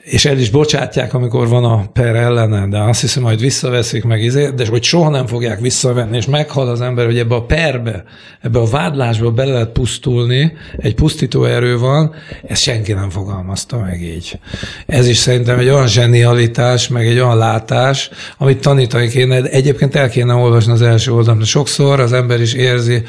és 0.09 0.25
el 0.25 0.37
is 0.37 0.49
bocsátják, 0.49 1.13
amikor 1.13 1.47
van 1.47 1.63
a 1.63 1.89
per 1.93 2.15
ellene, 2.15 2.67
de 2.67 2.79
azt 2.79 3.01
hiszem, 3.01 3.23
majd 3.23 3.39
visszaveszik 3.39 4.03
meg, 4.03 4.23
izé, 4.23 4.49
de 4.55 4.67
hogy 4.67 4.83
soha 4.83 5.09
nem 5.09 5.25
fogják 5.25 5.59
visszavenni, 5.59 6.17
és 6.17 6.25
meghal 6.25 6.67
az 6.67 6.81
ember, 6.81 7.05
hogy 7.05 7.17
ebbe 7.17 7.35
a 7.35 7.45
perbe, 7.45 8.03
ebbe 8.41 8.59
a 8.59 8.65
vádlásba 8.65 9.31
bele 9.37 9.51
lehet 9.51 9.69
pusztulni, 9.69 10.53
egy 10.77 10.95
pusztító 10.95 11.43
erő 11.43 11.77
van, 11.77 12.13
ezt 12.47 12.61
senki 12.61 12.93
nem 12.93 13.09
fogalmazta 13.09 13.79
meg 13.79 14.01
így. 14.01 14.39
Ez 14.85 15.07
is 15.07 15.17
szerintem 15.17 15.59
egy 15.59 15.69
olyan 15.69 15.87
zsenialitás, 15.87 16.87
meg 16.87 17.07
egy 17.07 17.19
olyan 17.19 17.37
látás, 17.37 18.09
amit 18.37 18.61
tanítani 18.61 19.07
kéne, 19.07 19.41
egyébként 19.41 19.95
el 19.95 20.09
kéne 20.09 20.33
olvasni 20.33 20.71
az 20.71 20.81
első 20.81 21.11
oldalon. 21.11 21.43
Sokszor 21.43 21.99
az 21.99 22.13
ember 22.13 22.41
is 22.41 22.53
érzi, 22.53 23.01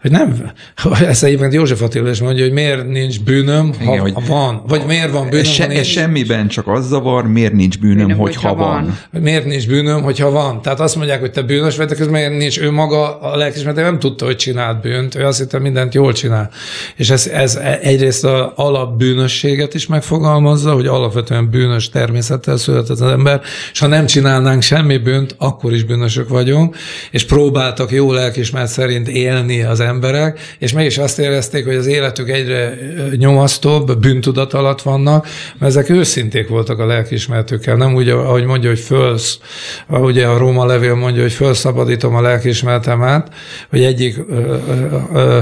hogy 0.00 0.10
nem, 0.10 0.50
ezt 1.08 1.24
egyébként 1.24 1.54
József 1.54 1.82
Attila 1.82 2.10
is 2.10 2.20
mondja, 2.20 2.44
hogy 2.44 2.52
miért 2.52 2.88
nincs 2.88 3.20
bűnöm, 3.20 3.72
ha, 3.72 3.82
Igen, 3.82 4.00
hogy 4.00 4.14
van, 4.26 4.62
vagy 4.66 4.82
miért 4.86 5.10
van 5.10 5.28
bűnöm, 5.28 5.44
se, 5.44 5.74
ha 5.74 5.82
semmiben 5.82 6.44
ebben 6.44 6.64
csak 6.64 6.68
az 6.68 6.86
zavar, 6.86 7.26
miért 7.26 7.52
nincs 7.52 7.78
bűnöm, 7.78 7.96
bűnöm 7.96 8.18
hogyha, 8.18 8.48
hogyha 8.48 8.64
van. 8.64 8.96
van. 9.10 9.22
Miért 9.22 9.44
nincs 9.44 9.66
bűnöm, 9.66 10.02
hogyha 10.02 10.30
van? 10.30 10.62
Tehát 10.62 10.80
azt 10.80 10.96
mondják, 10.96 11.20
hogy 11.20 11.30
te 11.30 11.42
bűnös 11.42 11.76
vagy, 11.76 11.86
de 11.86 11.94
közben 11.94 12.32
nincs. 12.32 12.60
Ő 12.60 12.70
maga 12.70 13.18
a 13.18 13.36
lelkismeret 13.36 13.84
nem 13.84 13.98
tudta, 13.98 14.24
hogy 14.24 14.36
csinált 14.36 14.80
bűnt, 14.80 15.14
ő 15.14 15.24
azt 15.24 15.38
hitte, 15.38 15.58
mindent 15.64 15.94
jól 15.94 16.12
csinál. 16.12 16.50
És 16.96 17.10
ez, 17.10 17.26
ez 17.26 17.58
egyrészt 17.82 18.24
a 18.24 18.52
alapbűnösséget 18.56 19.74
is 19.74 19.86
megfogalmazza, 19.86 20.72
hogy 20.72 20.86
alapvetően 20.86 21.50
bűnös 21.50 21.88
természettel 21.88 22.56
született 22.56 23.00
az 23.00 23.02
ember, 23.02 23.40
és 23.72 23.78
ha 23.78 23.86
nem 23.86 24.06
csinálnánk 24.06 24.62
semmi 24.62 24.96
bűnt, 24.96 25.34
akkor 25.38 25.72
is 25.72 25.84
bűnösök 25.84 26.28
vagyunk, 26.28 26.76
és 27.10 27.24
próbáltak 27.24 27.90
jó 27.90 28.12
lelkismeret 28.12 28.68
szerint 28.68 29.08
élni 29.08 29.62
az 29.62 29.80
emberek, 29.80 30.40
és 30.58 30.72
mégis 30.72 30.98
azt 30.98 31.18
érezték, 31.18 31.64
hogy 31.64 31.74
az 31.76 31.86
életük 31.86 32.28
egyre 32.28 32.78
nyomasztóbb, 33.16 33.98
bűntudat 33.98 34.52
alatt 34.52 34.82
vannak, 34.82 35.26
mert 35.58 35.76
ezek 35.76 35.88
őszinték 35.90 36.48
voltak 36.48 36.78
a 36.78 36.86
lelkismeretükkel, 36.86 37.76
nem 37.76 37.94
úgy, 37.94 38.08
ahogy 38.08 38.44
mondja, 38.44 38.68
hogy 38.68 38.78
fölsz, 38.78 39.38
ugye 39.88 40.26
a 40.26 40.38
Róma 40.38 40.66
levél 40.66 40.94
mondja, 40.94 41.22
hogy 41.22 41.32
felszabadítom 41.32 42.14
a 42.14 42.20
lelkismeretemet, 42.20 43.28
hogy 43.70 43.82
egyik 43.82 44.16
ö, 44.28 44.56
ö, 44.68 44.98
ö, 45.14 45.40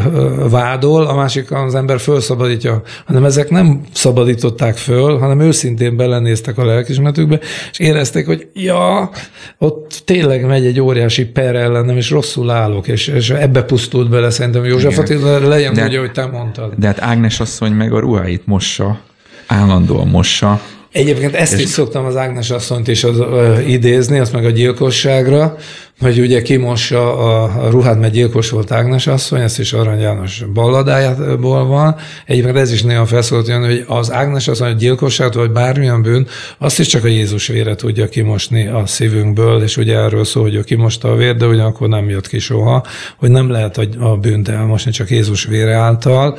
vádol, 0.51 1.07
a 1.07 1.15
másik 1.15 1.53
az 1.53 1.75
ember 1.75 2.01
felszabadítja, 2.01 2.83
hanem 3.07 3.25
ezek 3.25 3.51
nem 3.51 3.81
szabadították 3.93 4.77
föl, 4.77 5.19
hanem 5.19 5.41
őszintén 5.41 5.97
belenéztek 5.97 6.59
a 6.59 6.65
lelkismeretükbe, 6.65 7.39
és 7.71 7.79
érezték, 7.79 8.27
hogy 8.27 8.47
ja, 8.55 9.11
ott 9.59 10.03
tényleg 10.05 10.47
megy 10.47 10.67
egy 10.67 10.81
óriási 10.81 11.25
per 11.25 11.57
ellenem, 11.57 11.97
és 11.97 12.11
rosszul 12.11 12.51
állok, 12.51 12.89
és, 12.89 13.07
és 13.07 13.31
ebbe 13.31 13.63
pusztult 13.63 14.11
bele 14.11 14.31
szerintem 14.31 14.65
József 14.65 14.99
Attila, 14.99 15.49
legyen 15.49 15.85
úgy, 15.85 15.97
hogy 15.97 16.13
te 16.13 16.27
mondtad. 16.27 16.73
De 16.77 16.87
hát 16.87 17.01
Ágnes 17.01 17.41
asszony 17.41 17.73
meg 17.73 17.93
a 17.93 17.99
ruháit 17.99 18.47
mossa 18.47 19.01
állandóan 19.47 20.09
mossa. 20.09 20.61
Egyébként 20.93 21.35
ezt 21.35 21.61
is 21.61 21.69
szoktam 21.69 22.05
az 22.05 22.17
Ágnes 22.17 22.51
asszonyt 22.51 22.89
is 22.89 23.05
az, 23.05 23.19
ö, 23.19 23.59
idézni, 23.61 24.19
azt 24.19 24.33
meg 24.33 24.45
a 24.45 24.51
gyilkosságra, 24.51 25.57
hogy 26.03 26.21
ugye 26.21 26.43
kimossa 26.43 27.17
a, 27.17 27.65
a 27.67 27.71
ruhát, 27.71 28.01
mert 28.01 28.13
gyilkos 28.13 28.51
volt 28.51 28.73
Ágnes 28.73 29.07
asszony, 29.07 29.41
ezt 29.41 29.59
is 29.59 29.73
Arany 29.73 30.01
János 30.01 30.45
balladájából 30.55 31.67
van. 31.67 31.97
Egyébként 32.27 32.57
ez 32.57 32.73
is 32.73 32.83
nagyon 32.83 33.07
felszólalt 33.07 33.49
jön, 33.49 33.65
hogy 33.65 33.85
az 33.87 34.13
Ágnes 34.13 34.49
asszony 34.49 34.71
a 34.71 34.75
gyilkosságot, 34.75 35.35
vagy 35.35 35.51
bármilyen 35.51 36.03
bűn, 36.03 36.27
azt 36.59 36.79
is 36.79 36.87
csak 36.87 37.05
a 37.05 37.09
Jézus 37.09 37.47
vére 37.47 37.75
tudja 37.75 38.09
kimosni 38.09 38.67
a 38.67 38.87
szívünkből, 38.87 39.63
és 39.63 39.77
ugye 39.77 39.97
erről 39.97 40.25
szól, 40.25 40.43
hogy 40.43 40.55
ő 40.55 40.63
kimosta 40.63 41.11
a 41.11 41.17
vér, 41.17 41.37
de 41.37 41.47
ugyanakkor 41.47 41.89
nem 41.89 42.09
jött 42.09 42.29
ki 42.29 42.39
soha, 42.39 42.85
hogy 43.17 43.31
nem 43.31 43.51
lehet 43.51 43.79
a 43.99 44.17
bűnt 44.17 44.49
elmosni 44.49 44.91
csak 44.91 45.11
Jézus 45.11 45.45
vére 45.45 45.75
által. 45.75 46.39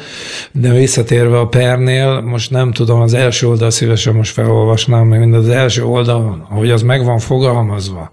De 0.51 0.71
visszatérve 0.73 1.39
a 1.39 1.47
pernél, 1.47 2.21
most 2.21 2.51
nem 2.51 2.71
tudom, 2.71 3.01
az 3.01 3.13
első 3.13 3.47
oldal 3.47 3.69
szívesen 3.69 4.13
most 4.13 4.33
felolvasnám, 4.33 5.07
mert 5.07 5.21
mind 5.21 5.33
az 5.33 5.49
első 5.49 5.83
oldal, 5.83 6.47
hogy 6.49 6.71
az 6.71 6.81
meg 6.81 7.03
van 7.03 7.19
fogalmazva 7.19 8.11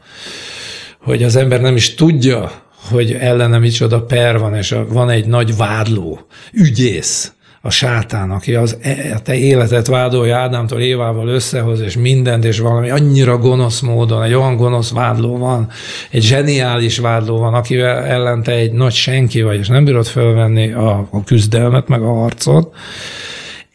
hogy 1.02 1.22
az 1.22 1.36
ember 1.36 1.60
nem 1.60 1.76
is 1.76 1.94
tudja, 1.94 2.50
hogy 2.88 3.12
ellene 3.12 3.58
micsoda 3.58 4.02
per 4.02 4.38
van, 4.38 4.54
és 4.54 4.76
van 4.88 5.10
egy 5.10 5.26
nagy 5.26 5.56
vádló, 5.56 6.20
ügyész, 6.52 7.32
a 7.62 7.70
sátán, 7.70 8.30
aki 8.30 8.54
az, 8.54 8.78
e, 8.82 9.12
a 9.14 9.20
te 9.20 9.34
életet 9.34 9.86
vádolja 9.86 10.36
Ádámtól 10.36 10.80
Évával 10.80 11.28
összehoz, 11.28 11.80
és 11.80 11.96
mindent, 11.96 12.44
és 12.44 12.58
valami 12.58 12.90
annyira 12.90 13.38
gonosz 13.38 13.80
módon, 13.80 14.22
egy 14.22 14.34
olyan 14.34 14.56
gonosz 14.56 14.90
vádló 14.90 15.38
van, 15.38 15.68
egy 16.10 16.22
zseniális 16.22 16.98
vádló 16.98 17.38
van, 17.38 17.54
akivel 17.54 18.04
ellen 18.04 18.42
te 18.42 18.52
egy 18.52 18.72
nagy 18.72 18.92
senki 18.92 19.42
vagy, 19.42 19.58
és 19.58 19.68
nem 19.68 19.84
bírod 19.84 20.06
felvenni 20.06 20.72
a, 20.72 21.08
a 21.10 21.24
küzdelmet, 21.24 21.88
meg 21.88 22.02
a 22.02 22.12
harcot, 22.12 22.74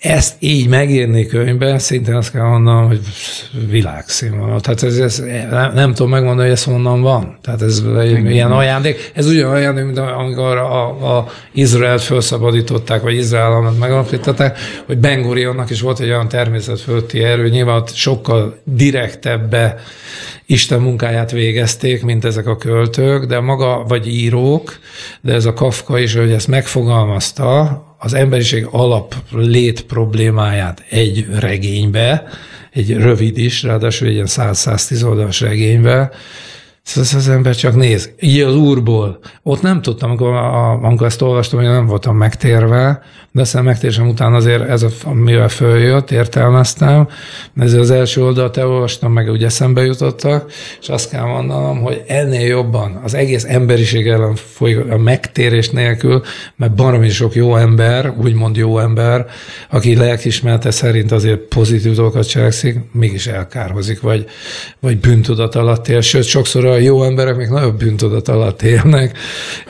ezt 0.05 0.35
így 0.39 0.67
megírni 0.67 1.25
könyvben, 1.25 1.79
szintén 1.79 2.15
azt 2.15 2.31
kell 2.31 2.47
mondanom, 2.47 2.87
hogy 2.87 2.99
világszínvonal. 3.69 4.59
Tehát 4.59 4.83
ez, 4.83 4.97
ez 4.97 5.23
nem, 5.49 5.73
nem 5.73 5.93
tudom 5.93 6.11
megmondani, 6.11 6.47
hogy 6.47 6.57
ez 6.57 6.63
honnan 6.63 7.01
van. 7.01 7.37
Tehát 7.41 7.61
ez 7.61 7.83
egy 7.99 8.31
ilyen 8.31 8.51
ajándék. 8.51 9.11
Ez 9.13 9.27
ugyan 9.27 9.51
ajándék, 9.51 9.85
mint 9.85 9.97
amikor 9.97 10.57
a, 10.57 11.17
a 11.17 11.27
Izraelt 11.51 12.01
felszabadították, 12.01 13.01
vagy 13.01 13.13
Izrael 13.13 13.43
államot 13.43 13.79
megalapították, 13.79 14.57
hogy 14.85 14.97
Ben 14.97 15.21
Gurionnak 15.21 15.69
is 15.69 15.81
volt 15.81 15.99
egy 15.99 16.09
olyan 16.09 16.27
természetfölötti 16.27 17.23
erő, 17.23 17.49
nyilván 17.49 17.75
ott 17.75 17.93
sokkal 17.93 18.57
direktebbe 18.63 19.75
Isten 20.45 20.81
munkáját 20.81 21.31
végezték, 21.31 22.03
mint 22.03 22.25
ezek 22.25 22.47
a 22.47 22.57
költők, 22.57 23.25
de 23.25 23.39
maga, 23.39 23.83
vagy 23.87 24.07
írók, 24.07 24.79
de 25.21 25.33
ez 25.33 25.45
a 25.45 25.53
Kafka 25.53 25.99
is, 25.99 26.15
hogy 26.15 26.31
ezt 26.31 26.47
megfogalmazta, 26.47 27.83
az 28.05 28.13
emberiség 28.13 28.67
alap 28.71 29.15
lét 29.31 29.81
problémáját 29.81 30.83
egy 30.89 31.25
regénybe, 31.39 32.27
egy 32.71 32.93
rövid 32.97 33.37
is, 33.37 33.63
ráadásul 33.63 34.07
egy 34.07 34.13
ilyen 34.13 34.27
100-110 34.29 35.05
oldalas 35.05 35.41
regénybe, 35.41 36.11
Szóval 36.85 37.09
az 37.15 37.29
ember 37.29 37.55
csak 37.55 37.75
néz. 37.75 38.09
Így 38.19 38.39
az 38.39 38.55
úrból. 38.55 39.19
Ott 39.43 39.61
nem 39.61 39.81
tudtam, 39.81 40.09
amikor, 40.09 40.33
amikor 40.81 41.07
ezt 41.07 41.21
olvastam, 41.21 41.59
hogy 41.59 41.67
nem 41.67 41.85
voltam 41.85 42.17
megtérve, 42.17 43.01
de 43.31 43.41
aztán 43.41 43.63
megtérésem 43.63 44.07
után 44.07 44.33
azért 44.33 44.69
ez, 44.69 44.83
a, 44.83 45.13
mivel 45.13 45.49
följött, 45.49 46.11
értelmeztem, 46.11 47.07
ez 47.57 47.73
az 47.73 47.91
első 47.91 48.23
oldalt 48.23 48.57
elolvastam, 48.57 49.11
meg 49.11 49.29
ugye 49.29 49.45
eszembe 49.45 49.85
jutottak, 49.85 50.51
és 50.81 50.89
azt 50.89 51.09
kell 51.09 51.23
mondanom, 51.23 51.81
hogy 51.81 52.03
ennél 52.07 52.47
jobban 52.47 52.99
az 53.03 53.13
egész 53.13 53.43
emberiség 53.43 54.07
ellen 54.07 54.35
folyik 54.35 54.91
a 54.91 54.97
megtérés 54.97 55.69
nélkül, 55.69 56.21
mert 56.55 56.75
baromi 56.75 57.09
sok 57.09 57.35
jó 57.35 57.55
ember, 57.55 58.13
úgymond 58.17 58.55
jó 58.55 58.79
ember, 58.79 59.25
aki 59.69 59.95
lelkismerte 59.95 60.71
szerint 60.71 61.11
azért 61.11 61.39
pozitív 61.39 61.93
dolgokat 61.95 62.27
cselekszik, 62.27 62.79
mégis 62.91 63.27
elkárhozik, 63.27 64.01
vagy, 64.01 64.25
vagy 64.79 64.97
bűntudat 64.97 65.55
alatt 65.55 65.87
él. 65.87 66.01
Sőt, 66.01 66.23
sokszor 66.23 66.65
a 66.75 66.79
jó 66.79 67.03
emberek 67.03 67.35
még 67.35 67.47
nagyobb 67.47 67.77
bűntudat 67.77 68.27
alatt 68.27 68.61
élnek, 68.61 69.17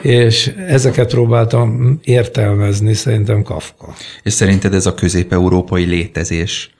és 0.02 0.46
ezeket 0.68 1.08
próbáltam 1.08 2.00
értelmezni, 2.04 2.94
szerintem 2.94 3.42
Kafka. 3.42 3.94
És 4.22 4.32
szerinted 4.32 4.74
ez 4.74 4.86
a 4.86 4.94
közép-európai 4.94 5.84
létezés, 5.84 6.70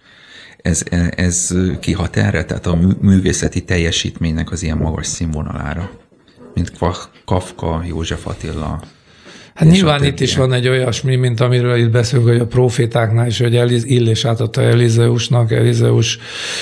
ez, 0.62 0.82
ez 1.10 1.54
kihat 1.80 2.16
erre? 2.16 2.44
Tehát 2.44 2.66
a 2.66 2.78
művészeti 3.00 3.64
teljesítménynek 3.64 4.50
az 4.50 4.62
ilyen 4.62 4.76
magas 4.76 5.06
színvonalára? 5.06 5.90
Mint 6.54 6.72
Kafka, 7.24 7.84
József 7.86 8.26
Attila, 8.26 8.82
Hát 9.56 9.68
nyilván 9.70 10.04
itt 10.04 10.20
is 10.20 10.36
van 10.36 10.52
egy 10.52 10.68
olyasmi, 10.68 11.16
mint 11.16 11.40
amiről 11.40 11.76
itt 11.76 11.90
beszélünk, 11.90 12.28
hogy 12.28 12.38
a 12.38 12.46
profétáknál 12.46 13.26
is, 13.26 13.40
hogy 13.40 13.84
Illés 13.90 14.24
átadta 14.24 14.62
Elizeusnak, 14.62 15.52
Elizeus, 15.52 16.18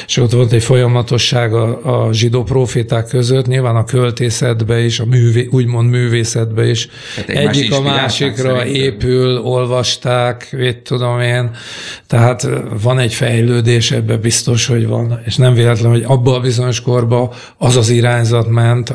és 0.07 0.17
ott 0.17 0.33
volt 0.33 0.53
egy 0.53 0.63
folyamatosság 0.63 1.55
a, 1.55 2.07
a 2.07 2.13
zsidó 2.13 2.43
proféták 2.43 3.07
között, 3.07 3.47
nyilván 3.47 3.77
a 3.77 3.85
költészetbe 3.85 4.85
is, 4.85 5.01
a 5.01 5.05
művé, 5.05 5.49
úgymond 5.51 5.91
művészetbe 5.91 6.69
is. 6.69 6.89
Hát 7.17 7.29
egy 7.29 7.47
Egyik 7.47 7.73
a 7.73 7.81
másikra 7.81 8.57
szerintem. 8.57 8.83
épül, 8.83 9.39
olvasták, 9.39 10.55
mit 10.59 10.77
tudom 10.77 11.21
én, 11.21 11.51
tehát 12.07 12.49
van 12.83 12.99
egy 12.99 13.15
fejlődés, 13.15 13.91
ebbe 13.91 14.17
biztos, 14.17 14.67
hogy 14.67 14.87
van, 14.87 15.21
és 15.25 15.37
nem 15.37 15.55
véletlen, 15.55 15.91
hogy 15.91 16.05
abban 16.07 16.35
a 16.35 16.41
bizonyos 16.41 16.81
korban 16.81 17.31
az 17.57 17.77
az 17.77 17.89
irányzat 17.89 18.49
ment, 18.49 18.95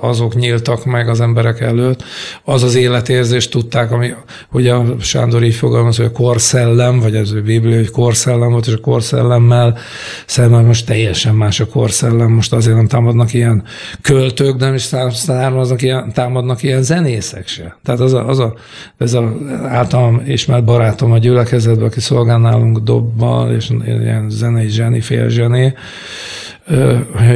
azok 0.00 0.34
nyíltak 0.34 0.84
meg 0.84 1.08
az 1.08 1.20
emberek 1.20 1.60
előtt, 1.60 2.04
az 2.44 2.62
az 2.62 2.74
életérzés, 2.74 3.36
érzést 3.38 3.50
tudták, 3.50 3.92
ami 3.92 4.14
ugye 4.52 4.74
Sándor 5.00 5.42
így 5.42 5.54
fogalmaz, 5.54 5.96
hogy 5.96 6.06
a 6.06 6.12
korszellem, 6.12 7.00
vagy 7.00 7.14
ez 7.14 7.30
a 7.30 7.40
Biblia, 7.40 7.76
hogy 7.76 7.90
korszellem 7.90 8.50
volt, 8.50 8.66
és 8.66 8.72
a 8.72 8.80
korszellemmel 8.80 9.78
szemben 10.26 10.64
most 10.64 10.86
teljesen 10.86 11.34
más 11.34 11.60
a 11.60 11.66
korszellem. 11.66 12.30
Most 12.30 12.52
azért 12.52 12.76
nem 12.76 12.86
támadnak 12.86 13.34
ilyen 13.34 13.62
költők, 14.02 14.56
nem 14.56 14.74
is 14.74 14.82
származnak 15.12 15.82
ilyen, 15.82 16.12
támadnak 16.12 16.62
ilyen 16.62 16.82
zenészek 16.82 17.48
se. 17.48 17.78
Tehát 17.84 18.00
az 18.00 18.12
a, 18.12 18.28
az 18.28 18.38
a, 18.38 18.54
ez 18.98 19.14
az 19.14 19.24
általam 19.64 20.22
ismert 20.26 20.64
barátom 20.64 21.12
a 21.12 21.18
gyülekezetben, 21.18 21.86
aki 21.86 22.00
szolgál 22.00 22.38
nálunk 22.38 22.78
dobbal, 22.78 23.52
és 23.54 23.70
ilyen 23.86 24.30
zenei 24.30 24.68
zseni, 24.68 25.00
fél 25.00 25.28
zseni, 25.28 25.74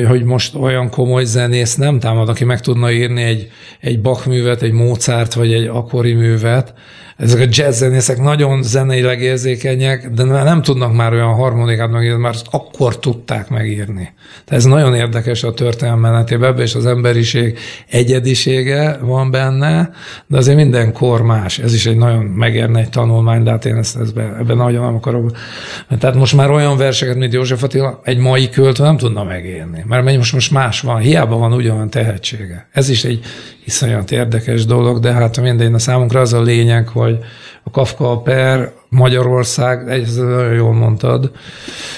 hogy 0.08 0.24
most 0.24 0.54
olyan 0.54 0.90
komoly 0.90 1.24
zenész 1.24 1.74
nem 1.74 1.98
támad, 1.98 2.28
aki 2.28 2.44
meg 2.44 2.60
tudna 2.60 2.90
írni 2.90 3.22
egy, 3.22 3.50
egy 3.80 4.00
Bach 4.00 4.28
művet, 4.28 4.62
egy 4.62 4.72
Mozart 4.72 5.34
vagy 5.34 5.52
egy 5.52 5.66
akkori 5.66 6.12
művet, 6.12 6.74
ezek 7.22 7.40
a 7.40 7.46
jazz 7.48 7.78
zenészek 7.78 8.18
nagyon 8.18 8.62
zeneileg 8.62 9.20
érzékenyek, 9.20 10.10
de 10.10 10.24
nem 10.24 10.62
tudnak 10.62 10.94
már 10.94 11.12
olyan 11.12 11.34
harmonikát 11.34 11.90
megírni, 11.90 12.20
mert 12.20 12.46
akkor 12.50 12.98
tudták 12.98 13.48
megírni. 13.48 14.12
Tehát 14.44 14.64
ez 14.64 14.64
nagyon 14.64 14.94
érdekes 14.94 15.42
a 15.42 15.52
történelem 15.52 16.00
menetében, 16.00 16.58
és 16.58 16.74
az 16.74 16.86
emberiség 16.86 17.58
egyedisége 17.88 18.98
van 19.00 19.30
benne, 19.30 19.90
de 20.26 20.36
azért 20.36 20.56
minden 20.56 20.92
kor 20.92 21.22
más. 21.22 21.58
Ez 21.58 21.74
is 21.74 21.86
egy 21.86 21.96
nagyon 21.96 22.24
megérne 22.24 22.80
egy 22.80 22.90
tanulmány, 22.90 23.42
de 23.42 23.50
hát 23.50 23.64
én 23.64 23.76
ezt, 23.76 23.96
ezt 23.96 24.16
ebben 24.16 24.56
nagyon 24.56 24.84
nem 24.84 24.94
akarok. 24.94 25.30
Tehát 25.98 26.16
most 26.16 26.36
már 26.36 26.50
olyan 26.50 26.76
verseket, 26.76 27.16
mint 27.16 27.32
József 27.32 27.62
Attila, 27.62 28.00
egy 28.04 28.18
mai 28.18 28.48
költő 28.48 28.82
nem 28.82 28.96
tudna 28.96 29.21
megírni, 29.24 29.84
mert 29.86 30.16
most, 30.16 30.32
most 30.32 30.50
más 30.50 30.80
van, 30.80 31.00
hiába 31.00 31.36
van 31.36 31.52
ugyanolyan 31.52 31.90
tehetsége. 31.90 32.66
Ez 32.72 32.88
is 32.88 33.04
egy 33.04 33.24
iszonyat 33.64 34.10
érdekes 34.10 34.64
dolog, 34.64 35.00
de 35.00 35.12
hát 35.12 35.40
mindegy, 35.40 35.72
a 35.72 35.78
számunkra 35.78 36.20
az 36.20 36.32
a 36.32 36.42
lényeg, 36.42 36.88
hogy 36.88 37.18
a 37.62 37.70
Kafka 37.70 38.18
per 38.18 38.72
Magyarország, 38.93 39.90
ez 39.90 40.16
nagyon 40.16 40.55
jól 40.55 40.72
mondtad, 40.72 41.30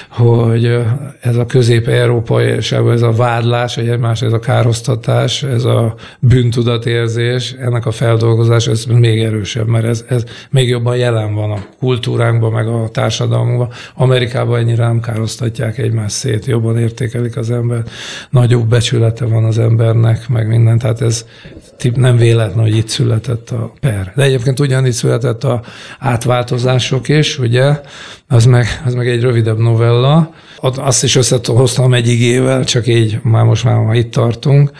hogy 0.08 0.78
ez 1.20 1.36
a 1.36 1.46
közép-európai, 1.46 2.46
és 2.46 2.72
ez 2.72 3.02
a 3.02 3.12
vádlás, 3.12 3.74
vagy 3.74 3.88
egymás, 3.88 4.22
ez 4.22 4.32
a 4.32 4.38
károsztatás, 4.38 5.42
ez 5.42 5.64
a 5.64 5.94
bűntudatérzés, 6.18 7.52
ennek 7.60 7.86
a 7.86 7.90
feldolgozás, 7.90 8.66
ez 8.66 8.84
még 8.84 9.22
erősebb, 9.22 9.66
mert 9.66 9.84
ez, 9.84 10.04
ez 10.08 10.24
még 10.50 10.68
jobban 10.68 10.96
jelen 10.96 11.34
van 11.34 11.50
a 11.50 11.64
kultúránkban, 11.78 12.52
meg 12.52 12.68
a 12.68 12.88
társadalmunkban. 12.92 13.68
Amerikában 13.94 14.58
ennyire 14.58 14.86
nem 14.86 15.00
károsztatják 15.00 15.78
egymást 15.78 16.14
szét, 16.14 16.46
jobban 16.46 16.78
értékelik 16.78 17.36
az 17.36 17.50
ember, 17.50 17.82
nagyobb 18.30 18.68
becsülete 18.68 19.24
van 19.24 19.44
az 19.44 19.58
embernek, 19.58 20.28
meg 20.28 20.48
minden, 20.48 20.78
tehát 20.78 21.00
ez 21.00 21.24
nem 21.94 22.16
véletlen, 22.16 22.64
hogy 22.64 22.76
itt 22.76 22.88
született 22.88 23.50
a 23.50 23.72
per. 23.80 24.12
De 24.16 24.22
egyébként 24.22 24.60
ugyanígy 24.60 24.92
született 24.92 25.44
a 25.44 25.60
átváltozások 26.84 27.08
is, 27.08 27.38
ugye, 27.38 27.80
az 28.28 28.44
meg, 28.44 28.66
az 28.84 28.94
meg 28.94 29.08
egy 29.08 29.20
rövidebb 29.20 29.58
novella. 29.58 30.30
Azt 30.60 31.04
is 31.04 31.16
összehoztam 31.16 31.94
egy 31.94 32.08
igével, 32.08 32.64
csak 32.64 32.86
így 32.86 33.18
már 33.22 33.44
most 33.44 33.64
már 33.64 33.94
itt 33.94 34.12
tartunk, 34.12 34.70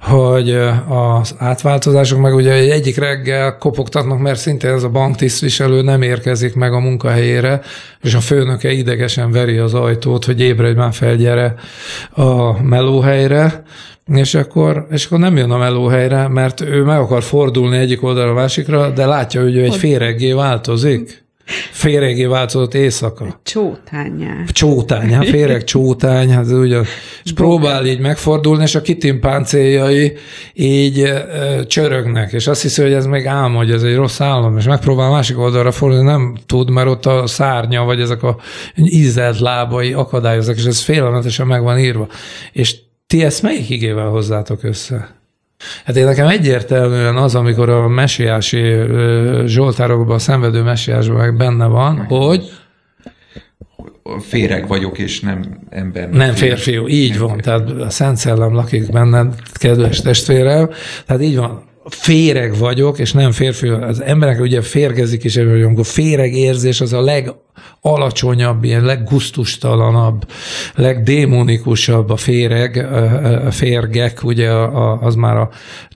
hogy 0.00 0.50
az 0.88 1.34
átváltozások 1.38 2.20
meg 2.20 2.34
ugye 2.34 2.52
egyik 2.52 2.96
reggel 2.96 3.56
kopogtatnak, 3.58 4.18
mert 4.18 4.38
szintén 4.38 4.70
ez 4.70 4.82
a 4.82 4.88
banktisztviselő 4.88 5.82
nem 5.82 6.02
érkezik 6.02 6.54
meg 6.54 6.72
a 6.72 6.78
munkahelyére, 6.78 7.60
és 8.02 8.14
a 8.14 8.20
főnöke 8.20 8.70
idegesen 8.70 9.30
veri 9.30 9.56
az 9.56 9.74
ajtót, 9.74 10.24
hogy 10.24 10.40
ébredj 10.40 10.76
már 10.78 10.92
fel, 10.92 11.16
gyere 11.16 11.54
a 12.10 12.62
melóhelyre, 12.62 13.62
és 14.14 14.34
akkor, 14.34 14.86
és 14.90 15.06
akkor 15.06 15.18
nem 15.18 15.36
jön 15.36 15.50
a 15.50 15.58
melóhelyre, 15.58 16.28
mert 16.28 16.60
ő 16.60 16.82
meg 16.82 16.98
akar 16.98 17.22
fordulni 17.22 17.76
egyik 17.76 18.02
oldalra 18.02 18.30
a 18.30 18.34
másikra, 18.34 18.90
de 18.90 19.06
látja, 19.06 19.42
hogy 19.42 19.56
ő 19.56 19.62
egy 19.62 19.76
féreggé 19.76 20.32
változik. 20.32 21.28
Féregé 21.70 22.24
változott 22.24 22.74
éjszaka. 22.74 23.40
Csótányá. 23.42 24.44
Csótányá, 24.52 25.20
féreg 25.20 25.64
csótány, 25.64 26.32
hát 26.32 26.46
ugye, 26.46 26.80
és 27.24 27.32
próbál 27.32 27.86
így 27.86 28.00
megfordulni, 28.00 28.62
és 28.62 28.74
a 28.74 28.82
kitimpáncéljai 28.82 30.12
így 30.54 31.00
e, 31.00 31.26
csörögnek, 31.66 32.32
és 32.32 32.46
azt 32.46 32.62
hiszi, 32.62 32.82
hogy 32.82 32.92
ez 32.92 33.06
még 33.06 33.26
álom, 33.26 33.54
hogy 33.54 33.70
ez 33.70 33.82
egy 33.82 33.94
rossz 33.94 34.20
álom, 34.20 34.56
és 34.56 34.64
megpróbál 34.64 35.10
másik 35.10 35.38
oldalra 35.38 35.72
fordulni, 35.72 36.04
nem 36.04 36.36
tud, 36.46 36.70
mert 36.70 36.88
ott 36.88 37.06
a 37.06 37.26
szárnya, 37.26 37.84
vagy 37.84 38.00
ezek 38.00 38.22
a 38.22 38.36
ízelt 38.76 39.38
lábai 39.38 39.92
akadályoznak, 39.92 40.56
és 40.56 40.64
ez 40.64 40.80
félelmetesen 40.80 41.46
meg 41.46 41.62
van 41.62 41.78
írva. 41.78 42.08
És 42.52 42.76
ti 43.06 43.24
ezt 43.24 43.42
melyik 43.42 43.70
igével 43.70 44.08
hozzátok 44.08 44.62
össze? 44.62 45.19
Hát 45.84 45.96
én 45.96 46.04
nekem 46.04 46.26
egyértelműen 46.26 47.16
az, 47.16 47.34
amikor 47.34 47.68
a 47.68 47.88
messiási 47.88 48.74
zsoltárokban, 49.46 50.14
a 50.14 50.18
szenvedő 50.18 50.62
messiásban 50.62 51.16
meg 51.16 51.36
benne 51.36 51.66
van, 51.66 51.96
hogy 51.96 52.50
féreg 54.20 54.68
vagyok, 54.68 54.98
és 54.98 55.20
nem 55.20 55.58
ember. 55.70 56.10
Nem 56.10 56.34
férfiú, 56.34 56.88
így 56.88 57.10
nem 57.10 57.18
van. 57.18 57.28
Férfiú. 57.28 57.42
Tehát 57.42 57.70
a 57.86 57.90
Szent 57.90 58.16
Szellem 58.16 58.54
lakik 58.54 58.92
benned, 58.92 59.34
kedves 59.52 60.00
testvérem. 60.00 60.70
Tehát 61.06 61.22
így 61.22 61.36
van 61.36 61.68
féreg 61.84 62.56
vagyok, 62.56 62.98
és 62.98 63.12
nem 63.12 63.32
férfi. 63.32 63.68
Az 63.68 64.02
emberek 64.02 64.40
ugye 64.40 64.62
férgezik 64.62 65.24
is, 65.24 65.36
amikor 65.36 65.86
féreg 65.86 66.32
érzés 66.32 66.80
az 66.80 66.92
a 66.92 67.00
legalacsonyabb, 67.00 68.64
ilyen 68.64 68.84
leggusztustalanabb, 68.84 70.26
legdémonikusabb 70.74 72.10
a 72.10 72.16
féreg, 72.16 72.76
a 73.46 73.50
férgek, 73.50 74.24
ugye 74.24 74.50
az 75.00 75.14
már 75.14 75.36
a 75.36 75.50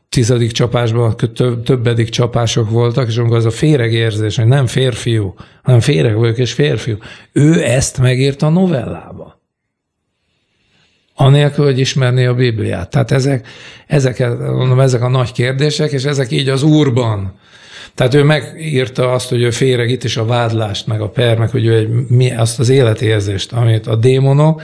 tizedik 0.09 0.53
csapásban 0.53 1.17
többedik 1.65 2.09
csapások 2.09 2.71
voltak, 2.71 3.09
és 3.09 3.17
amikor 3.17 3.37
az 3.37 3.45
a 3.45 3.51
féreg 3.51 3.93
érzés, 3.93 4.37
hogy 4.37 4.47
nem 4.47 4.67
férfiú, 4.67 5.35
hanem 5.63 5.81
féreg 5.81 6.17
vagyok 6.17 6.39
és 6.39 6.53
férfiú, 6.53 6.97
ő 7.33 7.65
ezt 7.65 7.99
megírta 7.99 8.47
a 8.47 8.51
novellába 8.51 9.34
anélkül, 11.15 11.65
hogy 11.65 11.79
ismerné 11.79 12.27
a 12.27 12.35
Bibliát. 12.35 12.91
Tehát 12.91 13.11
ezek, 13.11 13.47
ezek, 13.87 14.19
mondom, 14.39 14.81
ezek 14.81 15.03
a 15.03 15.09
nagy 15.09 15.33
kérdések, 15.33 15.93
és 15.93 16.05
ezek 16.05 16.31
így 16.31 16.49
az 16.49 16.63
úrban. 16.63 17.33
Tehát 17.95 18.15
ő 18.15 18.23
megírta 18.23 19.13
azt, 19.13 19.29
hogy 19.29 19.43
ő 19.43 19.51
féreg 19.51 19.91
itt 19.91 20.05
is 20.05 20.17
a 20.17 20.25
vádlást, 20.25 20.87
meg 20.87 21.01
a 21.01 21.09
per, 21.09 21.39
meg 21.39 21.51
hogy 21.51 21.67
ő 21.67 21.77
egy, 21.77 21.89
mi, 22.09 22.33
azt 22.33 22.59
az 22.59 22.69
életérzést, 22.69 23.53
amit 23.53 23.87
a 23.87 23.97
démonok, 23.97 24.63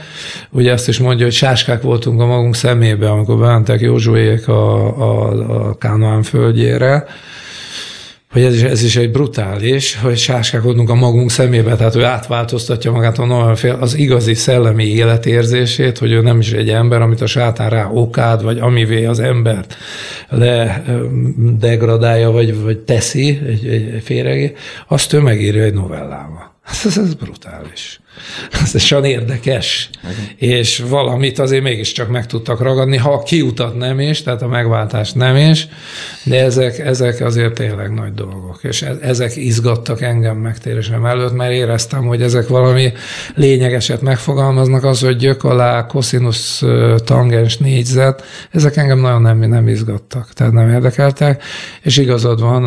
ugye 0.49 0.71
azt 0.71 0.87
is 0.87 0.99
mondja, 0.99 1.25
hogy 1.25 1.33
sáskák 1.33 1.81
voltunk 1.81 2.21
a 2.21 2.25
magunk 2.25 2.55
szemébe, 2.55 3.09
amikor 3.09 3.37
bementek 3.37 3.81
Józsuék 3.81 4.47
a, 4.47 4.85
a, 4.97 5.29
a 5.67 5.77
Kánoán 5.77 6.23
földjére, 6.23 7.05
hogy 8.31 8.41
ez 8.41 8.55
is, 8.55 8.61
ez 8.61 8.83
is 8.83 8.95
egy 8.95 9.11
brutális, 9.11 9.99
hogy 10.01 10.17
sáskálkodunk 10.17 10.89
a 10.89 10.95
magunk 10.95 11.31
szemébe, 11.31 11.75
tehát 11.75 11.95
ő 11.95 12.03
átváltoztatja 12.03 12.91
magát 12.91 13.17
a 13.17 13.55
az 13.79 13.97
igazi 13.97 14.33
szellemi 14.33 14.85
életérzését, 14.85 15.97
hogy 15.97 16.11
ő 16.11 16.21
nem 16.21 16.39
is 16.39 16.51
egy 16.51 16.69
ember, 16.69 17.01
amit 17.01 17.21
a 17.21 17.25
sátán 17.25 17.69
rá 17.69 17.89
okád, 17.89 18.43
vagy 18.43 18.59
amivé 18.59 19.05
az 19.05 19.19
embert 19.19 19.77
le 20.29 20.83
degradálja, 21.59 22.31
vagy, 22.31 22.61
vagy 22.61 22.79
teszi 22.79 23.39
egy, 23.47 23.67
egy 23.67 24.01
féregé, 24.03 24.53
azt 24.87 25.13
ő 25.13 25.19
megírja 25.19 25.63
egy 25.63 25.73
novellába. 25.73 26.59
Ez, 26.85 26.97
ez 26.97 27.13
brutális. 27.13 28.01
Ez 28.51 28.91
olyan 28.91 29.05
érdekes. 29.05 29.89
Igen. 30.03 30.51
És 30.51 30.83
valamit 30.89 31.39
azért 31.39 31.63
mégiscsak 31.63 32.09
meg 32.09 32.25
tudtak 32.25 32.59
ragadni, 32.59 32.97
ha 32.97 33.13
a 33.13 33.23
kiutat 33.23 33.77
nem 33.77 33.99
is, 33.99 34.23
tehát 34.23 34.41
a 34.41 34.47
megváltást 34.47 35.15
nem 35.15 35.35
is, 35.35 35.67
de 36.23 36.43
ezek, 36.43 36.79
ezek 36.79 37.21
azért 37.21 37.53
tényleg 37.53 37.93
nagy 37.93 38.13
dolgok. 38.13 38.59
És 38.61 38.81
e, 38.81 38.97
ezek 39.01 39.35
izgattak 39.35 40.01
engem 40.01 40.37
megtérésem 40.37 41.05
előtt, 41.05 41.33
mert 41.33 41.51
éreztem, 41.51 42.05
hogy 42.05 42.21
ezek 42.21 42.47
valami 42.47 42.91
lényegeset 43.35 44.01
megfogalmaznak, 44.01 44.83
az, 44.83 44.99
hogy 44.99 45.15
gyök 45.15 45.43
alá, 45.43 45.85
koszinusz, 45.85 46.63
tangens, 47.05 47.57
négyzet, 47.57 48.23
ezek 48.51 48.77
engem 48.77 48.99
nagyon 48.99 49.21
nem, 49.21 49.37
nem 49.37 49.67
izgattak, 49.67 50.33
tehát 50.33 50.53
nem 50.53 50.69
érdekeltek, 50.69 51.43
és 51.81 51.97
igazad 51.97 52.41
van 52.41 52.63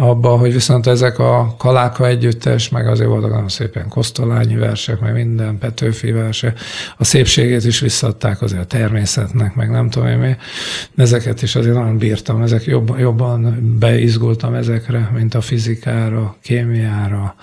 abban, 0.00 0.38
hogy 0.38 0.52
viszont 0.52 0.86
ezek 0.86 1.18
a 1.18 1.54
kaláka 1.58 2.06
együttes, 2.06 2.68
meg 2.68 2.88
azért 2.88 3.08
voltak 3.08 3.30
nagyon 3.30 3.48
szépen 3.48 3.88
kosztolányi 3.88 4.56
versek, 4.74 5.00
meg 5.00 5.12
minden, 5.12 5.58
Petőfi 5.58 6.10
verse. 6.10 6.52
A 6.96 7.04
szépségét 7.04 7.64
is 7.64 7.80
visszadták 7.80 8.42
azért 8.42 8.62
a 8.62 8.64
természetnek, 8.64 9.54
meg 9.54 9.70
nem 9.70 9.90
tudom 9.90 10.08
én 10.08 10.18
mi. 10.18 10.36
Ezeket 10.96 11.42
is 11.42 11.56
azért 11.56 11.74
nagyon 11.74 11.98
bírtam, 11.98 12.42
ezek 12.42 12.64
jobban, 12.64 12.98
jobban 12.98 13.58
beizgultam 13.78 14.54
ezekre, 14.54 15.10
mint 15.14 15.34
a 15.34 15.40
fizikára, 15.40 16.36
kémiára, 16.42 17.34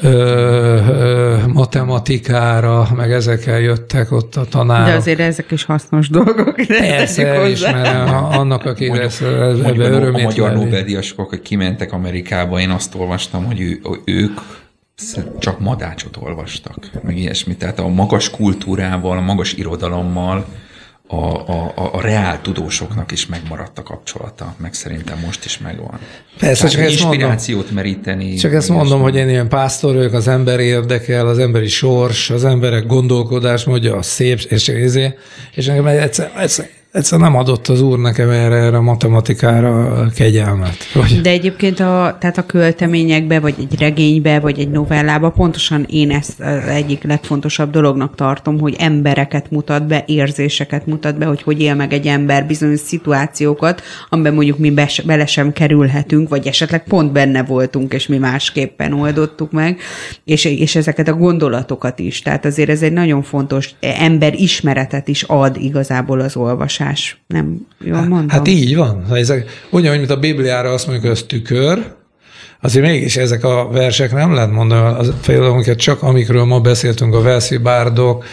ö, 0.00 0.08
ö, 0.08 1.36
matematikára, 1.46 2.88
meg 2.96 3.12
ezekkel 3.12 3.60
jöttek 3.60 4.12
ott 4.12 4.36
a 4.36 4.44
tanárok. 4.44 4.86
De 4.86 4.94
azért 4.94 5.20
ezek 5.20 5.50
is 5.50 5.64
hasznos 5.64 6.08
dolgok. 6.08 6.54
Persze, 6.66 7.26
elismerem 7.26 8.14
annak, 8.14 8.64
aki 8.64 8.90
ezt 8.90 9.22
ebbe 9.22 9.88
örömét 9.88 10.22
A 10.22 10.24
magyar 10.24 10.52
Nobel-díjasok, 10.52 11.18
akik 11.18 11.42
kimentek 11.42 11.92
Amerikába, 11.92 12.60
én 12.60 12.70
azt 12.70 12.94
olvastam, 12.94 13.44
hogy 13.44 13.60
ő, 13.60 13.80
ők 14.04 14.40
csak 15.38 15.60
madácsot 15.60 16.16
olvastak, 16.16 16.90
meg 17.02 17.16
ilyesmi. 17.16 17.56
Tehát 17.56 17.78
a 17.78 17.88
magas 17.88 18.30
kultúrával, 18.30 19.16
a 19.16 19.20
magas 19.20 19.52
irodalommal 19.52 20.46
a, 21.06 21.16
a, 21.16 21.72
a, 21.76 21.94
a 21.94 22.00
reál 22.00 22.40
tudósoknak 22.40 23.12
is 23.12 23.26
megmaradt 23.26 23.78
a 23.78 23.82
kapcsolata, 23.82 24.54
meg 24.58 24.74
szerintem 24.74 25.18
most 25.18 25.44
is 25.44 25.58
megvan. 25.58 25.98
Persze, 26.38 26.68
csak 26.68 26.80
ezt 26.80 26.90
inspirációt 26.90 27.56
mondom, 27.56 27.74
meríteni. 27.74 28.34
Csak 28.34 28.52
ezt 28.52 28.68
mondom, 28.68 29.00
hogy 29.00 29.16
én 29.16 29.28
ilyen 29.28 29.48
pásztor 29.48 29.94
vagyok, 29.94 30.12
az 30.12 30.28
ember 30.28 30.60
érdekel, 30.60 31.28
az 31.28 31.38
emberi 31.38 31.68
sors, 31.68 32.30
az 32.30 32.44
emberek 32.44 32.86
gondolkodásmódja, 32.86 33.96
a 33.96 34.02
szép, 34.02 34.40
és, 34.40 34.68
és, 34.68 34.98
és 35.54 35.66
nekem 35.66 35.86
egyszer, 35.86 36.32
egyszer 36.36 36.68
egyszer 36.94 37.18
nem 37.18 37.36
adott 37.36 37.68
az 37.68 37.80
úr 37.80 37.98
nekem 37.98 38.30
erre, 38.30 38.54
erre 38.54 38.76
a 38.76 38.82
matematikára 38.82 40.04
kegyelmet. 40.14 40.76
Vagy... 40.94 41.20
De 41.20 41.30
egyébként 41.30 41.80
a, 41.80 42.16
tehát 42.20 42.38
a 42.38 42.46
költeményekbe, 42.46 43.40
vagy 43.40 43.54
egy 43.58 43.78
regénybe, 43.78 44.40
vagy 44.40 44.58
egy 44.58 44.70
novellába 44.70 45.30
pontosan 45.30 45.86
én 45.90 46.10
ezt 46.10 46.40
az 46.40 46.66
egyik 46.68 47.02
legfontosabb 47.02 47.70
dolognak 47.70 48.14
tartom, 48.14 48.60
hogy 48.60 48.76
embereket 48.78 49.50
mutat 49.50 49.86
be, 49.86 50.04
érzéseket 50.06 50.86
mutat 50.86 51.18
be, 51.18 51.26
hogy 51.26 51.42
hogy 51.42 51.60
él 51.60 51.74
meg 51.74 51.92
egy 51.92 52.06
ember 52.06 52.46
bizonyos 52.46 52.80
szituációkat, 52.80 53.82
amiben 54.08 54.34
mondjuk 54.34 54.58
mi 54.58 54.70
be, 54.70 54.88
bele 55.04 55.26
sem 55.26 55.52
kerülhetünk, 55.52 56.28
vagy 56.28 56.46
esetleg 56.46 56.84
pont 56.84 57.12
benne 57.12 57.42
voltunk, 57.42 57.94
és 57.94 58.06
mi 58.06 58.18
másképpen 58.18 58.92
oldottuk 58.92 59.52
meg, 59.52 59.80
és, 60.24 60.44
és 60.44 60.76
ezeket 60.76 61.08
a 61.08 61.14
gondolatokat 61.14 61.98
is. 61.98 62.22
Tehát 62.22 62.44
azért 62.44 62.68
ez 62.68 62.82
egy 62.82 62.92
nagyon 62.92 63.22
fontos 63.22 63.74
ember 63.80 64.34
ismeretet 64.34 65.08
is 65.08 65.22
ad 65.22 65.56
igazából 65.56 66.20
az 66.20 66.36
olvasás 66.36 66.82
olvasás. 66.84 67.22
Nem 67.26 67.66
jól 67.84 67.96
hát, 67.96 68.08
mondom? 68.08 68.28
Hát 68.28 68.48
így 68.48 68.76
van. 68.76 69.04
Ezek, 69.12 69.66
ugyanúgy, 69.70 69.98
mint 69.98 70.10
a 70.10 70.16
Bibliára 70.16 70.72
azt 70.72 70.86
mondjuk, 70.86 71.06
hogy 71.06 71.16
ez 71.16 71.24
tükör, 71.28 71.92
azért 72.60 72.84
mégis 72.84 73.16
ezek 73.16 73.44
a 73.44 73.68
versek 73.72 74.12
nem 74.12 74.34
lehet 74.34 74.50
mondani, 74.50 74.96
az, 74.98 75.12
amiket 75.28 75.78
csak 75.78 76.02
amikről 76.02 76.44
ma 76.44 76.60
beszéltünk, 76.60 77.14
a 77.14 77.22
Velszi 77.22 77.56
bárdok, 77.56 78.24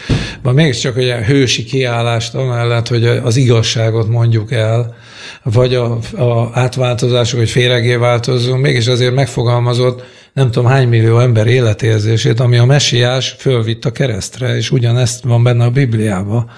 de 0.42 0.52
mégiscsak 0.52 0.96
olyan 0.96 1.24
hősi 1.24 1.64
kiállást 1.64 2.34
amellett, 2.34 2.88
hogy 2.88 3.04
az 3.04 3.36
igazságot 3.36 4.08
mondjuk 4.08 4.52
el, 4.52 4.94
vagy 5.42 5.74
a, 5.74 5.98
a 6.16 6.50
átváltozások, 6.52 7.38
hogy 7.38 7.50
féregé 7.50 7.94
változzunk, 7.94 8.62
mégis 8.62 8.86
azért 8.86 9.14
megfogalmazott 9.14 10.04
nem 10.32 10.50
tudom 10.50 10.70
hány 10.70 10.88
millió 10.88 11.18
ember 11.18 11.46
életérzését, 11.46 12.40
ami 12.40 12.56
a 12.56 12.64
messiás 12.64 13.34
fölvitt 13.38 13.84
a 13.84 13.92
keresztre, 13.92 14.56
és 14.56 14.70
ugyanezt 14.70 15.24
van 15.24 15.42
benne 15.42 15.64
a 15.64 15.70
Bibliában. 15.70 16.50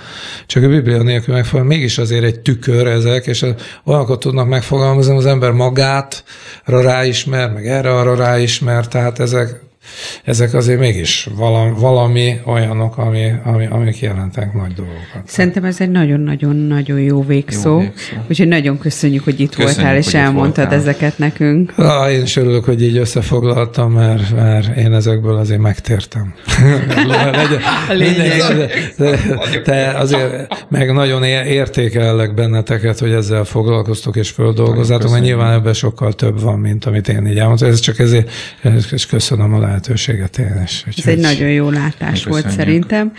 Csak 0.47 0.63
a 0.63 0.69
Biblia 0.69 1.03
nélkül 1.03 1.35
megfogalmaz, 1.35 1.77
mégis 1.77 1.99
azért 1.99 2.25
egy 2.25 2.41
tükör 2.41 2.87
ezek, 2.87 3.27
és 3.27 3.47
olyanokat 3.85 4.21
tudnak 4.21 4.49
megfogalmazni, 4.49 5.17
az 5.17 5.27
ember 5.27 5.51
magát 5.51 6.25
ráismer, 6.65 7.53
meg 7.53 7.67
erre 7.67 7.95
arra 7.95 8.17
ráismer, 8.17 8.89
tehát 8.89 9.19
ezek 9.19 9.61
ezek 10.25 10.55
azért 10.55 10.79
mégis 10.79 11.29
valami, 11.37 11.73
valami 11.79 12.41
olyanok, 12.45 12.99
ami, 12.99 13.33
ami, 13.45 13.67
amik 13.67 14.01
jelentek 14.01 14.53
nagy 14.53 14.73
dolgokat. 14.73 15.23
Szerintem 15.25 15.65
ez 15.65 15.81
egy 15.81 15.91
nagyon-nagyon-nagyon 15.91 17.01
jó 17.01 17.23
végszó. 17.23 17.71
Jó 17.71 17.79
végszó. 17.79 18.17
Úgyhogy 18.29 18.49
nagyon 18.49 18.79
köszönjük, 18.79 19.25
hogy 19.25 19.41
itt 19.41 19.55
köszönjük, 19.55 19.77
voltál, 19.77 19.97
és 19.97 20.15
elmondtad 20.15 20.65
voltál. 20.65 20.79
ezeket 20.79 21.19
nekünk. 21.19 21.73
Ah, 21.77 22.13
én 22.13 22.23
is 22.23 22.37
örülök, 22.37 22.65
hogy 22.65 22.83
így 22.83 22.97
összefoglaltam, 22.97 23.93
mert, 23.93 24.35
mert 24.35 24.77
én 24.77 24.93
ezekből 24.93 25.37
azért 25.37 25.61
megtértem. 25.61 26.35
Te 29.65 29.95
azért 29.97 30.55
meg 30.69 30.93
nagyon 30.93 31.25
értékellek 31.25 32.35
benneteket, 32.35 32.99
hogy 32.99 33.13
ezzel 33.13 33.45
foglalkoztok 33.45 34.17
és 34.17 34.31
földolgozátok, 34.31 35.11
mert 35.11 35.23
nyilván 35.23 35.53
ebben 35.53 35.73
sokkal 35.73 36.13
több 36.13 36.41
van, 36.41 36.59
mint 36.59 36.85
amit 36.85 37.09
én 37.09 37.27
így 37.27 37.39
elmondtam. 37.39 37.69
Ez 37.69 37.81
csak 37.81 37.99
ezért 37.99 38.31
és 38.93 39.07
köszönöm 39.07 39.55
a 39.55 39.59
lehetőséget 39.59 39.84
én 40.39 40.63
is. 40.65 40.85
Ez 40.97 41.07
egy 41.07 41.19
nagyon 41.19 41.49
jó 41.49 41.71
látás 41.71 42.25
volt 42.25 42.51
szerintem. 42.51 43.13